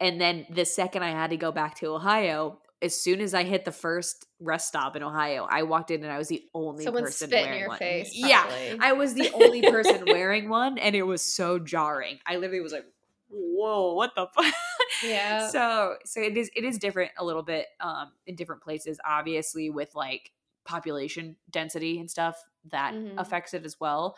and 0.00 0.20
then 0.20 0.46
the 0.50 0.64
second 0.64 1.04
i 1.04 1.10
had 1.10 1.30
to 1.30 1.36
go 1.36 1.52
back 1.52 1.76
to 1.76 1.86
ohio 1.86 2.58
as 2.82 2.98
soon 2.98 3.20
as 3.20 3.34
I 3.34 3.44
hit 3.44 3.66
the 3.66 3.72
first 3.72 4.26
rest 4.40 4.68
stop 4.68 4.96
in 4.96 5.02
Ohio, 5.02 5.46
I 5.48 5.64
walked 5.64 5.90
in 5.90 6.02
and 6.02 6.10
I 6.10 6.16
was 6.16 6.28
the 6.28 6.42
only 6.54 6.84
Someone 6.84 7.02
person 7.02 7.28
wearing 7.30 7.68
one. 7.68 7.76
Face, 7.76 8.12
yeah, 8.14 8.46
I 8.80 8.94
was 8.94 9.12
the 9.12 9.30
only 9.34 9.60
person 9.60 10.04
wearing 10.06 10.48
one, 10.48 10.78
and 10.78 10.96
it 10.96 11.02
was 11.02 11.20
so 11.20 11.58
jarring. 11.58 12.20
I 12.26 12.36
literally 12.36 12.62
was 12.62 12.72
like, 12.72 12.86
whoa, 13.28 13.92
what 13.94 14.14
the 14.14 14.28
fuck? 14.34 14.44
Yeah. 15.04 15.48
so 15.48 15.96
so 16.04 16.20
it 16.20 16.36
is 16.36 16.50
it 16.54 16.64
is 16.64 16.78
different 16.78 17.12
a 17.18 17.24
little 17.24 17.42
bit 17.42 17.66
um 17.80 18.12
in 18.26 18.34
different 18.34 18.62
places, 18.62 18.98
obviously 19.04 19.70
with 19.70 19.94
like 19.94 20.32
population 20.64 21.36
density 21.50 21.98
and 21.98 22.10
stuff 22.10 22.36
that 22.70 22.94
mm-hmm. 22.94 23.18
affects 23.18 23.54
it 23.54 23.64
as 23.64 23.78
well. 23.80 24.16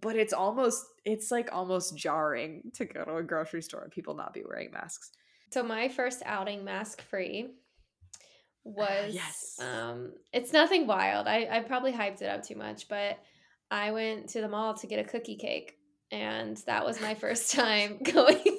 But 0.00 0.16
it's 0.16 0.32
almost 0.32 0.84
it's 1.04 1.30
like 1.30 1.50
almost 1.52 1.96
jarring 1.96 2.70
to 2.74 2.84
go 2.84 3.04
to 3.04 3.16
a 3.16 3.22
grocery 3.22 3.62
store 3.62 3.82
and 3.82 3.92
people 3.92 4.14
not 4.14 4.32
be 4.32 4.42
wearing 4.46 4.70
masks. 4.72 5.12
So 5.50 5.62
my 5.62 5.88
first 5.88 6.22
outing 6.24 6.64
mask 6.64 7.02
free 7.02 7.50
was 8.64 9.14
yes. 9.14 9.58
um 9.60 10.12
it's 10.32 10.52
nothing 10.52 10.86
wild. 10.86 11.26
I, 11.26 11.48
I 11.50 11.60
probably 11.60 11.92
hyped 11.92 12.22
it 12.22 12.28
up 12.28 12.42
too 12.42 12.56
much, 12.56 12.88
but 12.88 13.18
I 13.70 13.90
went 13.90 14.28
to 14.30 14.40
the 14.40 14.48
mall 14.48 14.74
to 14.74 14.86
get 14.86 14.98
a 14.98 15.04
cookie 15.04 15.36
cake 15.36 15.78
and 16.10 16.58
that 16.66 16.84
was 16.84 17.00
my 17.00 17.14
first 17.14 17.52
time 17.56 17.98
going 18.02 18.58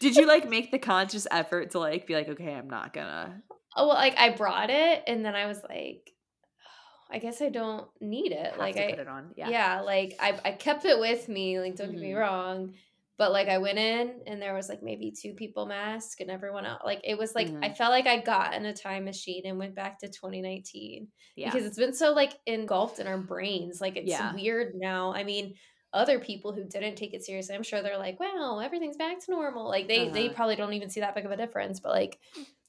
Did 0.00 0.16
you 0.16 0.26
like 0.26 0.48
make 0.48 0.70
the 0.70 0.78
conscious 0.78 1.26
effort 1.30 1.70
to 1.72 1.78
like 1.78 2.06
be 2.06 2.14
like, 2.14 2.28
okay, 2.28 2.54
I'm 2.54 2.68
not 2.68 2.92
gonna 2.92 3.42
Oh 3.76 3.88
well 3.88 3.96
like 3.96 4.16
I 4.16 4.30
brought 4.30 4.70
it 4.70 5.02
and 5.06 5.24
then 5.24 5.34
I 5.34 5.46
was 5.46 5.60
like 5.68 6.10
oh, 6.10 7.14
I 7.14 7.18
guess 7.18 7.42
I 7.42 7.48
don't 7.48 7.86
need 8.00 8.32
it. 8.32 8.50
Have 8.50 8.58
like 8.58 8.76
I 8.76 8.90
put 8.90 9.00
it 9.00 9.08
on. 9.08 9.30
Yeah. 9.36 9.48
Yeah, 9.48 9.80
like 9.80 10.14
I 10.20 10.38
I 10.44 10.52
kept 10.52 10.84
it 10.84 10.98
with 10.98 11.28
me, 11.28 11.58
like 11.60 11.76
don't 11.76 11.88
mm-hmm. 11.88 11.96
get 11.96 12.02
me 12.02 12.10
mm-hmm. 12.10 12.18
wrong. 12.18 12.74
But 13.16 13.30
like 13.30 13.48
I 13.48 13.58
went 13.58 13.78
in 13.78 14.22
and 14.26 14.42
there 14.42 14.54
was 14.54 14.68
like 14.68 14.82
maybe 14.82 15.12
two 15.12 15.34
people 15.34 15.66
mask, 15.66 16.20
and 16.20 16.30
everyone 16.30 16.66
else 16.66 16.82
like 16.84 17.00
it 17.04 17.16
was 17.16 17.34
like 17.34 17.48
mm-hmm. 17.48 17.64
I 17.64 17.72
felt 17.72 17.90
like 17.90 18.06
I 18.06 18.18
got 18.20 18.54
in 18.54 18.64
a 18.64 18.74
time 18.74 19.04
machine 19.04 19.42
and 19.44 19.58
went 19.58 19.74
back 19.74 20.00
to 20.00 20.08
2019. 20.08 21.08
Yeah. 21.36 21.50
Because 21.50 21.66
it's 21.66 21.78
been 21.78 21.94
so 21.94 22.12
like 22.12 22.32
engulfed 22.46 22.98
in 22.98 23.06
our 23.06 23.18
brains. 23.18 23.80
Like 23.80 23.96
it's 23.96 24.10
yeah. 24.10 24.34
weird 24.34 24.72
now. 24.74 25.12
I 25.14 25.24
mean, 25.24 25.54
other 25.94 26.18
people 26.18 26.52
who 26.52 26.64
didn't 26.64 26.96
take 26.96 27.14
it 27.14 27.24
seriously, 27.24 27.54
I'm 27.54 27.62
sure 27.62 27.80
they're 27.80 27.96
like, 27.96 28.20
wow, 28.20 28.60
everything's 28.62 28.96
back 28.96 29.24
to 29.24 29.30
normal. 29.30 29.68
Like 29.68 29.88
they 29.88 30.06
uh-huh. 30.06 30.14
they 30.14 30.28
probably 30.28 30.56
don't 30.56 30.74
even 30.74 30.90
see 30.90 31.00
that 31.00 31.14
big 31.14 31.24
of 31.24 31.30
a 31.30 31.36
difference. 31.36 31.80
But 31.80 31.92
like 31.92 32.18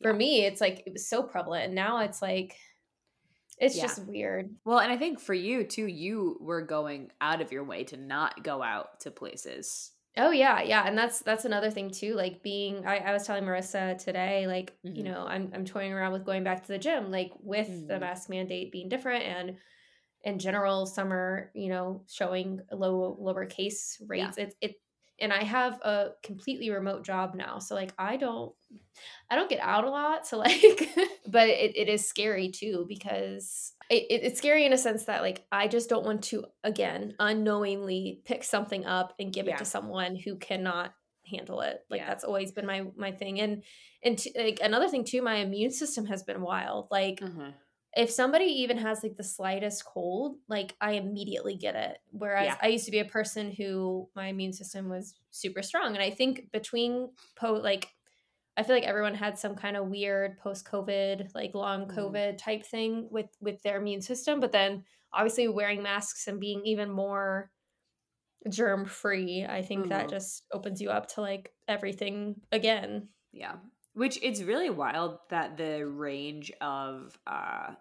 for 0.01 0.11
yeah. 0.11 0.17
me, 0.17 0.45
it's 0.45 0.61
like 0.61 0.83
it 0.85 0.93
was 0.93 1.09
so 1.09 1.23
prevalent. 1.23 1.65
And 1.65 1.75
now 1.75 1.99
it's 1.99 2.21
like 2.21 2.55
it's 3.57 3.75
yeah. 3.75 3.83
just 3.83 4.05
weird. 4.05 4.53
Well, 4.63 4.79
and 4.79 4.91
I 4.91 4.97
think 4.97 5.19
for 5.19 5.33
you 5.33 5.63
too, 5.63 5.87
you 5.87 6.37
were 6.39 6.61
going 6.61 7.11
out 7.19 7.41
of 7.41 7.51
your 7.51 7.63
way 7.63 7.83
to 7.85 7.97
not 7.97 8.43
go 8.43 8.61
out 8.61 8.99
to 9.01 9.11
places. 9.11 9.91
Oh 10.17 10.31
yeah, 10.31 10.61
yeah. 10.61 10.87
And 10.87 10.97
that's 10.97 11.19
that's 11.19 11.45
another 11.45 11.71
thing 11.71 11.91
too. 11.91 12.13
Like 12.13 12.43
being 12.43 12.85
I, 12.85 12.97
I 12.97 13.11
was 13.11 13.25
telling 13.25 13.43
Marissa 13.43 13.97
today, 13.97 14.47
like, 14.47 14.73
mm-hmm. 14.85 14.95
you 14.95 15.03
know, 15.03 15.25
I'm 15.27 15.51
I'm 15.53 15.65
toying 15.65 15.91
around 15.91 16.13
with 16.13 16.25
going 16.25 16.43
back 16.43 16.61
to 16.61 16.67
the 16.67 16.77
gym, 16.77 17.11
like 17.11 17.31
with 17.41 17.67
mm-hmm. 17.67 17.87
the 17.87 17.99
mask 17.99 18.29
mandate 18.29 18.71
being 18.71 18.87
different 18.87 19.23
and 19.23 19.57
in 20.25 20.39
general 20.39 20.85
some 20.85 21.13
are 21.13 21.51
you 21.53 21.69
know 21.69 22.03
showing 22.07 22.59
low 22.71 23.15
lower 23.19 23.45
case 23.45 24.01
rates 24.07 24.37
yeah. 24.37 24.45
it, 24.45 24.55
it 24.61 24.75
and 25.19 25.31
i 25.31 25.43
have 25.43 25.79
a 25.81 26.09
completely 26.23 26.69
remote 26.69 27.05
job 27.05 27.35
now 27.35 27.59
so 27.59 27.75
like 27.75 27.93
i 27.97 28.17
don't 28.17 28.53
i 29.29 29.35
don't 29.35 29.49
get 29.49 29.59
out 29.61 29.85
a 29.85 29.89
lot 29.89 30.27
so 30.27 30.37
like 30.45 30.89
but 31.27 31.47
it, 31.47 31.77
it 31.77 31.87
is 31.87 32.07
scary 32.07 32.49
too 32.49 32.85
because 32.89 33.73
it, 33.89 34.05
it's 34.09 34.39
scary 34.39 34.65
in 34.65 34.73
a 34.73 34.77
sense 34.77 35.05
that 35.05 35.21
like 35.21 35.45
i 35.51 35.67
just 35.67 35.89
don't 35.89 36.05
want 36.05 36.23
to 36.23 36.43
again 36.63 37.13
unknowingly 37.19 38.21
pick 38.25 38.43
something 38.43 38.85
up 38.85 39.13
and 39.19 39.31
give 39.31 39.45
yeah. 39.45 39.53
it 39.53 39.59
to 39.59 39.65
someone 39.65 40.15
who 40.15 40.35
cannot 40.37 40.93
handle 41.29 41.61
it. 41.61 41.83
Like 41.89 42.01
Yeah. 42.01 42.07
that's 42.07 42.23
always 42.23 42.51
been 42.51 42.65
my 42.65 42.85
my 42.95 43.11
thing. 43.11 43.39
And 43.39 43.63
and 44.03 44.17
t- 44.17 44.33
like 44.37 44.59
another 44.61 44.87
thing 44.87 45.03
too, 45.03 45.21
my 45.21 45.37
immune 45.37 45.71
system 45.71 46.05
has 46.05 46.23
been 46.23 46.41
wild. 46.41 46.87
Like 46.91 47.19
Mhm. 47.19 47.53
If 47.95 48.09
somebody 48.11 48.45
even 48.45 48.77
has 48.77 49.03
like 49.03 49.15
the 49.17 49.23
slightest 49.23 49.85
cold, 49.85 50.37
like 50.49 50.75
I 50.81 50.93
immediately 50.93 51.55
get 51.55 51.75
it. 51.75 51.99
Whereas 52.11 52.45
Yeah. 52.45 52.57
I 52.61 52.67
used 52.67 52.85
to 52.85 52.91
be 52.91 52.99
a 52.99 53.05
person 53.05 53.51
who 53.51 54.09
my 54.15 54.27
immune 54.27 54.53
system 54.53 54.89
was 54.89 55.15
super 55.31 55.61
strong. 55.61 55.93
And 55.95 56.03
I 56.03 56.11
think 56.11 56.51
between 56.51 57.11
po 57.35 57.53
like 57.53 57.89
I 58.57 58.63
feel 58.63 58.75
like 58.75 58.85
everyone 58.85 59.15
had 59.15 59.39
some 59.39 59.55
kind 59.55 59.77
of 59.77 59.87
weird 59.89 60.39
post 60.39 60.65
COVID, 60.65 61.33
like 61.35 61.53
long 61.55 61.87
Mhm. 61.87 61.89
COVID 61.89 62.37
type 62.37 62.65
thing 62.65 63.07
with 63.11 63.27
with 63.41 63.61
their 63.63 63.77
immune 63.77 64.01
system. 64.01 64.39
But 64.39 64.51
then 64.53 64.85
obviously 65.13 65.47
wearing 65.49 65.83
masks 65.83 66.27
and 66.27 66.39
being 66.39 66.65
even 66.65 66.91
more 66.91 67.51
germ 68.49 68.85
free, 68.85 69.45
I 69.45 69.61
think 69.63 69.89
that 69.89 70.09
Mhm. 70.09 70.09
just 70.09 70.45
opens 70.51 70.81
you 70.81 70.89
up 70.91 71.07
to 71.09 71.21
like 71.21 71.53
everything 71.67 72.41
again. 72.51 73.09
Yeah. 73.31 73.57
Which 73.93 74.19
it's 74.21 74.41
really 74.41 74.69
wild 74.69 75.19
that 75.29 75.57
the 75.57 75.87
range 75.87 76.51
of 76.61 77.17
uh 77.25 77.75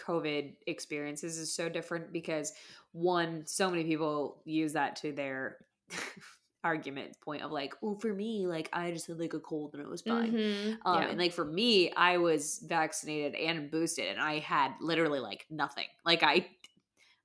COVID 0.00 0.56
experiences 0.66 1.38
is 1.38 1.54
so 1.54 1.68
different 1.68 2.12
because 2.12 2.52
one, 2.92 3.46
so 3.46 3.70
many 3.70 3.84
people 3.84 4.42
use 4.44 4.72
that 4.72 4.96
to 4.96 5.12
their 5.12 5.66
argument 6.64 7.18
point 7.20 7.42
of 7.42 7.50
like, 7.50 7.74
oh, 7.82 7.94
for 7.96 8.12
me, 8.12 8.46
like 8.46 8.68
I 8.72 8.90
just 8.92 9.06
had 9.06 9.18
like 9.18 9.34
a 9.34 9.40
cold 9.40 9.74
and 9.74 9.82
it 9.82 9.88
was 9.88 10.02
fine. 10.02 10.34
Mhm. 10.34 10.80
Um, 10.84 11.06
yeah. 11.06 11.08
and 11.08 11.18
like 11.18 11.32
for 11.32 11.44
me, 11.44 11.92
I 11.92 12.18
was 12.18 12.58
vaccinated 12.60 13.34
and 13.34 13.70
boosted, 13.70 14.06
and 14.08 14.20
I 14.20 14.38
had 14.40 14.74
literally 14.80 15.20
like 15.20 15.46
nothing. 15.50 15.86
Like 16.04 16.22
I, 16.22 16.50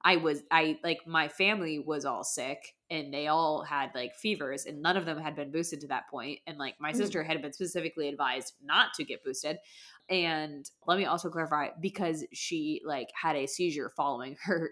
I 0.01 0.17
was 0.17 0.43
I 0.51 0.79
like 0.83 1.07
my 1.07 1.27
family 1.27 1.79
was 1.79 2.05
all 2.05 2.23
sick, 2.23 2.75
and 2.91 3.13
they 3.13 3.27
all 3.27 3.63
had 3.63 3.91
like 3.95 4.15
fevers, 4.15 4.65
and 4.65 4.81
none 4.81 4.97
of 4.97 5.05
them 5.05 5.17
had 5.17 5.35
been 5.35 5.51
boosted 5.51 5.81
to 5.81 5.87
that 5.87 6.09
point. 6.09 6.41
And 6.45 6.57
like 6.59 6.79
my 6.79 6.91
Mhm. 6.91 7.15
sister 7.15 7.23
had 7.23 7.41
been 7.41 7.53
specifically 7.53 8.07
advised 8.07 8.53
not 8.61 8.93
to 8.95 9.03
get 9.03 9.23
boosted. 9.23 9.57
And 10.09 10.65
let 10.85 10.97
me 10.97 11.05
also 11.05 11.29
clarify 11.29 11.69
because 11.81 12.25
she 12.31 12.81
like 12.85 13.07
had 13.19 13.35
a 13.35 13.47
seizure 13.47 13.91
following 13.97 14.37
her 14.43 14.71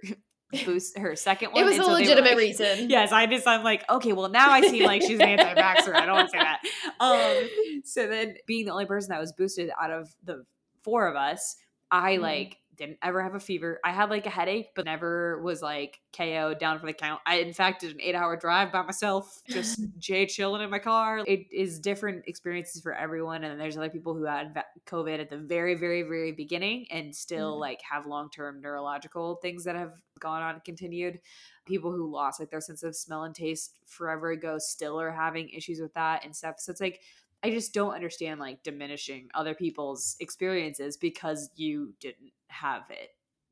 boost 0.66 0.96
her 1.00 1.16
second 1.16 1.52
one. 1.52 1.64
it 1.64 1.66
was 1.66 1.74
and 1.76 1.82
a 1.82 1.86
so 1.86 1.92
legitimate 1.94 2.30
like- 2.32 2.38
reason. 2.38 2.90
Yes, 2.90 3.12
I 3.12 3.26
just 3.26 3.48
I'm 3.48 3.64
like, 3.64 3.84
okay, 3.90 4.14
well 4.14 4.30
now 4.30 4.52
I 4.52 4.62
seem 4.62 4.84
like 4.84 5.02
she's 5.02 5.20
an 5.20 5.22
anti-vaxxer. 5.40 5.96
I 5.96 6.06
don't 6.06 6.16
want 6.16 6.30
to 6.32 6.38
say 6.38 6.44
that. 6.44 6.60
Um, 7.00 7.50
so 7.84 8.08
then 8.08 8.36
being 8.46 8.66
the 8.66 8.72
only 8.72 8.86
person 8.86 9.10
that 9.10 9.20
was 9.20 9.32
boosted 9.34 9.72
out 9.82 9.90
of 9.92 10.10
the 10.24 10.44
four 10.84 11.08
of 11.08 11.16
us, 11.16 11.56
I 11.90 12.18
Mhm. 12.18 12.22
like 12.22 12.58
didn't 12.76 12.98
ever 13.02 13.22
have 13.24 13.36
a 13.36 13.40
fever. 13.40 13.80
I 13.84 13.92
had 13.92 14.10
like 14.10 14.26
a 14.26 14.30
headache, 14.30 14.70
but 14.76 14.86
never 14.86 15.42
was 15.42 15.62
like 15.62 16.00
KO 16.12 16.54
down 16.54 16.80
for 16.80 16.86
the 16.86 16.94
count. 16.94 17.22
I 17.26 17.38
in 17.38 17.54
fact 17.54 17.82
did 17.82 17.92
an 17.94 18.02
eight 18.02 18.16
hour 18.16 18.36
drive 18.38 18.72
by 18.72 18.82
myself, 18.82 19.42
just 19.50 19.80
Jay 20.00 20.26
chilling 20.26 20.62
in 20.62 20.70
my 20.70 20.80
car. 20.80 21.24
It 21.26 21.52
is 21.52 21.80
different 21.80 22.26
experiences 22.28 22.82
for 22.82 22.94
everyone, 22.94 23.44
and 23.44 23.60
there's 23.60 23.78
other 23.78 23.90
people 23.90 24.14
who 24.14 24.24
had 24.26 24.64
COVID 24.86 25.20
at 25.20 25.30
the 25.30 25.38
very, 25.38 25.76
very, 25.76 26.02
very 26.04 26.32
beginning 26.32 26.88
and 26.92 27.16
still 27.16 27.58
Mhm. 27.58 27.60
like 27.60 27.82
have 27.82 28.06
long 28.06 28.30
term 28.30 28.62
neurological 28.62 29.36
things 29.36 29.64
that 29.66 29.76
have 29.76 29.94
gone 30.20 30.42
on 30.42 30.56
and 30.56 30.64
continued. 30.64 31.20
People 31.66 31.92
who 31.92 32.12
lost 32.12 32.40
like 32.40 32.50
their 32.50 32.62
sense 32.62 32.84
of 32.84 32.96
smell 32.96 33.24
and 33.24 33.34
taste 33.36 33.80
forever 33.86 34.32
ago 34.32 34.58
still 34.60 35.00
are 35.00 35.12
having 35.12 35.50
issues 35.50 35.80
with 35.80 35.94
that 35.94 36.26
and 36.26 36.36
stuff. 36.36 36.56
So 36.60 36.72
it's 36.72 36.82
like 36.82 37.02
I 37.46 37.50
just 37.52 37.74
don't 37.74 37.94
understand 37.94 38.40
like 38.40 38.64
diminishing 38.64 39.30
other 39.34 39.54
people's 39.54 40.16
experiences 40.22 40.96
because 40.96 41.50
you 41.56 41.94
didn't 42.00 42.32
have 42.54 42.90
it. 42.90 43.10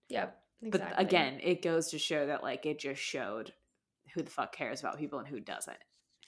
Yep. 0.10 0.38
Exactly. 0.64 0.96
But 0.96 1.02
again, 1.02 1.40
it 1.42 1.62
goes 1.62 1.90
to 1.90 2.00
show 2.00 2.28
that 2.28 2.44
like 2.44 2.66
it 2.66 2.80
just 2.80 3.02
showed 3.02 3.54
who 4.14 4.22
the 4.22 4.30
fuck 4.30 4.54
cares 4.54 4.80
about 4.80 4.98
people 5.00 5.20
and 5.20 5.28
who 5.28 5.40
doesn't. 5.40 5.78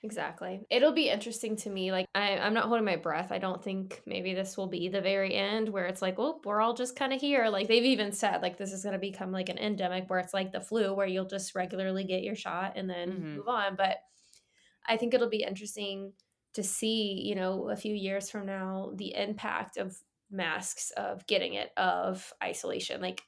Exactly. 0.01 0.65
It'll 0.69 0.91
be 0.91 1.09
interesting 1.09 1.55
to 1.57 1.69
me. 1.69 1.91
Like 1.93 2.07
I, 2.13 2.37
I'm 2.37 2.53
not 2.53 2.65
holding 2.65 2.83
my 2.83 2.97
breath. 2.97 3.31
I 3.31 3.37
don't 3.37 3.63
think 3.63 4.01
maybe 4.05 4.33
this 4.33 4.57
will 4.57 4.67
be 4.67 4.89
the 4.89 4.99
very 5.01 5.33
end 5.33 5.69
where 5.69 5.85
it's 5.85 6.01
like, 6.01 6.17
well, 6.17 6.41
we're 6.43 6.59
all 6.59 6.73
just 6.73 6.97
kind 6.97 7.13
of 7.13 7.21
here. 7.21 7.47
Like 7.47 7.69
they've 7.69 7.85
even 7.85 8.11
said, 8.11 8.41
like 8.41 8.57
this 8.57 8.73
is 8.73 8.83
going 8.83 8.93
to 8.93 8.99
become 8.99 9.31
like 9.31 9.47
an 9.47 9.57
endemic 9.57 10.09
where 10.09 10.19
it's 10.19 10.33
like 10.33 10.51
the 10.51 10.59
flu, 10.59 10.93
where 10.93 11.07
you'll 11.07 11.25
just 11.25 11.55
regularly 11.55 12.03
get 12.03 12.21
your 12.23 12.35
shot 12.35 12.73
and 12.75 12.89
then 12.89 13.09
Mhm. 13.11 13.35
move 13.37 13.47
on. 13.47 13.75
But 13.77 13.99
I 14.85 14.97
think 14.97 15.13
it'll 15.13 15.29
be 15.29 15.43
interesting 15.43 16.13
to 16.53 16.63
see, 16.63 17.21
you 17.25 17.35
know, 17.35 17.69
a 17.69 17.75
few 17.75 17.95
years 17.95 18.29
from 18.29 18.45
now, 18.45 18.91
the 18.95 19.15
impact 19.15 19.77
of 19.77 19.97
masks, 20.33 20.91
of 20.97 21.25
getting 21.27 21.53
it, 21.53 21.71
of 21.77 22.33
isolation, 22.43 22.99
like 23.01 23.21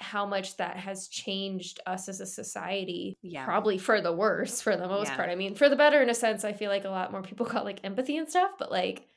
how 0.00 0.24
much 0.24 0.56
that 0.58 0.76
has 0.76 1.08
changed 1.08 1.80
us 1.86 2.08
as 2.08 2.20
a 2.20 2.26
society 2.26 3.18
Yeah. 3.22 3.44
probably 3.44 3.78
for 3.78 4.00
the 4.00 4.12
worse 4.12 4.60
for 4.60 4.76
the 4.76 4.86
most 4.86 5.08
Yeah. 5.08 5.16
part. 5.16 5.28
I 5.28 5.34
mean, 5.34 5.54
for 5.54 5.68
the 5.68 5.76
better 5.76 6.00
in 6.00 6.08
a 6.08 6.14
sense, 6.14 6.44
I 6.44 6.52
feel 6.52 6.70
like 6.70 6.84
a 6.84 6.90
lot 6.90 7.10
more 7.12 7.22
people 7.22 7.46
got 7.46 7.64
like 7.64 7.80
empathy 7.84 8.16
and 8.16 8.28
stuff, 8.28 8.52
but 8.58 8.70
like 8.70 9.08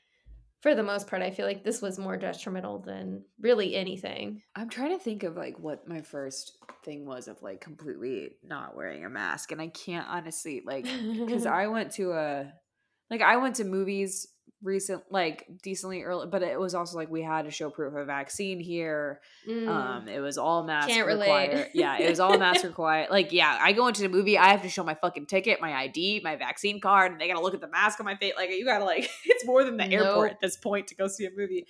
for 0.62 0.76
the 0.76 0.84
most 0.84 1.08
part, 1.08 1.24
I 1.24 1.32
feel 1.32 1.48
like 1.48 1.64
this 1.64 1.82
was 1.82 1.98
more 1.98 2.18
detrimental 2.18 2.80
than 2.80 3.26
really 3.40 3.76
anything. 3.76 4.44
I'm 4.56 4.70
trying 4.70 4.96
to 4.98 5.04
think 5.04 5.24
of 5.24 5.36
like 5.36 5.58
what 5.60 5.88
my 5.88 6.02
first 6.02 6.58
thing 6.84 7.06
was 7.06 7.28
of 7.28 7.42
like 7.42 7.62
completely 7.62 8.32
not 8.44 8.76
wearing 8.76 9.06
a 9.06 9.10
mask 9.10 9.52
and 9.52 9.62
I 9.62 9.68
can't 9.68 10.08
honestly 10.08 10.62
like 10.66 10.86
cuz 11.28 11.46
I 11.46 11.68
went 11.68 11.92
to 11.94 12.14
a 12.14 12.54
like 13.12 13.22
I 13.22 13.38
went 13.38 13.58
to 13.58 13.66
movies 13.66 14.28
recent 14.64 15.02
like 15.10 15.48
decently 15.64 16.04
early 16.04 16.28
but 16.28 16.44
it 16.44 16.60
was 16.60 16.76
also 16.76 16.96
like 16.96 17.10
we 17.10 17.24
had 17.24 17.46
to 17.46 17.52
show 17.52 17.72
proof 17.72 17.96
of 17.96 18.06
vaccine 18.06 18.60
here. 18.60 19.20
Mm. 19.50 19.68
um 19.68 20.08
it 20.08 20.20
was 20.20 20.38
all 20.38 20.64
mask 20.64 20.88
Can't 20.88 21.08
relate. 21.08 21.50
required. 21.50 21.70
Yeah 21.74 21.98
it 21.98 22.10
was 22.10 22.20
all 22.20 22.38
mask 22.40 22.64
required. 22.64 23.10
Like 23.10 23.32
yeah 23.32 23.58
i 23.60 23.74
go 23.74 23.88
into 23.88 24.04
the 24.04 24.10
movie 24.10 24.38
i 24.38 24.50
have 24.50 24.62
to 24.62 24.70
show 24.70 24.84
my 24.84 24.94
fucking 24.94 25.26
ticket 25.26 25.60
my 25.62 25.74
id 25.86 26.22
my 26.24 26.36
vaccine 26.36 26.80
card 26.80 27.12
and 27.12 27.20
they 27.20 27.28
gotta 27.28 27.42
look 27.42 27.56
at 27.56 27.62
the 27.62 27.70
mask 27.70 28.00
on 28.00 28.06
my 28.06 28.16
face. 28.16 28.34
Like 28.38 28.52
you 28.52 28.64
gotta 28.64 28.86
like 28.86 29.10
it's 29.26 29.46
more 29.46 29.64
than 29.64 29.78
the 29.78 29.92
airport 29.92 30.32
at 30.32 30.40
this 30.40 30.58
point 30.58 30.88
to 30.88 30.96
go 30.96 31.08
see 31.08 31.26
a 31.26 31.32
movie. 31.36 31.66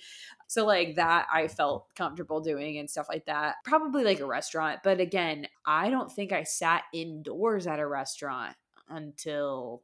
So 0.48 0.66
like 0.66 0.96
that 0.96 1.28
i 1.32 1.48
felt 1.48 1.86
comfortable 1.96 2.40
doing 2.40 2.76
and 2.76 2.90
stuff 2.90 3.06
like 3.08 3.24
that. 3.24 3.54
Probably 3.64 4.04
like 4.04 4.20
a 4.20 4.26
restaurant 4.26 4.80
but 4.84 5.00
again 5.00 5.46
i 5.64 5.88
don't 5.88 6.12
think 6.12 6.30
i 6.30 6.42
sat 6.42 6.82
indoors 6.92 7.66
at 7.66 7.78
a 7.78 7.86
restaurant 7.86 8.54
until 8.90 9.82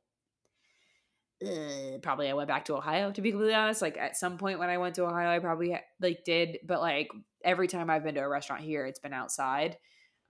uh, 1.45 1.99
probably 2.03 2.29
I 2.29 2.35
went 2.35 2.49
back 2.49 2.65
to 2.67 2.77
Ohio 2.77 3.11
to 3.13 3.21
be 3.21 3.31
completely 3.31 3.55
honest. 3.55 3.83
Like 3.83 3.97
at 3.97 4.17
some 4.17 4.39
point 4.39 4.59
when 4.59 4.71
I 4.71 4.79
went 4.79 4.95
to 4.97 5.05
Ohio, 5.05 5.29
I 5.31 5.39
probably 5.39 5.73
ha- 5.73 5.85
like 6.01 6.25
did, 6.25 6.59
but 6.67 6.81
like 6.81 7.09
every 7.45 7.69
time 7.69 7.91
I've 7.91 8.05
been 8.05 8.15
to 8.17 8.21
a 8.21 8.29
restaurant 8.29 8.63
here, 8.63 8.87
it's 8.87 8.99
been 9.01 9.13
outside. 9.13 9.77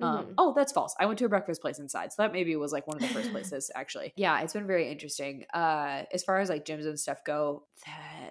Um, 0.01 0.27
Mhm. 0.27 0.35
oh, 0.39 0.53
that's 0.55 0.71
false. 0.71 0.95
I 1.01 1.07
went 1.07 1.19
to 1.19 1.25
a 1.25 1.29
breakfast 1.29 1.61
place 1.61 1.79
inside, 1.81 2.13
so 2.13 2.23
that 2.23 2.33
maybe 2.33 2.55
was 2.55 2.71
like 2.73 2.87
one 2.87 2.97
of 2.97 3.03
the 3.03 3.09
first 3.09 3.31
places 3.33 3.71
actually. 3.75 4.13
Yeah, 4.17 4.41
it's 4.43 4.53
been 4.53 4.67
very 4.67 4.91
interesting. 4.91 5.45
Uh, 5.53 6.05
as 6.13 6.23
far 6.23 6.39
as 6.39 6.49
like 6.49 6.65
gyms 6.65 6.87
and 6.87 7.01
stuff 7.01 7.25
go, 7.25 7.65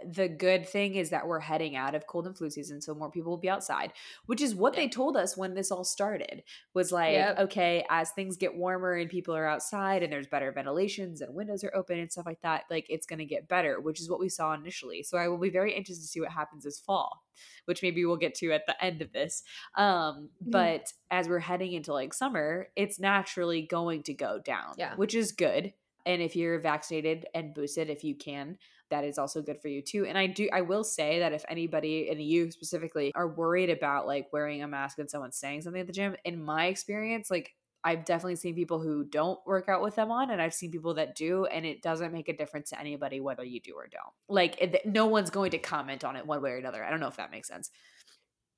the, 0.05 0.27
good 0.27 0.67
thing 0.67 0.95
is 0.95 1.09
that 1.11 1.27
we're 1.27 1.39
heading 1.39 1.75
out 1.75 1.95
of 1.95 2.07
cold 2.07 2.27
and 2.27 2.37
flu 2.37 2.49
season, 2.49 2.81
so 2.81 2.93
more 2.93 3.09
people 3.11 3.29
will 3.31 3.37
be 3.37 3.49
outside, 3.49 3.93
which 4.25 4.41
is 4.41 4.53
what 4.55 4.73
they 4.73 4.87
told 4.87 5.15
us 5.17 5.37
when 5.37 5.53
this 5.53 5.71
all 5.71 5.83
started. 5.83 6.43
Was 6.73 6.91
like, 6.91 7.13
Yep. 7.13 7.39
okay, 7.39 7.85
as 7.89 8.11
things 8.11 8.37
get 8.37 8.55
warmer 8.55 8.93
and 8.93 9.09
people 9.09 9.35
are 9.35 9.45
outside 9.47 10.03
and 10.03 10.11
there's 10.11 10.27
better 10.27 10.51
ventilations 10.51 11.21
and 11.21 11.33
windows 11.33 11.63
are 11.63 11.75
open 11.75 11.99
and 11.99 12.11
stuff 12.11 12.25
like 12.25 12.41
that, 12.41 12.63
like 12.69 12.85
it's 12.89 13.05
going 13.05 13.19
to 13.19 13.25
get 13.25 13.47
better, 13.47 13.79
which 13.79 13.99
is 14.01 14.09
what 14.09 14.19
we 14.19 14.29
saw 14.29 14.53
initially. 14.53 15.03
So 15.03 15.17
I 15.17 15.27
will 15.27 15.37
be 15.37 15.49
very 15.49 15.73
interested 15.73 16.03
to 16.03 16.07
see 16.07 16.19
what 16.21 16.31
happens 16.31 16.63
this 16.63 16.79
fall, 16.79 17.23
which 17.65 17.81
maybe 17.81 18.03
we'll 18.05 18.17
get 18.17 18.35
to 18.35 18.51
at 18.51 18.65
the 18.67 18.83
end 18.83 19.01
of 19.01 19.11
this. 19.13 19.43
Um, 19.75 20.29
Mhm. 20.43 20.51
but 20.51 20.93
as 21.11 21.27
we're 21.29 21.39
heading 21.39 21.73
into 21.73 21.93
like 21.93 22.13
summer, 22.13 22.69
it's 22.75 22.99
naturally 22.99 23.61
going 23.63 24.03
to 24.03 24.13
go 24.13 24.39
down, 24.39 24.73
Yeah. 24.77 24.95
which 24.95 25.15
is 25.15 25.31
good. 25.31 25.73
And 26.05 26.21
if 26.21 26.37
you're 26.37 26.59
vaccinated 26.59 27.25
and 27.33 27.53
boosted, 27.53 27.89
if 27.89 28.01
you 28.03 28.15
can, 28.15 28.57
that 28.89 29.03
is 29.03 29.17
also 29.17 29.41
good 29.41 29.61
for 29.61 29.67
you 29.67 29.81
too. 29.81 30.05
And 30.05 30.17
I 30.17 30.27
do, 30.27 30.49
I 30.51 30.61
will 30.61 30.83
say 30.83 31.19
that 31.19 31.33
if 31.33 31.43
anybody 31.49 32.09
and 32.09 32.21
you 32.21 32.51
specifically 32.51 33.11
are 33.15 33.27
worried 33.27 33.69
about 33.69 34.07
like 34.07 34.27
wearing 34.31 34.63
a 34.63 34.67
mask 34.67 34.99
and 34.99 35.09
someone 35.09 35.31
saying 35.31 35.61
something 35.61 35.81
at 35.81 35.87
the 35.87 35.93
gym, 35.93 36.15
in 36.23 36.41
my 36.41 36.67
experience, 36.67 37.29
like 37.29 37.53
I've 37.83 38.05
definitely 38.05 38.35
seen 38.35 38.55
people 38.55 38.79
who 38.79 39.05
don't 39.05 39.39
work 39.45 39.69
out 39.69 39.81
with 39.81 39.95
them 39.95 40.11
on, 40.11 40.31
and 40.31 40.41
I've 40.41 40.53
seen 40.53 40.71
people 40.71 40.95
that 40.95 41.15
do, 41.15 41.45
and 41.45 41.65
it 41.65 41.81
doesn't 41.81 42.11
make 42.11 42.27
a 42.27 42.35
difference 42.35 42.71
to 42.71 42.79
anybody 42.79 43.21
whether 43.21 43.43
you 43.43 43.61
do 43.61 43.75
or 43.75 43.87
don't. 43.87 44.13
Like, 44.27 44.57
it, 44.59 44.85
no 44.85 45.05
one's 45.05 45.29
going 45.29 45.51
to 45.51 45.57
comment 45.57 46.03
on 46.03 46.15
it 46.15 46.25
one 46.25 46.41
way 46.41 46.51
or 46.51 46.57
another. 46.57 46.83
I 46.83 46.89
don't 46.89 46.99
know 46.99 47.07
if 47.07 47.15
that 47.17 47.31
makes 47.31 47.47
sense. 47.47 47.69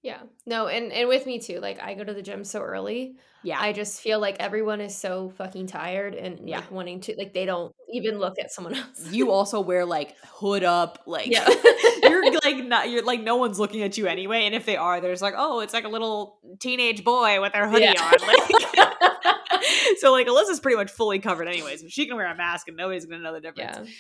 Yeah. 0.01 0.19
No, 0.45 0.67
and 0.67 0.91
and 0.93 1.09
with 1.09 1.25
me 1.25 1.39
too. 1.39 1.59
Like 1.59 1.81
I 1.81 1.93
go 1.93 2.03
to 2.03 2.13
the 2.13 2.21
gym 2.21 2.43
so 2.45 2.61
early. 2.61 3.15
Yeah. 3.43 3.57
I 3.59 3.71
just 3.73 4.01
feel 4.01 4.19
like 4.19 4.37
everyone 4.39 4.81
is 4.81 4.97
so 4.97 5.29
fucking 5.37 5.67
tired 5.67 6.13
and 6.15 6.47
Yeah. 6.47 6.59
like 6.59 6.71
wanting 6.71 7.01
to 7.01 7.15
like 7.17 7.33
they 7.33 7.45
don't 7.45 7.73
even 7.91 8.17
look 8.19 8.37
at 8.39 8.51
someone 8.51 8.75
else. 8.75 9.11
you 9.11 9.31
also 9.31 9.59
wear 9.61 9.85
like 9.85 10.15
hood 10.25 10.63
up 10.63 10.99
like 11.05 11.27
Yeah. 11.27 11.47
you're 12.03 12.31
like 12.43 12.65
not 12.65 12.89
you're 12.89 13.03
like 13.03 13.21
no 13.21 13.35
one's 13.37 13.59
looking 13.59 13.81
at 13.81 13.97
you 13.97 14.07
anyway 14.07 14.45
and 14.45 14.55
if 14.55 14.65
they 14.65 14.75
are 14.77 14.99
they're 15.01 15.11
just 15.11 15.21
like 15.21 15.35
oh 15.37 15.59
it's 15.61 15.73
like 15.73 15.85
a 15.85 15.89
little 15.89 16.37
teenage 16.59 17.03
boy 17.03 17.41
with 17.41 17.53
their 17.53 17.69
hoodie 17.69 17.85
Yeah. 17.85 18.01
on 18.01 18.27
like 18.27 19.97
so 19.99 20.11
like 20.11 20.27
alyssa's 20.27 20.59
pretty 20.59 20.75
much 20.77 20.91
fully 20.91 21.19
covered 21.19 21.47
anyways 21.47 21.83
she 21.89 22.07
can 22.07 22.15
wear 22.15 22.29
a 22.31 22.35
mask 22.35 22.67
and 22.67 22.77
nobody's 22.77 23.05
gonna 23.05 23.21
know 23.21 23.33
the 23.33 23.41
difference 23.41 23.77
yeah. 23.89 23.93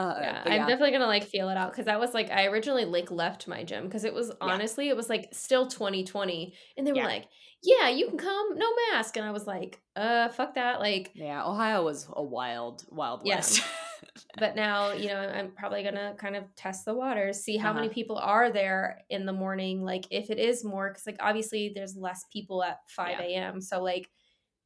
Uh, 0.00 0.02
yeah, 0.16 0.42
I'm 0.46 0.64
definitely 0.66 0.92
gonna 0.92 1.06
like 1.06 1.24
feel 1.24 1.48
it 1.48 1.56
out 1.56 1.72
because 1.72 1.88
I 1.88 1.96
was 1.96 2.14
like, 2.14 2.30
I 2.30 2.46
originally 2.46 2.84
like 2.84 3.10
left 3.10 3.48
my 3.48 3.64
gym 3.64 3.84
because 3.84 4.04
it 4.04 4.14
was 4.14 4.32
honestly, 4.40 4.88
it 4.88 4.96
was 4.96 5.08
like 5.08 5.28
still 5.34 5.66
2020, 5.68 6.54
and 6.76 6.86
they 6.86 6.92
were 6.92 7.00
Yeah. 7.00 7.04
like, 7.04 7.28
yeah, 7.62 7.88
you 7.88 8.08
can 8.08 8.18
come, 8.18 8.56
no 8.58 8.70
mask, 8.92 9.16
and 9.16 9.26
I 9.26 9.32
was 9.32 9.46
like, 9.46 9.80
uh, 9.96 10.28
fuck 10.30 10.54
that, 10.54 10.80
like, 10.80 11.14
yeah 11.14 11.44
ohio 11.44 11.82
was 11.84 12.08
a 12.12 12.22
wild 12.22 12.84
wild 12.90 13.22
Yeah. 13.22 13.26
west 13.26 13.60
but 14.36 14.54
now 14.54 14.92
you 14.92 15.08
know 15.08 15.18
i'm 15.18 15.52
probably 15.52 15.82
gonna 15.82 16.14
kind 16.18 16.36
of 16.36 16.44
test 16.54 16.84
the 16.84 16.94
waters 16.94 17.40
see 17.42 17.56
how 17.56 17.72
many 17.72 17.88
Uh-huh. 17.88 17.90
people 17.90 18.16
are 18.18 18.50
there 18.52 19.00
in 19.10 19.26
the 19.26 19.32
morning 19.32 19.82
like 19.82 20.06
if 20.10 20.30
it 20.30 20.38
is 20.38 20.64
more 20.64 20.90
because 20.90 21.06
like 21.06 21.16
obviously 21.20 21.72
there's 21.74 21.96
less 21.96 22.24
people 22.32 22.62
at 22.62 22.78
5 22.88 23.18
Yeah. 23.18 23.20
a.m 23.20 23.60
so 23.60 23.82
like 23.82 24.08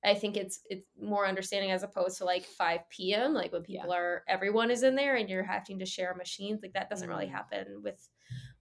i 0.05 0.14
think 0.14 0.36
it's 0.36 0.61
it's 0.68 0.86
more 1.00 1.26
understanding 1.26 1.70
as 1.70 1.82
opposed 1.82 2.18
to 2.18 2.24
like 2.24 2.44
5 2.44 2.80
p.m 2.90 3.34
like 3.34 3.53
when 3.53 3.62
Yeah. 3.66 3.80
people 3.82 3.94
are 3.94 4.24
everyone 4.28 4.70
is 4.70 4.82
in 4.82 4.94
there 4.94 5.16
and 5.16 5.28
you're 5.28 5.42
having 5.44 5.78
to 5.78 5.86
share 5.86 6.14
machines 6.14 6.61
like 6.62 6.72
that 6.74 6.90
doesn't 6.90 7.09
really 7.09 7.26
Mhm. 7.26 7.32
happen 7.32 7.82
with 7.82 8.09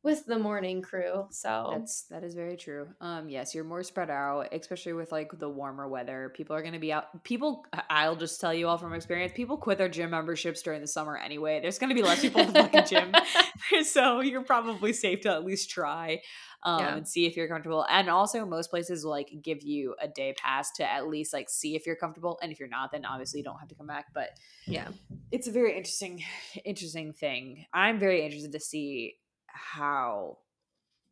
with 0.03 0.25
the 0.25 0.39
morning 0.39 0.81
crew 0.81 1.27
so 1.29 1.69
That's 1.73 2.03
that 2.09 2.23
is 2.23 2.33
very 2.33 2.57
true. 2.57 2.87
Um, 2.99 3.29
yes, 3.29 3.53
you're 3.53 3.63
more 3.63 3.83
spread 3.83 4.09
out, 4.09 4.47
especially 4.51 4.93
with 4.93 5.11
like 5.11 5.31
the 5.37 5.47
warmer 5.47 5.87
weather. 5.87 6.31
People 6.35 6.55
are 6.55 6.61
going 6.63 6.73
to 6.73 6.79
be 6.79 6.91
out. 6.91 7.23
People, 7.23 7.63
I'll 7.87 8.15
just 8.15 8.41
tell 8.41 8.51
you 8.53 8.67
all 8.67 8.79
from 8.79 8.93
experience. 8.93 9.31
People 9.35 9.57
quit 9.57 9.77
their 9.77 9.87
gym 9.89 10.09
memberships 10.09 10.63
during 10.63 10.81
the 10.81 10.87
summer 10.87 11.15
anyway. 11.17 11.59
There's 11.61 11.77
going 11.77 11.89
to 11.89 11.95
be 11.95 12.01
less 12.01 12.19
people 12.21 12.41
in 12.41 12.47
the 12.47 12.53
fucking 12.53 12.85
gym, 12.89 13.13
so 13.85 14.21
you're 14.21 14.43
probably 14.43 14.91
safe 14.91 15.21
to 15.21 15.29
at 15.29 15.45
least 15.45 15.69
try 15.69 16.21
um, 16.63 16.79
Yeah. 16.79 16.95
and 16.97 17.07
see 17.07 17.25
if 17.25 17.35
you're 17.35 17.47
comfortable. 17.47 17.85
And 17.89 18.09
also, 18.09 18.45
most 18.45 18.69
places 18.69 19.03
will 19.03 19.11
like 19.11 19.31
give 19.41 19.63
you 19.63 19.95
a 20.01 20.07
day 20.07 20.33
pass 20.37 20.71
to 20.73 20.89
at 20.89 21.07
least 21.07 21.33
like 21.33 21.49
see 21.49 21.75
if 21.75 21.85
you're 21.85 21.95
comfortable. 21.95 22.39
And 22.41 22.51
if 22.51 22.59
you're 22.59 22.69
not, 22.69 22.91
then 22.91 23.05
obviously 23.05 23.39
you 23.39 23.43
don't 23.43 23.59
have 23.59 23.69
to 23.69 23.75
come 23.75 23.87
back. 23.87 24.07
But 24.13 24.29
yeah 24.67 24.87
it's 25.31 25.47
a 25.47 25.51
very 25.51 25.75
interesting 25.75 26.23
interesting 26.65 27.13
thing 27.13 27.65
i'm 27.73 27.99
very 27.99 28.23
interested 28.23 28.51
to 28.51 28.59
see 28.59 29.15
how 29.47 30.37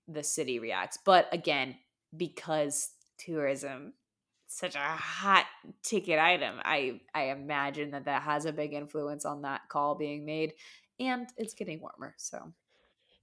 the 0.07 0.23
city 0.23 0.59
reacts 0.59 0.97
but 1.05 1.27
again 1.31 1.75
because 2.15 2.91
tourism 3.17 3.93
such 4.47 4.75
a 4.75 4.79
hot 4.79 5.45
ticket 5.83 6.19
item 6.19 6.55
i 6.63 6.99
i 7.13 7.23
imagine 7.25 7.91
that 7.91 8.05
that 8.05 8.21
has 8.21 8.45
a 8.45 8.53
big 8.53 8.73
influence 8.73 9.25
on 9.25 9.41
that 9.41 9.61
call 9.69 9.95
being 9.95 10.25
made 10.25 10.53
and 10.99 11.27
it's 11.37 11.53
getting 11.53 11.79
warmer 11.81 12.13
so 12.17 12.53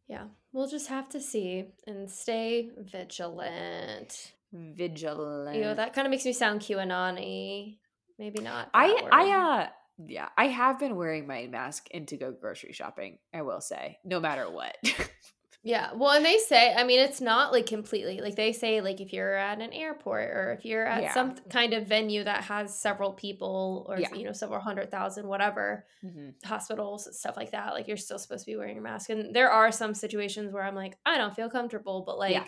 yeah 0.09 0.25
we'll 0.53 0.69
just 0.69 0.89
have 0.89 1.09
to 1.11 1.21
see 1.21 1.67
and 1.87 2.11
stay 2.11 2.71
vigilant. 2.79 4.33
Vigilant. 4.53 5.57
You 5.57 5.63
know 5.63 5.75
that 5.75 5.93
kind 5.93 6.07
of 6.07 6.11
makes 6.11 6.25
me 6.25 6.33
sound 6.33 6.61
QAnon-y. 6.61 7.77
maybe 8.19 8.41
not 8.41 8.71
i 8.73 9.09
i 9.13 9.31
uh 9.31 9.69
yeah 10.07 10.29
i 10.37 10.47
have 10.47 10.79
been 10.79 10.97
wearing 10.97 11.27
my 11.27 11.47
mask 11.47 11.89
in 11.91 12.07
to 12.07 12.17
go 12.17 12.33
grocery 12.33 12.73
shopping 12.73 13.19
i 13.35 13.43
will 13.43 13.61
say 13.61 13.99
no 14.05 14.21
matter 14.21 14.51
what 14.51 14.77
Yeah. 15.67 15.93
Well, 15.95 16.13
and 16.13 16.25
they 16.25 16.39
say, 16.39 16.73
I 16.73 16.85
mean, 16.85 17.01
it's 17.01 17.21
not 17.21 17.51
like 17.51 17.67
completely 17.67 18.21
like 18.21 18.37
they 18.37 18.53
say, 18.53 18.81
like 18.81 19.01
if 19.01 19.13
you're 19.13 19.35
at 19.35 19.61
an 19.61 19.73
airport 19.73 20.31
or 20.31 20.53
if 20.57 20.65
you're 20.65 20.87
at 20.87 21.03
Yeah. 21.03 21.13
some 21.13 21.35
kind 21.51 21.75
of 21.75 21.89
venue 21.89 22.23
that 22.23 22.45
has 22.45 22.73
several 22.79 23.13
people 23.13 23.85
or, 23.89 23.99
Yeah. 23.99 24.15
you 24.15 24.23
know, 24.25 24.31
several 24.33 24.61
hundred 24.61 24.93
thousand, 24.93 25.27
whatever, 25.27 25.85
Mhm. 26.05 26.35
hospitals, 26.45 27.19
stuff 27.19 27.37
like 27.37 27.51
that, 27.51 27.75
like 27.75 27.89
you're 27.89 27.97
still 27.97 28.19
supposed 28.21 28.45
to 28.45 28.53
be 28.53 28.57
wearing 28.57 28.79
a 28.79 28.81
mask. 28.81 29.11
And 29.11 29.35
there 29.35 29.51
are 29.51 29.73
some 29.73 29.93
situations 29.93 30.53
where 30.53 30.63
I'm 30.63 30.77
like, 30.77 30.99
I 31.05 31.19
don't 31.19 31.35
feel 31.35 31.51
comfortable, 31.51 32.03
but 32.07 32.17
like 32.17 32.35
Yeah. 32.35 32.47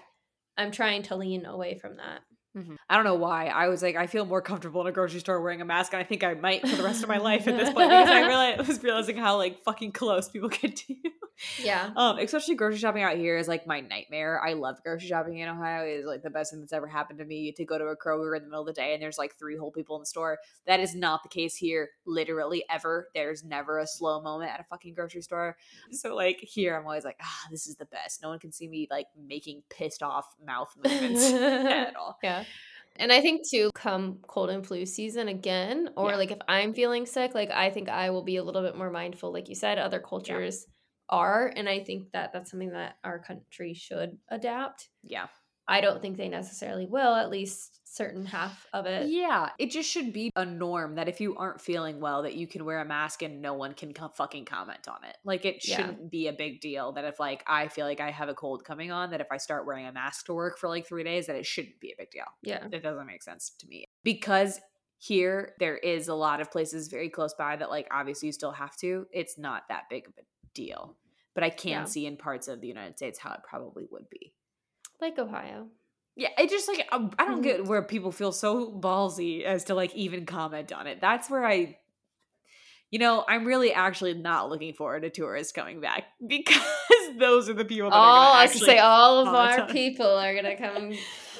I'm 0.56 0.70
trying 0.70 1.02
to 1.04 1.16
lean 1.16 1.44
away 1.44 1.76
from 1.76 1.96
that. 1.96 2.22
Mhm. 2.58 2.76
I 2.88 2.96
don't 2.96 3.04
know 3.04 3.14
why. 3.14 3.46
I 3.46 3.68
was 3.68 3.82
like, 3.82 3.96
I 3.96 4.06
feel 4.06 4.24
more 4.24 4.42
comfortable 4.42 4.80
in 4.80 4.86
a 4.86 4.92
grocery 4.92 5.20
store 5.20 5.40
wearing 5.40 5.60
a 5.60 5.64
mask, 5.64 5.92
and 5.92 6.00
I 6.00 6.04
think 6.04 6.24
I 6.24 6.34
might 6.34 6.66
for 6.66 6.76
the 6.76 6.82
rest 6.82 7.02
of 7.02 7.08
my 7.08 7.18
life 7.18 7.46
at 7.46 7.56
this 7.56 7.70
point 7.70 7.88
because 7.90 8.08
I 8.08 8.20
realized, 8.26 8.60
I 8.60 8.62
was 8.62 8.82
realizing 8.82 9.16
how 9.16 9.36
like 9.36 9.62
fucking 9.62 9.92
close 9.92 10.28
people 10.28 10.48
get 10.48 10.76
to 10.76 10.94
you. 10.94 11.10
Yeah. 11.62 11.90
Um, 11.94 12.18
especially 12.18 12.56
grocery 12.56 12.78
shopping 12.78 13.04
out 13.04 13.16
here 13.16 13.38
is 13.38 13.46
like 13.46 13.64
my 13.64 13.78
nightmare. 13.80 14.40
I 14.44 14.54
love 14.54 14.82
grocery 14.82 15.06
shopping 15.08 15.38
in 15.38 15.48
Ohio. 15.48 15.84
It 15.86 16.00
is 16.00 16.04
like 16.06 16.22
the 16.22 16.30
best 16.30 16.50
thing 16.50 16.58
that's 16.60 16.72
ever 16.72 16.88
happened 16.88 17.20
to 17.20 17.24
me 17.24 17.52
to 17.52 17.64
go 17.64 17.78
to 17.78 17.84
a 17.84 17.96
Kroger 17.96 18.36
in 18.36 18.42
the 18.42 18.48
middle 18.48 18.62
of 18.62 18.66
the 18.66 18.72
day 18.72 18.92
and 18.92 19.00
there's 19.00 19.18
like 19.18 19.36
three 19.38 19.56
whole 19.56 19.70
people 19.70 19.94
in 19.94 20.02
the 20.02 20.06
store. 20.06 20.38
That 20.66 20.80
is 20.80 20.96
not 20.96 21.22
the 21.22 21.28
case 21.28 21.54
here, 21.54 21.90
literally 22.06 22.64
ever. 22.68 23.08
There's 23.14 23.44
never 23.44 23.78
a 23.78 23.86
slow 23.86 24.20
moment 24.20 24.50
at 24.50 24.58
a 24.58 24.64
fucking 24.64 24.94
grocery 24.94 25.22
store. 25.22 25.56
So 25.92 26.16
like 26.16 26.38
here, 26.40 26.76
I'm 26.76 26.84
always 26.84 27.04
like, 27.04 27.18
ah, 27.22 27.46
this 27.52 27.68
is 27.68 27.76
the 27.76 27.86
best. 27.86 28.20
No 28.20 28.30
one 28.30 28.40
can 28.40 28.50
see 28.50 28.66
me 28.66 28.88
like 28.90 29.06
making 29.16 29.62
pissed 29.70 30.02
off 30.02 30.26
mouth 30.44 30.74
movements 30.82 31.24
at 31.30 31.94
all. 31.94 32.18
Yeah. 32.20 32.44
And 32.96 33.12
I 33.12 33.20
think 33.20 33.48
too, 33.48 33.70
come 33.74 34.18
cold 34.26 34.50
and 34.50 34.66
flu 34.66 34.84
season 34.86 35.28
again, 35.28 35.90
or 35.96 36.10
Yeah. 36.10 36.16
like 36.16 36.30
if 36.32 36.38
I'm 36.48 36.74
feeling 36.74 37.06
sick, 37.06 37.34
like 37.34 37.50
I 37.50 37.70
think 37.70 37.88
I 37.88 38.10
will 38.10 38.24
be 38.24 38.36
a 38.36 38.42
little 38.44 38.62
bit 38.62 38.76
more 38.76 38.90
mindful. 38.90 39.32
Like 39.32 39.48
you 39.48 39.54
said, 39.54 39.78
other 39.78 40.00
cultures 40.00 40.66
are. 41.08 41.52
And 41.54 41.68
I 41.68 41.84
think 41.84 42.10
that 42.12 42.32
that's 42.32 42.50
something 42.50 42.70
that 42.70 42.96
our 43.04 43.18
country 43.20 43.74
should 43.74 44.18
adapt. 44.28 44.88
Yeah. 45.02 45.28
I 45.68 45.80
don't 45.80 46.00
think 46.02 46.16
they 46.16 46.28
necessarily 46.28 46.86
will, 46.86 47.14
at 47.14 47.30
least 47.30 47.77
certain 47.90 48.24
half 48.26 48.66
of 48.72 48.86
it. 48.86 49.08
Yeah, 49.08 49.50
it 49.58 49.70
just 49.70 49.90
should 49.90 50.12
be 50.12 50.30
a 50.36 50.44
norm 50.44 50.96
that 50.96 51.08
if 51.08 51.20
you 51.20 51.34
aren't 51.36 51.60
feeling 51.60 52.00
well, 52.00 52.22
that 52.22 52.34
you 52.34 52.46
can 52.46 52.64
wear 52.64 52.80
a 52.80 52.84
mask 52.84 53.22
and 53.22 53.40
no 53.40 53.54
one 53.54 53.74
can 53.74 53.92
co- 53.94 54.08
fucking 54.10 54.44
comment 54.44 54.86
on 54.88 55.04
it. 55.04 55.16
Like 55.24 55.44
it 55.44 55.62
shouldn't 55.62 56.10
be 56.10 56.28
a 56.28 56.32
big 56.32 56.60
deal 56.60 56.92
that 56.92 57.04
if 57.04 57.18
like 57.18 57.42
I 57.46 57.68
feel 57.68 57.86
like 57.86 58.00
I 58.00 58.10
have 58.10 58.28
a 58.28 58.34
cold 58.34 58.64
coming 58.64 58.90
on, 58.90 59.10
that 59.10 59.20
if 59.20 59.28
I 59.30 59.36
start 59.38 59.66
wearing 59.66 59.86
a 59.86 59.92
mask 59.92 60.26
to 60.26 60.34
work 60.34 60.58
for 60.58 60.68
like 60.68 60.86
three 60.86 61.04
days, 61.04 61.26
that 61.26 61.36
it 61.36 61.46
shouldn't 61.46 61.80
be 61.80 61.90
a 61.92 61.96
big 61.98 62.10
deal. 62.10 62.24
Yeah. 62.42 62.66
It 62.70 62.82
doesn't 62.82 63.06
make 63.06 63.22
sense 63.22 63.50
to 63.58 63.66
me 63.66 63.86
because 64.04 64.60
here 64.98 65.54
there 65.60 65.76
is 65.76 66.08
a 66.08 66.14
lot 66.14 66.40
of 66.40 66.50
places 66.50 66.88
very 66.88 67.08
close 67.08 67.32
by 67.34 67.54
that 67.56 67.70
like 67.70 67.86
obviously 67.90 68.26
you 68.26 68.32
still 68.32 68.52
have 68.52 68.76
to. 68.78 69.06
It's 69.12 69.38
not 69.38 69.62
that 69.68 69.84
big 69.88 70.06
of 70.08 70.14
a 70.18 70.22
deal, 70.54 70.96
but 71.34 71.44
I 71.44 71.50
can 71.50 71.70
Yeah. 71.70 71.84
see 71.84 72.04
in 72.06 72.16
parts 72.16 72.48
of 72.48 72.60
the 72.60 72.66
United 72.68 72.96
States 72.96 73.18
how 73.18 73.32
it 73.32 73.40
probably 73.48 73.84
would 73.90 74.10
be. 74.10 74.34
Like 75.00 75.18
Ohio. 75.18 75.68
Yeah, 76.18 76.30
it 76.36 76.50
just 76.50 76.66
like 76.66 76.84
um, 76.90 77.12
I 77.16 77.24
don't 77.26 77.42
get 77.42 77.64
where 77.64 77.80
people 77.82 78.10
feel 78.10 78.32
so 78.32 78.72
ballsy 78.72 79.44
as 79.44 79.64
to 79.64 79.74
like 79.74 79.94
even 79.94 80.26
comment 80.26 80.72
on 80.72 80.88
it. 80.88 81.00
That's 81.00 81.30
where 81.30 81.46
I, 81.46 81.78
you 82.90 82.98
know, 82.98 83.24
I'm 83.28 83.44
really 83.44 83.72
actually 83.72 84.14
not 84.14 84.50
looking 84.50 84.74
forward 84.74 85.02
to 85.02 85.10
tourists 85.10 85.52
coming 85.52 85.80
back 85.80 86.04
because 86.28 86.60
those 87.20 87.48
are 87.48 87.54
the 87.54 87.64
people 87.64 87.90
that 87.90 87.96
All 87.96 88.02
are 88.02 88.10
I 88.10 88.14
gonna 88.32 88.42
was 88.42 88.50
actually. 88.50 88.58
to 88.60 88.66
say, 88.66 88.78
all 88.80 89.20
of 89.20 89.28
our 89.28 89.60
on 89.60 89.68
people 89.68 90.06
are 90.08 90.34
gonna 90.34 90.56
come 90.56 90.92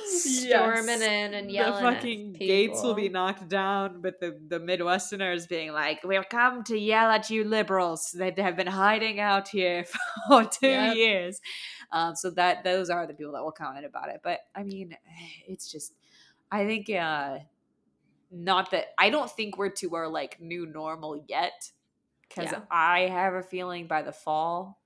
storming 0.07 1.03
in 1.03 1.35
and 1.35 1.51
yelling. 1.51 1.85
the 1.85 1.95
fucking 1.95 2.33
gates 2.35 2.83
will 2.83 2.95
be 2.95 3.09
knocked 3.09 3.49
down, 3.49 4.01
but 4.01 4.21
the 4.21 4.39
the 4.47 4.61
Midwesterners 4.61 5.49
being 5.49 5.73
like, 5.73 6.05
"We've 6.05 6.29
come 6.29 6.63
to 6.65 6.79
yell 6.79 7.11
at 7.11 7.31
you 7.31 7.45
liberals 7.45 8.13
that 8.19 8.39
have 8.39 8.57
been 8.57 8.67
hiding 8.69 9.19
out 9.21 9.49
here 9.49 9.85
for 10.29 10.45
two 10.45 10.69
Yep. 10.69 10.97
years." 10.97 11.41
Um, 11.91 12.15
so 12.15 12.31
that 12.31 12.65
those 12.65 12.91
are 12.91 13.07
the 13.07 13.15
people 13.15 13.33
that 13.33 13.43
will 13.43 13.53
comment 13.53 13.87
about 13.87 14.11
it. 14.11 14.21
But 14.23 14.41
I 14.55 14.63
mean, 14.63 14.97
it's 15.47 15.71
just, 15.71 15.95
I 16.51 16.67
think, 16.67 16.91
uh, 16.91 17.39
not 18.31 18.71
that 18.73 18.89
I 18.99 19.11
don't 19.11 19.31
think 19.31 19.57
we're 19.57 19.71
to 19.71 19.97
our 19.97 20.09
like 20.09 20.41
new 20.41 20.67
normal 20.67 21.25
yet, 21.29 21.71
because 22.29 22.53
Yeah. 22.53 22.61
I 22.71 23.01
have 23.01 23.35
a 23.35 23.43
feeling 23.43 23.87
by 23.87 24.03
the 24.03 24.13
fall 24.13 24.79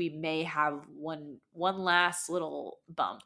we 0.00 0.08
may 0.08 0.44
have 0.44 0.86
one 0.96 1.36
one 1.52 1.78
last 1.78 2.30
little 2.30 2.78
bump 2.88 3.20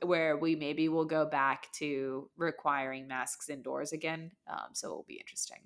it 0.00 0.06
where 0.06 0.36
we 0.36 0.56
maybe 0.56 0.88
will 0.88 1.04
go 1.04 1.24
back 1.24 1.72
to 1.74 2.28
requiring 2.36 3.06
masks 3.06 3.48
indoors 3.48 3.92
again. 3.92 4.32
Um, 4.48 4.70
so 4.72 4.88
it'll 4.88 5.04
be 5.06 5.20
interesting. 5.20 5.60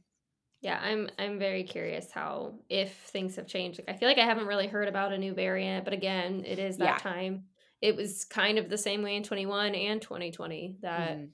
Yeah, 0.62 0.78
I'm 0.82 1.08
I'm 1.18 1.38
very 1.38 1.64
curious 1.64 2.10
how 2.12 2.60
if 2.68 2.94
things 3.08 3.36
have 3.36 3.46
changed. 3.46 3.78
Like 3.80 3.88
I 3.96 3.98
feel 3.98 4.08
like 4.08 4.18
I 4.18 4.26
haven't 4.26 4.46
really 4.46 4.66
heard 4.66 4.88
about 4.88 5.12
a 5.12 5.18
new 5.18 5.32
variant, 5.34 5.84
but 5.84 5.94
again, 5.94 6.44
it 6.44 6.58
is 6.58 6.78
that 6.78 6.98
Yeah. 6.98 6.98
time. 6.98 7.46
It 7.80 7.96
was 7.96 8.24
kind 8.26 8.58
of 8.58 8.68
the 8.68 8.76
same 8.76 9.02
way 9.02 9.16
in 9.16 9.22
21 9.22 9.74
and 9.74 10.02
2020 10.02 10.76
that 10.82 11.22
Mhm. 11.22 11.32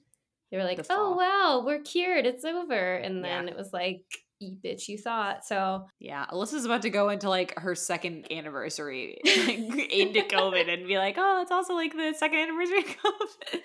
they 0.51 0.57
were 0.57 0.63
like, 0.63 0.79
The 0.79 0.85
"Oh 0.89 1.15
wow, 1.17 1.63
we're 1.65 1.81
cured. 1.81 2.25
It's 2.25 2.45
over." 2.45 2.95
And 2.97 3.23
Yeah. 3.23 3.23
then 3.25 3.49
it 3.49 3.57
was 3.57 3.73
like, 3.73 4.03
"You 4.39 4.57
bitch, 4.57 4.87
you 4.89 4.97
thought." 4.97 5.45
So, 5.45 5.87
Yeah, 5.99 6.27
Alyssa's 6.27 6.63
about 6.65 6.83
to 6.83 6.91
go 6.91 7.09
into 7.09 7.27
like 7.27 7.57
her 7.57 7.73
second 7.73 8.31
anniversary 8.31 9.19
like, 9.35 9.65
into 9.89 10.21
COVID 10.21 10.71
and 10.71 10.87
be 10.87 10.97
like, 10.99 11.15
oh, 11.17 11.41
it's 11.41 11.51
also 11.51 11.73
like 11.73 11.93
the 11.93 12.13
second 12.13 12.37
anniversary 12.39 12.79
of 12.79 12.85
COVID. 12.85 13.61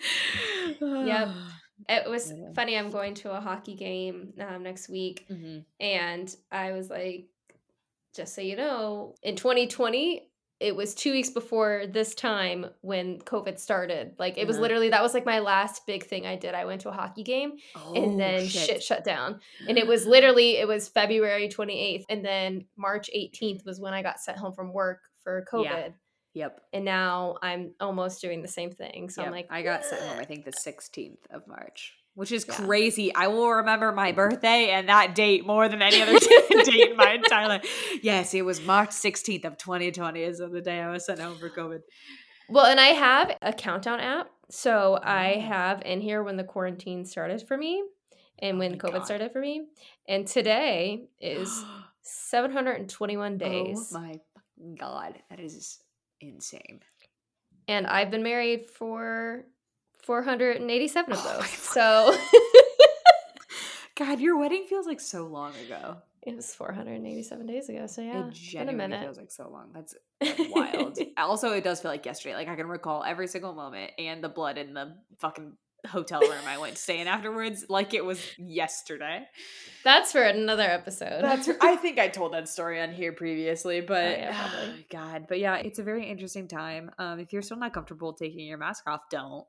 Yep. 1.01 1.39
It 1.89 2.09
was 2.09 2.31
Yeah. 2.33 2.53
funny. 2.55 2.77
I'm 2.79 2.91
going 2.91 3.15
to 3.15 3.33
a 3.37 3.41
hockey 3.41 3.75
game 3.75 4.33
um, 4.41 4.63
next 4.63 4.89
week 4.89 5.27
Mhm. 5.31 5.65
and 5.81 6.35
I 6.51 6.73
was 6.73 6.91
like, 6.91 7.27
just 8.15 8.35
so 8.35 8.41
you 8.43 8.57
know, 8.57 9.15
in 9.23 9.37
2020, 9.37 10.29
it 10.61 10.77
was 10.77 10.95
two 10.95 11.11
weeks 11.11 11.31
before 11.31 11.87
this 11.89 12.15
time 12.15 12.67
when 12.83 13.19
COVID 13.21 13.59
started. 13.59 14.15
Like 14.19 14.39
it 14.39 14.47
was 14.47 14.57
Uh-huh. 14.57 14.63
literally 14.63 14.91
that 14.91 15.03
was 15.03 15.13
like 15.13 15.27
my 15.27 15.41
last 15.41 15.87
big 15.87 16.05
thing 16.05 16.25
I 16.25 16.37
did. 16.37 16.55
I 16.55 16.67
went 16.67 16.83
to 16.83 16.89
a 16.89 16.93
hockey 16.93 17.25
game 17.25 17.55
and 17.75 18.13
Oh, 18.15 18.17
then 18.17 18.47
shit. 18.47 18.81
shut 18.83 19.03
down. 19.03 19.41
And 19.69 19.77
it 19.77 19.87
was 19.89 20.07
literally 20.07 20.59
it 20.59 20.69
was 20.69 20.89
February 20.89 21.49
28th 21.49 22.05
and 22.09 22.25
then 22.25 22.67
March 22.77 23.11
18th 23.13 23.65
was 23.65 23.81
when 23.81 23.93
I 23.93 24.03
got 24.03 24.21
sent 24.21 24.39
home 24.39 24.53
from 24.53 24.73
work 24.73 25.01
for 25.25 25.45
COVID. 25.51 25.65
Yeah. 25.65 25.89
Yep. 26.35 26.61
And 26.73 26.85
now 26.85 27.37
I'm 27.43 27.73
almost 27.81 28.21
doing 28.23 28.41
the 28.43 28.49
same 28.49 28.71
thing. 28.71 29.11
So 29.11 29.23
I'm 29.23 29.31
like 29.33 29.49
I 29.51 29.63
got 29.63 29.85
sent 29.85 30.03
home, 30.03 30.19
I 30.19 30.25
think, 30.25 30.45
the 30.45 30.53
16th 30.53 31.19
of 31.31 31.47
March, 31.47 31.95
which 32.15 32.33
is 32.33 32.47
Yeah. 32.49 32.55
crazy. 32.55 33.15
I 33.15 33.27
will 33.29 33.51
remember 33.51 33.93
my 33.93 34.09
mm-hmm. 34.09 34.17
birthday 34.17 34.71
and 34.71 34.89
that 34.89 35.15
date 35.15 35.47
more 35.47 35.69
than 35.69 35.83
any 35.83 36.01
other 36.01 36.19
date 36.19 36.91
in 36.91 36.97
my 36.97 37.13
entire 37.13 37.49
life. 37.49 37.65
Yes, 38.03 38.33
it 38.33 38.45
was 38.47 38.61
March 38.63 38.91
16th 38.91 39.45
of 39.45 39.59
2020 39.59 40.23
is 40.23 40.39
the 40.39 40.61
day 40.63 40.81
I 40.81 40.91
was 40.91 41.05
sent 41.05 41.21
home 41.21 41.37
for 41.39 41.51
COVID. 41.51 41.81
Well, 42.49 42.67
and 42.67 42.81
I 42.81 42.89
have 42.89 43.37
a 43.43 43.53
countdown 43.53 44.01
app. 44.01 44.31
So 44.51 44.99
I 45.03 45.35
Oh. 45.37 45.41
have 45.41 45.83
in 45.85 46.01
here 46.01 46.23
when 46.23 46.37
the 46.37 46.45
quarantine 46.45 47.05
started 47.05 47.43
for 47.47 47.57
me. 47.57 47.83
and 48.39 48.57
Oh 48.57 48.59
when 48.59 48.73
my 48.73 48.79
COVID 48.79 48.93
God. 48.99 49.05
started 49.05 49.33
for 49.33 49.41
me. 49.41 49.67
And 50.09 50.27
today 50.27 51.09
is 51.21 51.65
721 52.03 53.39
days. 53.39 53.93
Oh 53.95 54.01
my 54.01 54.15
god, 54.79 55.15
that 55.31 55.41
is 55.41 55.82
insane. 56.23 56.81
And 57.69 57.87
I've 57.87 58.11
been 58.11 58.23
married 58.23 58.67
for 58.67 59.45
487 60.05 61.13
of 61.13 61.19
Oh 61.23 61.39
those. 61.39 61.49
So 61.51 62.15
God, 63.97 64.21
your 64.21 64.39
wedding 64.39 64.65
feels 64.69 64.87
like 64.87 65.01
so 65.01 65.27
long 65.27 65.53
ago. 65.67 65.97
it 66.23 66.35
was 66.35 66.55
487 66.55 67.47
days 67.47 67.69
ago. 67.69 67.87
So 67.87 68.01
yeah, 68.03 68.25
it 68.25 68.29
it's 68.29 68.39
been 68.53 68.63
a 68.63 68.67
genuinely 68.67 68.89
minute. 68.89 69.05
feels 69.05 69.19
like 69.19 69.31
so 69.31 69.49
long. 69.51 69.71
That's 69.75 69.95
wild. 70.51 70.99
also, 71.19 71.53
it 71.53 71.63
does 71.65 71.81
feel 71.81 71.91
like 71.91 72.07
yesterday. 72.07 72.35
Like 72.35 72.49
I 72.49 72.57
can 72.57 72.67
recall 72.67 73.05
every 73.05 73.27
single 73.27 73.55
moment 73.55 73.93
and 73.99 74.25
the 74.25 74.29
blood 74.29 74.57
in 74.59 74.73
the 74.75 74.97
fucking 75.19 75.53
hotel 75.89 76.21
room 76.21 76.47
I 76.47 76.59
went 76.59 76.77
to 76.77 76.83
stay 76.83 77.01
in 77.01 77.07
afterwards, 77.07 77.67
like 77.69 77.95
it 77.95 78.05
was 78.05 78.21
yesterday. 78.39 79.27
That's 79.85 80.13
for 80.13 80.23
another 80.23 80.63
episode. 80.63 81.23
That's 81.23 81.49
I 81.61 81.77
think 81.77 81.99
I 81.99 82.09
told 82.09 82.33
that 82.35 82.49
story 82.49 82.81
on 82.81 82.93
here 82.93 83.13
previously, 83.13 83.81
but 83.81 84.05
Oh, 84.05 84.11
yeah. 84.11 84.69
God, 84.91 85.27
but 85.29 85.39
yeah, 85.39 85.57
it's 85.57 85.79
a 85.79 85.83
very 85.83 86.09
interesting 86.09 86.49
time. 86.49 86.91
Um, 86.99 87.19
if 87.19 87.33
you're 87.33 87.43
still 87.43 87.57
not 87.57 87.73
comfortable 87.73 88.13
taking 88.13 88.47
your 88.47 88.59
mask 88.59 88.85
off, 88.87 89.03
don't. 89.11 89.45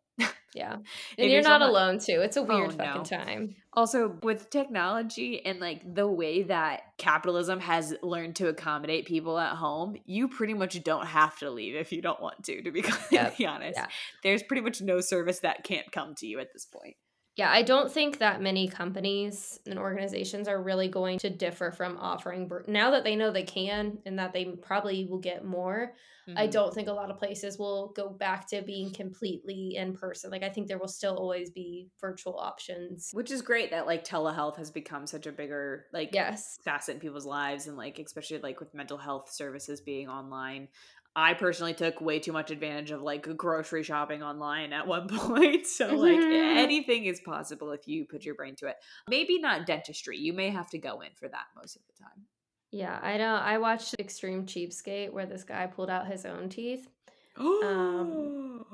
Yeah. 0.53 0.78
And 1.18 1.32
you're 1.32 1.41
not 1.41 1.61
alone 1.61 1.99
too. 1.99 2.22
It's 2.22 2.38
a 2.38 2.43
weird 2.43 2.72
Oh, 2.74 2.78
fucking 2.78 3.01
no. 3.01 3.03
time. 3.03 3.55
Also, 3.74 4.18
with 4.22 4.49
technology 4.51 5.43
and 5.45 5.59
like 5.59 5.82
the 5.95 6.07
way 6.07 6.43
that 6.43 6.82
capitalism 6.99 7.59
has 7.59 7.95
learned 8.03 8.36
to 8.36 8.47
accommodate 8.49 9.05
people 9.07 9.39
at 9.39 9.55
home, 9.55 9.95
you 10.05 10.28
pretty 10.28 10.53
much 10.53 10.82
don't 10.84 11.07
have 11.07 11.38
to 11.39 11.49
leave 11.49 11.76
if 11.76 11.91
you 11.91 12.01
don't 12.01 12.22
want 12.22 12.43
to, 12.45 12.61
to 12.61 12.72
be 12.72 12.82
completely 12.84 13.45
honest. 13.47 13.78
yeah. 13.78 13.88
There's 14.22 14.43
pretty 14.43 14.61
much 14.61 14.82
no 14.82 15.01
service 15.01 15.39
that 15.39 15.64
can't 15.64 15.91
come 15.91 16.14
to 16.16 16.28
you 16.28 16.39
at 16.39 16.53
this 16.53 16.66
point. 16.66 16.95
Yeah, 17.36 17.51
I 17.51 17.63
don't 17.63 17.91
think 17.91 18.19
that 18.19 18.41
many 18.41 18.67
companies 18.67 19.59
and 19.65 19.79
organizations 19.79 20.47
are 20.47 20.61
really 20.61 20.88
going 20.88 21.17
to 21.19 21.31
differ 21.31 21.71
from 21.71 21.97
offering 21.97 22.49
now 22.67 22.91
that 22.91 23.03
they 23.03 23.15
know 23.15 23.31
they 23.31 23.43
can 23.43 23.99
and 24.05 24.19
that 24.19 24.34
they 24.34 24.45
probably 24.45 25.05
will 25.05 25.17
get 25.19 25.43
more. 25.43 25.95
I 26.36 26.45
Mhm. 26.45 26.47
don't 26.47 26.73
think 26.73 26.88
a 26.88 26.93
lot 26.93 27.09
of 27.09 27.17
places 27.17 27.57
will 27.57 27.91
go 27.93 28.09
back 28.09 28.47
to 28.49 28.61
being 28.61 28.93
completely 28.93 29.75
in 29.75 29.93
person. 29.95 30.29
Like 30.29 30.43
I 30.43 30.49
think 30.49 30.67
there 30.67 30.77
will 30.77 30.88
still 30.88 31.15
always 31.17 31.49
be 31.49 31.89
virtual 31.99 32.38
options. 32.38 33.11
Which 33.11 33.29
is 33.29 33.41
great 33.43 33.69
that 33.71 33.86
like 33.86 34.03
telehealth 34.03 34.55
has 34.57 34.71
become 34.71 35.05
such 35.05 35.27
a 35.27 35.31
bigger 35.31 35.86
like 35.93 36.11
Yes. 36.11 36.59
facet 36.63 36.95
in 36.95 36.99
people's 36.99 37.25
lives 37.27 37.67
and 37.67 37.77
like 37.77 37.99
especially 37.99 38.39
like 38.39 38.59
with 38.59 38.73
mental 38.73 38.97
health 38.97 39.29
services 39.31 39.81
being 39.81 40.09
online 40.09 40.69
i 41.16 41.34
personally 41.34 41.74
took 41.74 41.99
way 42.01 42.20
too 42.20 42.32
much 42.32 42.51
advantage 42.51 42.91
of 42.91 43.01
like 43.01 43.28
grocery 43.38 43.84
shopping 43.84 44.24
online 44.24 44.74
at 44.74 44.88
one 44.88 45.07
point 45.18 45.66
so 45.68 45.95
like 45.95 46.22
Mhm. 46.22 46.55
anything 46.55 47.05
is 47.05 47.20
possible 47.22 47.72
if 47.72 47.88
you 47.88 48.05
put 48.05 48.24
your 48.26 48.36
brain 48.36 48.55
to 48.55 48.68
it 48.68 48.76
maybe 49.09 49.39
not 49.39 49.66
dentistry 49.66 50.18
you 50.18 50.34
may 50.34 50.49
have 50.49 50.70
to 50.70 50.78
go 50.80 51.01
in 51.01 51.09
for 51.16 51.28
that 51.28 51.45
most 51.55 51.76
of 51.76 51.82
the 51.88 52.03
time 52.03 52.26
Yeah, 52.72 52.99
I 53.01 53.18
know. 53.18 53.36
I 53.36 53.59
watched 53.59 53.93
Extreme 53.99 54.47
Cheapskate 54.47 55.11
where 55.11 55.28
this 55.28 55.43
guy 55.43 55.68
pulled 55.68 55.91
out 55.91 56.07
his 56.07 56.26
own 56.26 56.49
teeth. 56.49 56.88
oh 57.38 58.66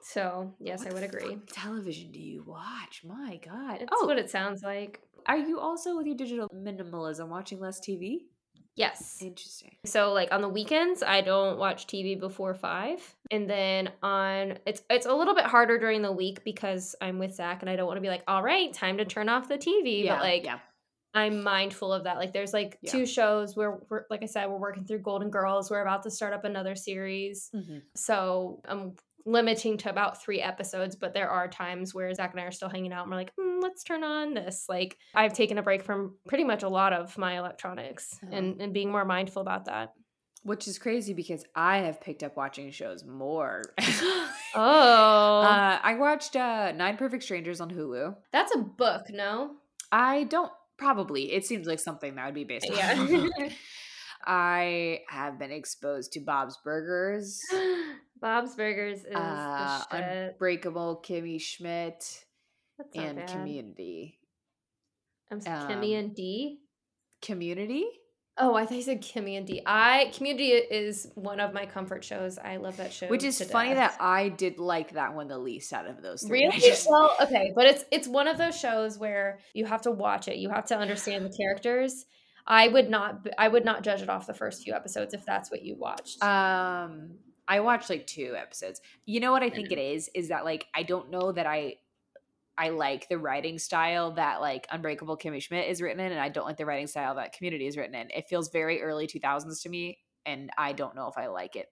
So, 0.00 0.54
yes, 0.58 0.86
I 0.86 0.92
would 0.92 1.02
agree. 1.04 1.38
television 1.52 2.10
do 2.12 2.20
you 2.20 2.42
watch 2.42 3.02
my 3.04 3.40
god 3.44 3.82
It's 3.82 3.92
oh 3.92 4.06
what 4.06 4.18
it 4.18 4.30
sounds 4.30 4.62
like. 4.62 5.00
are 5.26 5.38
you 5.38 5.58
also 5.60 5.96
with 5.96 6.06
your 6.06 6.16
digital 6.16 6.48
minimalism 6.54 7.28
watching 7.28 7.58
less 7.60 7.80
tv 7.80 8.26
Yes. 8.74 9.18
interesting 9.20 9.76
So 9.84 10.12
like 10.12 10.32
on 10.32 10.40
the 10.40 10.48
weekends, 10.48 11.02
I 11.02 11.20
don't 11.20 11.58
watch 11.58 11.86
TV 11.86 12.18
before 12.18 12.54
five, 12.54 13.00
and 13.30 13.48
then 13.48 13.90
on 14.02 14.58
it's 14.64 14.82
it's 14.88 15.06
a 15.06 15.12
little 15.14 15.34
bit 15.34 15.44
harder 15.44 15.78
during 15.78 16.00
the 16.02 16.12
week 16.12 16.42
because 16.44 16.94
I'm 17.00 17.18
with 17.18 17.34
Zach 17.34 17.60
and 17.62 17.68
I 17.70 17.76
don't 17.76 17.86
want 17.86 17.98
to 17.98 18.00
be 18.02 18.08
like, 18.08 18.22
all 18.26 18.42
right, 18.42 18.72
time 18.72 18.96
to 18.98 19.04
turn 19.04 19.28
off 19.28 19.48
the 19.48 19.58
TV. 19.58 20.04
yeah 20.04 20.14
but 20.16 20.22
like 20.22 20.44
yeah 20.44 20.58
I'm 21.14 21.42
mindful 21.42 21.92
of 21.92 22.04
that. 22.04 22.16
Like 22.16 22.32
there's 22.32 22.54
like 22.54 22.78
Yeah. 22.80 22.90
two 22.92 23.04
shows 23.04 23.54
where 23.54 23.80
we're 23.90 24.06
like 24.08 24.22
I 24.22 24.26
said, 24.26 24.46
we're 24.48 24.56
working 24.56 24.84
through 24.86 25.00
Golden 25.00 25.28
Girls. 25.28 25.70
We're 25.70 25.82
about 25.82 26.04
to 26.04 26.10
start 26.10 26.32
up 26.32 26.44
another 26.44 26.74
series, 26.74 27.50
Mhm. 27.54 27.82
so 27.94 28.62
I'm 28.66 28.94
limiting 29.24 29.76
to 29.78 29.90
about 29.90 30.22
three 30.22 30.40
episodes. 30.40 30.96
But 30.96 31.14
there 31.14 31.28
are 31.30 31.48
times 31.48 31.94
where 31.94 32.12
Zach 32.14 32.32
and 32.32 32.40
I 32.40 32.44
are 32.44 32.50
still 32.52 32.68
hanging 32.68 32.92
out, 32.92 33.02
and 33.02 33.10
we're 33.10 33.16
like, 33.18 33.32
mm, 33.36 33.62
let's 33.62 33.82
turn 33.84 34.04
on 34.04 34.34
this. 34.34 34.66
Like 34.68 34.96
I've 35.14 35.32
taken 35.32 35.58
a 35.58 35.62
break 35.62 35.82
from 35.82 36.16
pretty 36.28 36.44
much 36.44 36.62
a 36.62 36.68
lot 36.68 36.92
of 36.92 37.16
my 37.18 37.38
electronics 37.38 38.18
Uh-huh. 38.22 38.34
and 38.36 38.60
and 38.60 38.72
being 38.74 38.90
more 38.90 39.04
mindful 39.04 39.42
about 39.42 39.66
that. 39.66 39.92
Which 40.44 40.66
is 40.66 40.76
crazy 40.78 41.14
because 41.14 41.44
I 41.54 41.78
have 41.78 42.00
picked 42.00 42.24
up 42.24 42.36
watching 42.36 42.70
shows 42.72 43.04
more. 43.04 43.62
Oh, 44.54 45.40
Uh, 45.40 45.78
I 45.82 45.94
watched 45.94 46.36
uh, 46.36 46.72
Nine 46.72 46.96
Perfect 46.96 47.22
Strangers 47.22 47.60
on 47.60 47.70
Hulu. 47.70 48.14
that's 48.32 48.54
a 48.54 48.58
book, 48.58 49.06
no? 49.10 49.52
I 49.90 50.24
don't 50.24 50.50
probably. 50.76 51.32
It 51.32 51.46
seems 51.46 51.66
like 51.66 51.78
something 51.78 52.16
that 52.16 52.26
would 52.26 52.34
be 52.34 52.44
based 52.44 52.68
on. 52.70 52.76
Yeah. 52.76 53.28
I 54.24 55.00
have 55.08 55.38
been 55.38 55.50
exposed 55.52 56.12
to 56.12 56.20
Bob's 56.20 56.58
Burgers, 56.64 57.40
Bob's 58.20 58.54
Burgers 58.54 59.00
is 59.04 59.14
uh. 59.14 59.82
Unbreakable 59.90 61.02
Kimmy 61.06 61.40
Schmidt, 61.40 62.24
and 62.94 63.16
bad. 63.18 63.28
Community. 63.28 64.18
I'm 65.30 65.38
s- 65.38 65.46
Kimmy 65.46 65.98
um, 65.98 66.04
and 66.04 66.14
D. 66.14 66.58
Community? 67.20 67.84
Oh, 68.38 68.54
I 68.54 68.64
thought 68.64 68.76
you 68.76 68.82
said 68.82 69.02
Kimmy 69.02 69.36
and 69.36 69.46
D. 69.46 69.62
I 69.66 70.10
Community 70.14 70.48
is 70.48 71.06
one 71.14 71.38
of 71.38 71.52
my 71.52 71.66
comfort 71.66 72.02
shows. 72.02 72.38
I 72.38 72.56
love 72.56 72.78
that 72.78 72.92
show. 72.92 73.06
Which 73.08 73.24
is 73.24 73.42
funny 73.42 73.74
death. 73.74 73.96
that 73.98 74.02
I 74.02 74.30
did 74.30 74.58
like 74.58 74.92
that 74.94 75.14
one 75.14 75.28
the 75.28 75.38
least 75.38 75.72
out 75.72 75.86
of 75.86 76.00
those 76.02 76.22
three. 76.22 76.40
Really? 76.46 76.58
just- 76.58 76.88
Well, 76.88 77.14
okay, 77.22 77.52
but 77.54 77.66
it's 77.66 77.84
it's 77.90 78.08
one 78.08 78.28
of 78.28 78.38
those 78.38 78.58
shows 78.58 78.98
where 78.98 79.38
you 79.52 79.66
have 79.66 79.82
to 79.82 79.90
watch 79.90 80.28
it. 80.28 80.36
You 80.36 80.48
have 80.48 80.64
to 80.66 80.76
understand 80.78 81.26
the 81.26 81.36
characters. 81.36 82.06
I 82.46 82.68
would 82.68 82.90
not. 82.90 83.26
I 83.38 83.48
would 83.48 83.64
not 83.64 83.82
judge 83.82 84.02
it 84.02 84.08
off 84.08 84.26
the 84.26 84.34
first 84.34 84.62
few 84.62 84.74
episodes 84.74 85.14
if 85.14 85.24
that's 85.24 85.50
what 85.50 85.62
you 85.62 85.76
watched. 85.76 86.22
Um, 86.22 87.12
I 87.46 87.60
watched 87.60 87.90
like 87.90 88.06
two 88.06 88.34
episodes. 88.36 88.80
You 89.06 89.20
know 89.20 89.32
what 89.32 89.42
I 89.42 89.50
think 89.50 89.70
it 89.70 89.78
is 89.78 90.10
is 90.14 90.28
that 90.28 90.44
like 90.44 90.66
I 90.74 90.82
don't 90.82 91.10
know 91.10 91.32
that 91.32 91.46
I 91.46 91.76
I 92.58 92.70
like 92.70 93.08
the 93.08 93.18
writing 93.18 93.58
style 93.58 94.12
that 94.12 94.40
like 94.40 94.66
Unbreakable 94.70 95.16
Kimmy 95.16 95.42
Schmidt 95.42 95.68
is 95.68 95.80
written 95.80 96.00
in, 96.00 96.12
and 96.12 96.20
I 96.20 96.28
don't 96.28 96.46
like 96.46 96.56
the 96.56 96.66
writing 96.66 96.86
style 96.86 97.14
that 97.16 97.32
Community 97.32 97.66
is 97.66 97.76
written 97.76 97.94
in. 97.94 98.10
It 98.10 98.28
feels 98.28 98.50
very 98.50 98.82
early 98.82 99.06
two 99.06 99.20
thousands 99.20 99.62
to 99.62 99.68
me, 99.68 99.98
and 100.26 100.50
I 100.58 100.72
don't 100.72 100.94
know 100.94 101.08
if 101.08 101.16
I 101.16 101.26
like 101.28 101.56
it. 101.56 101.66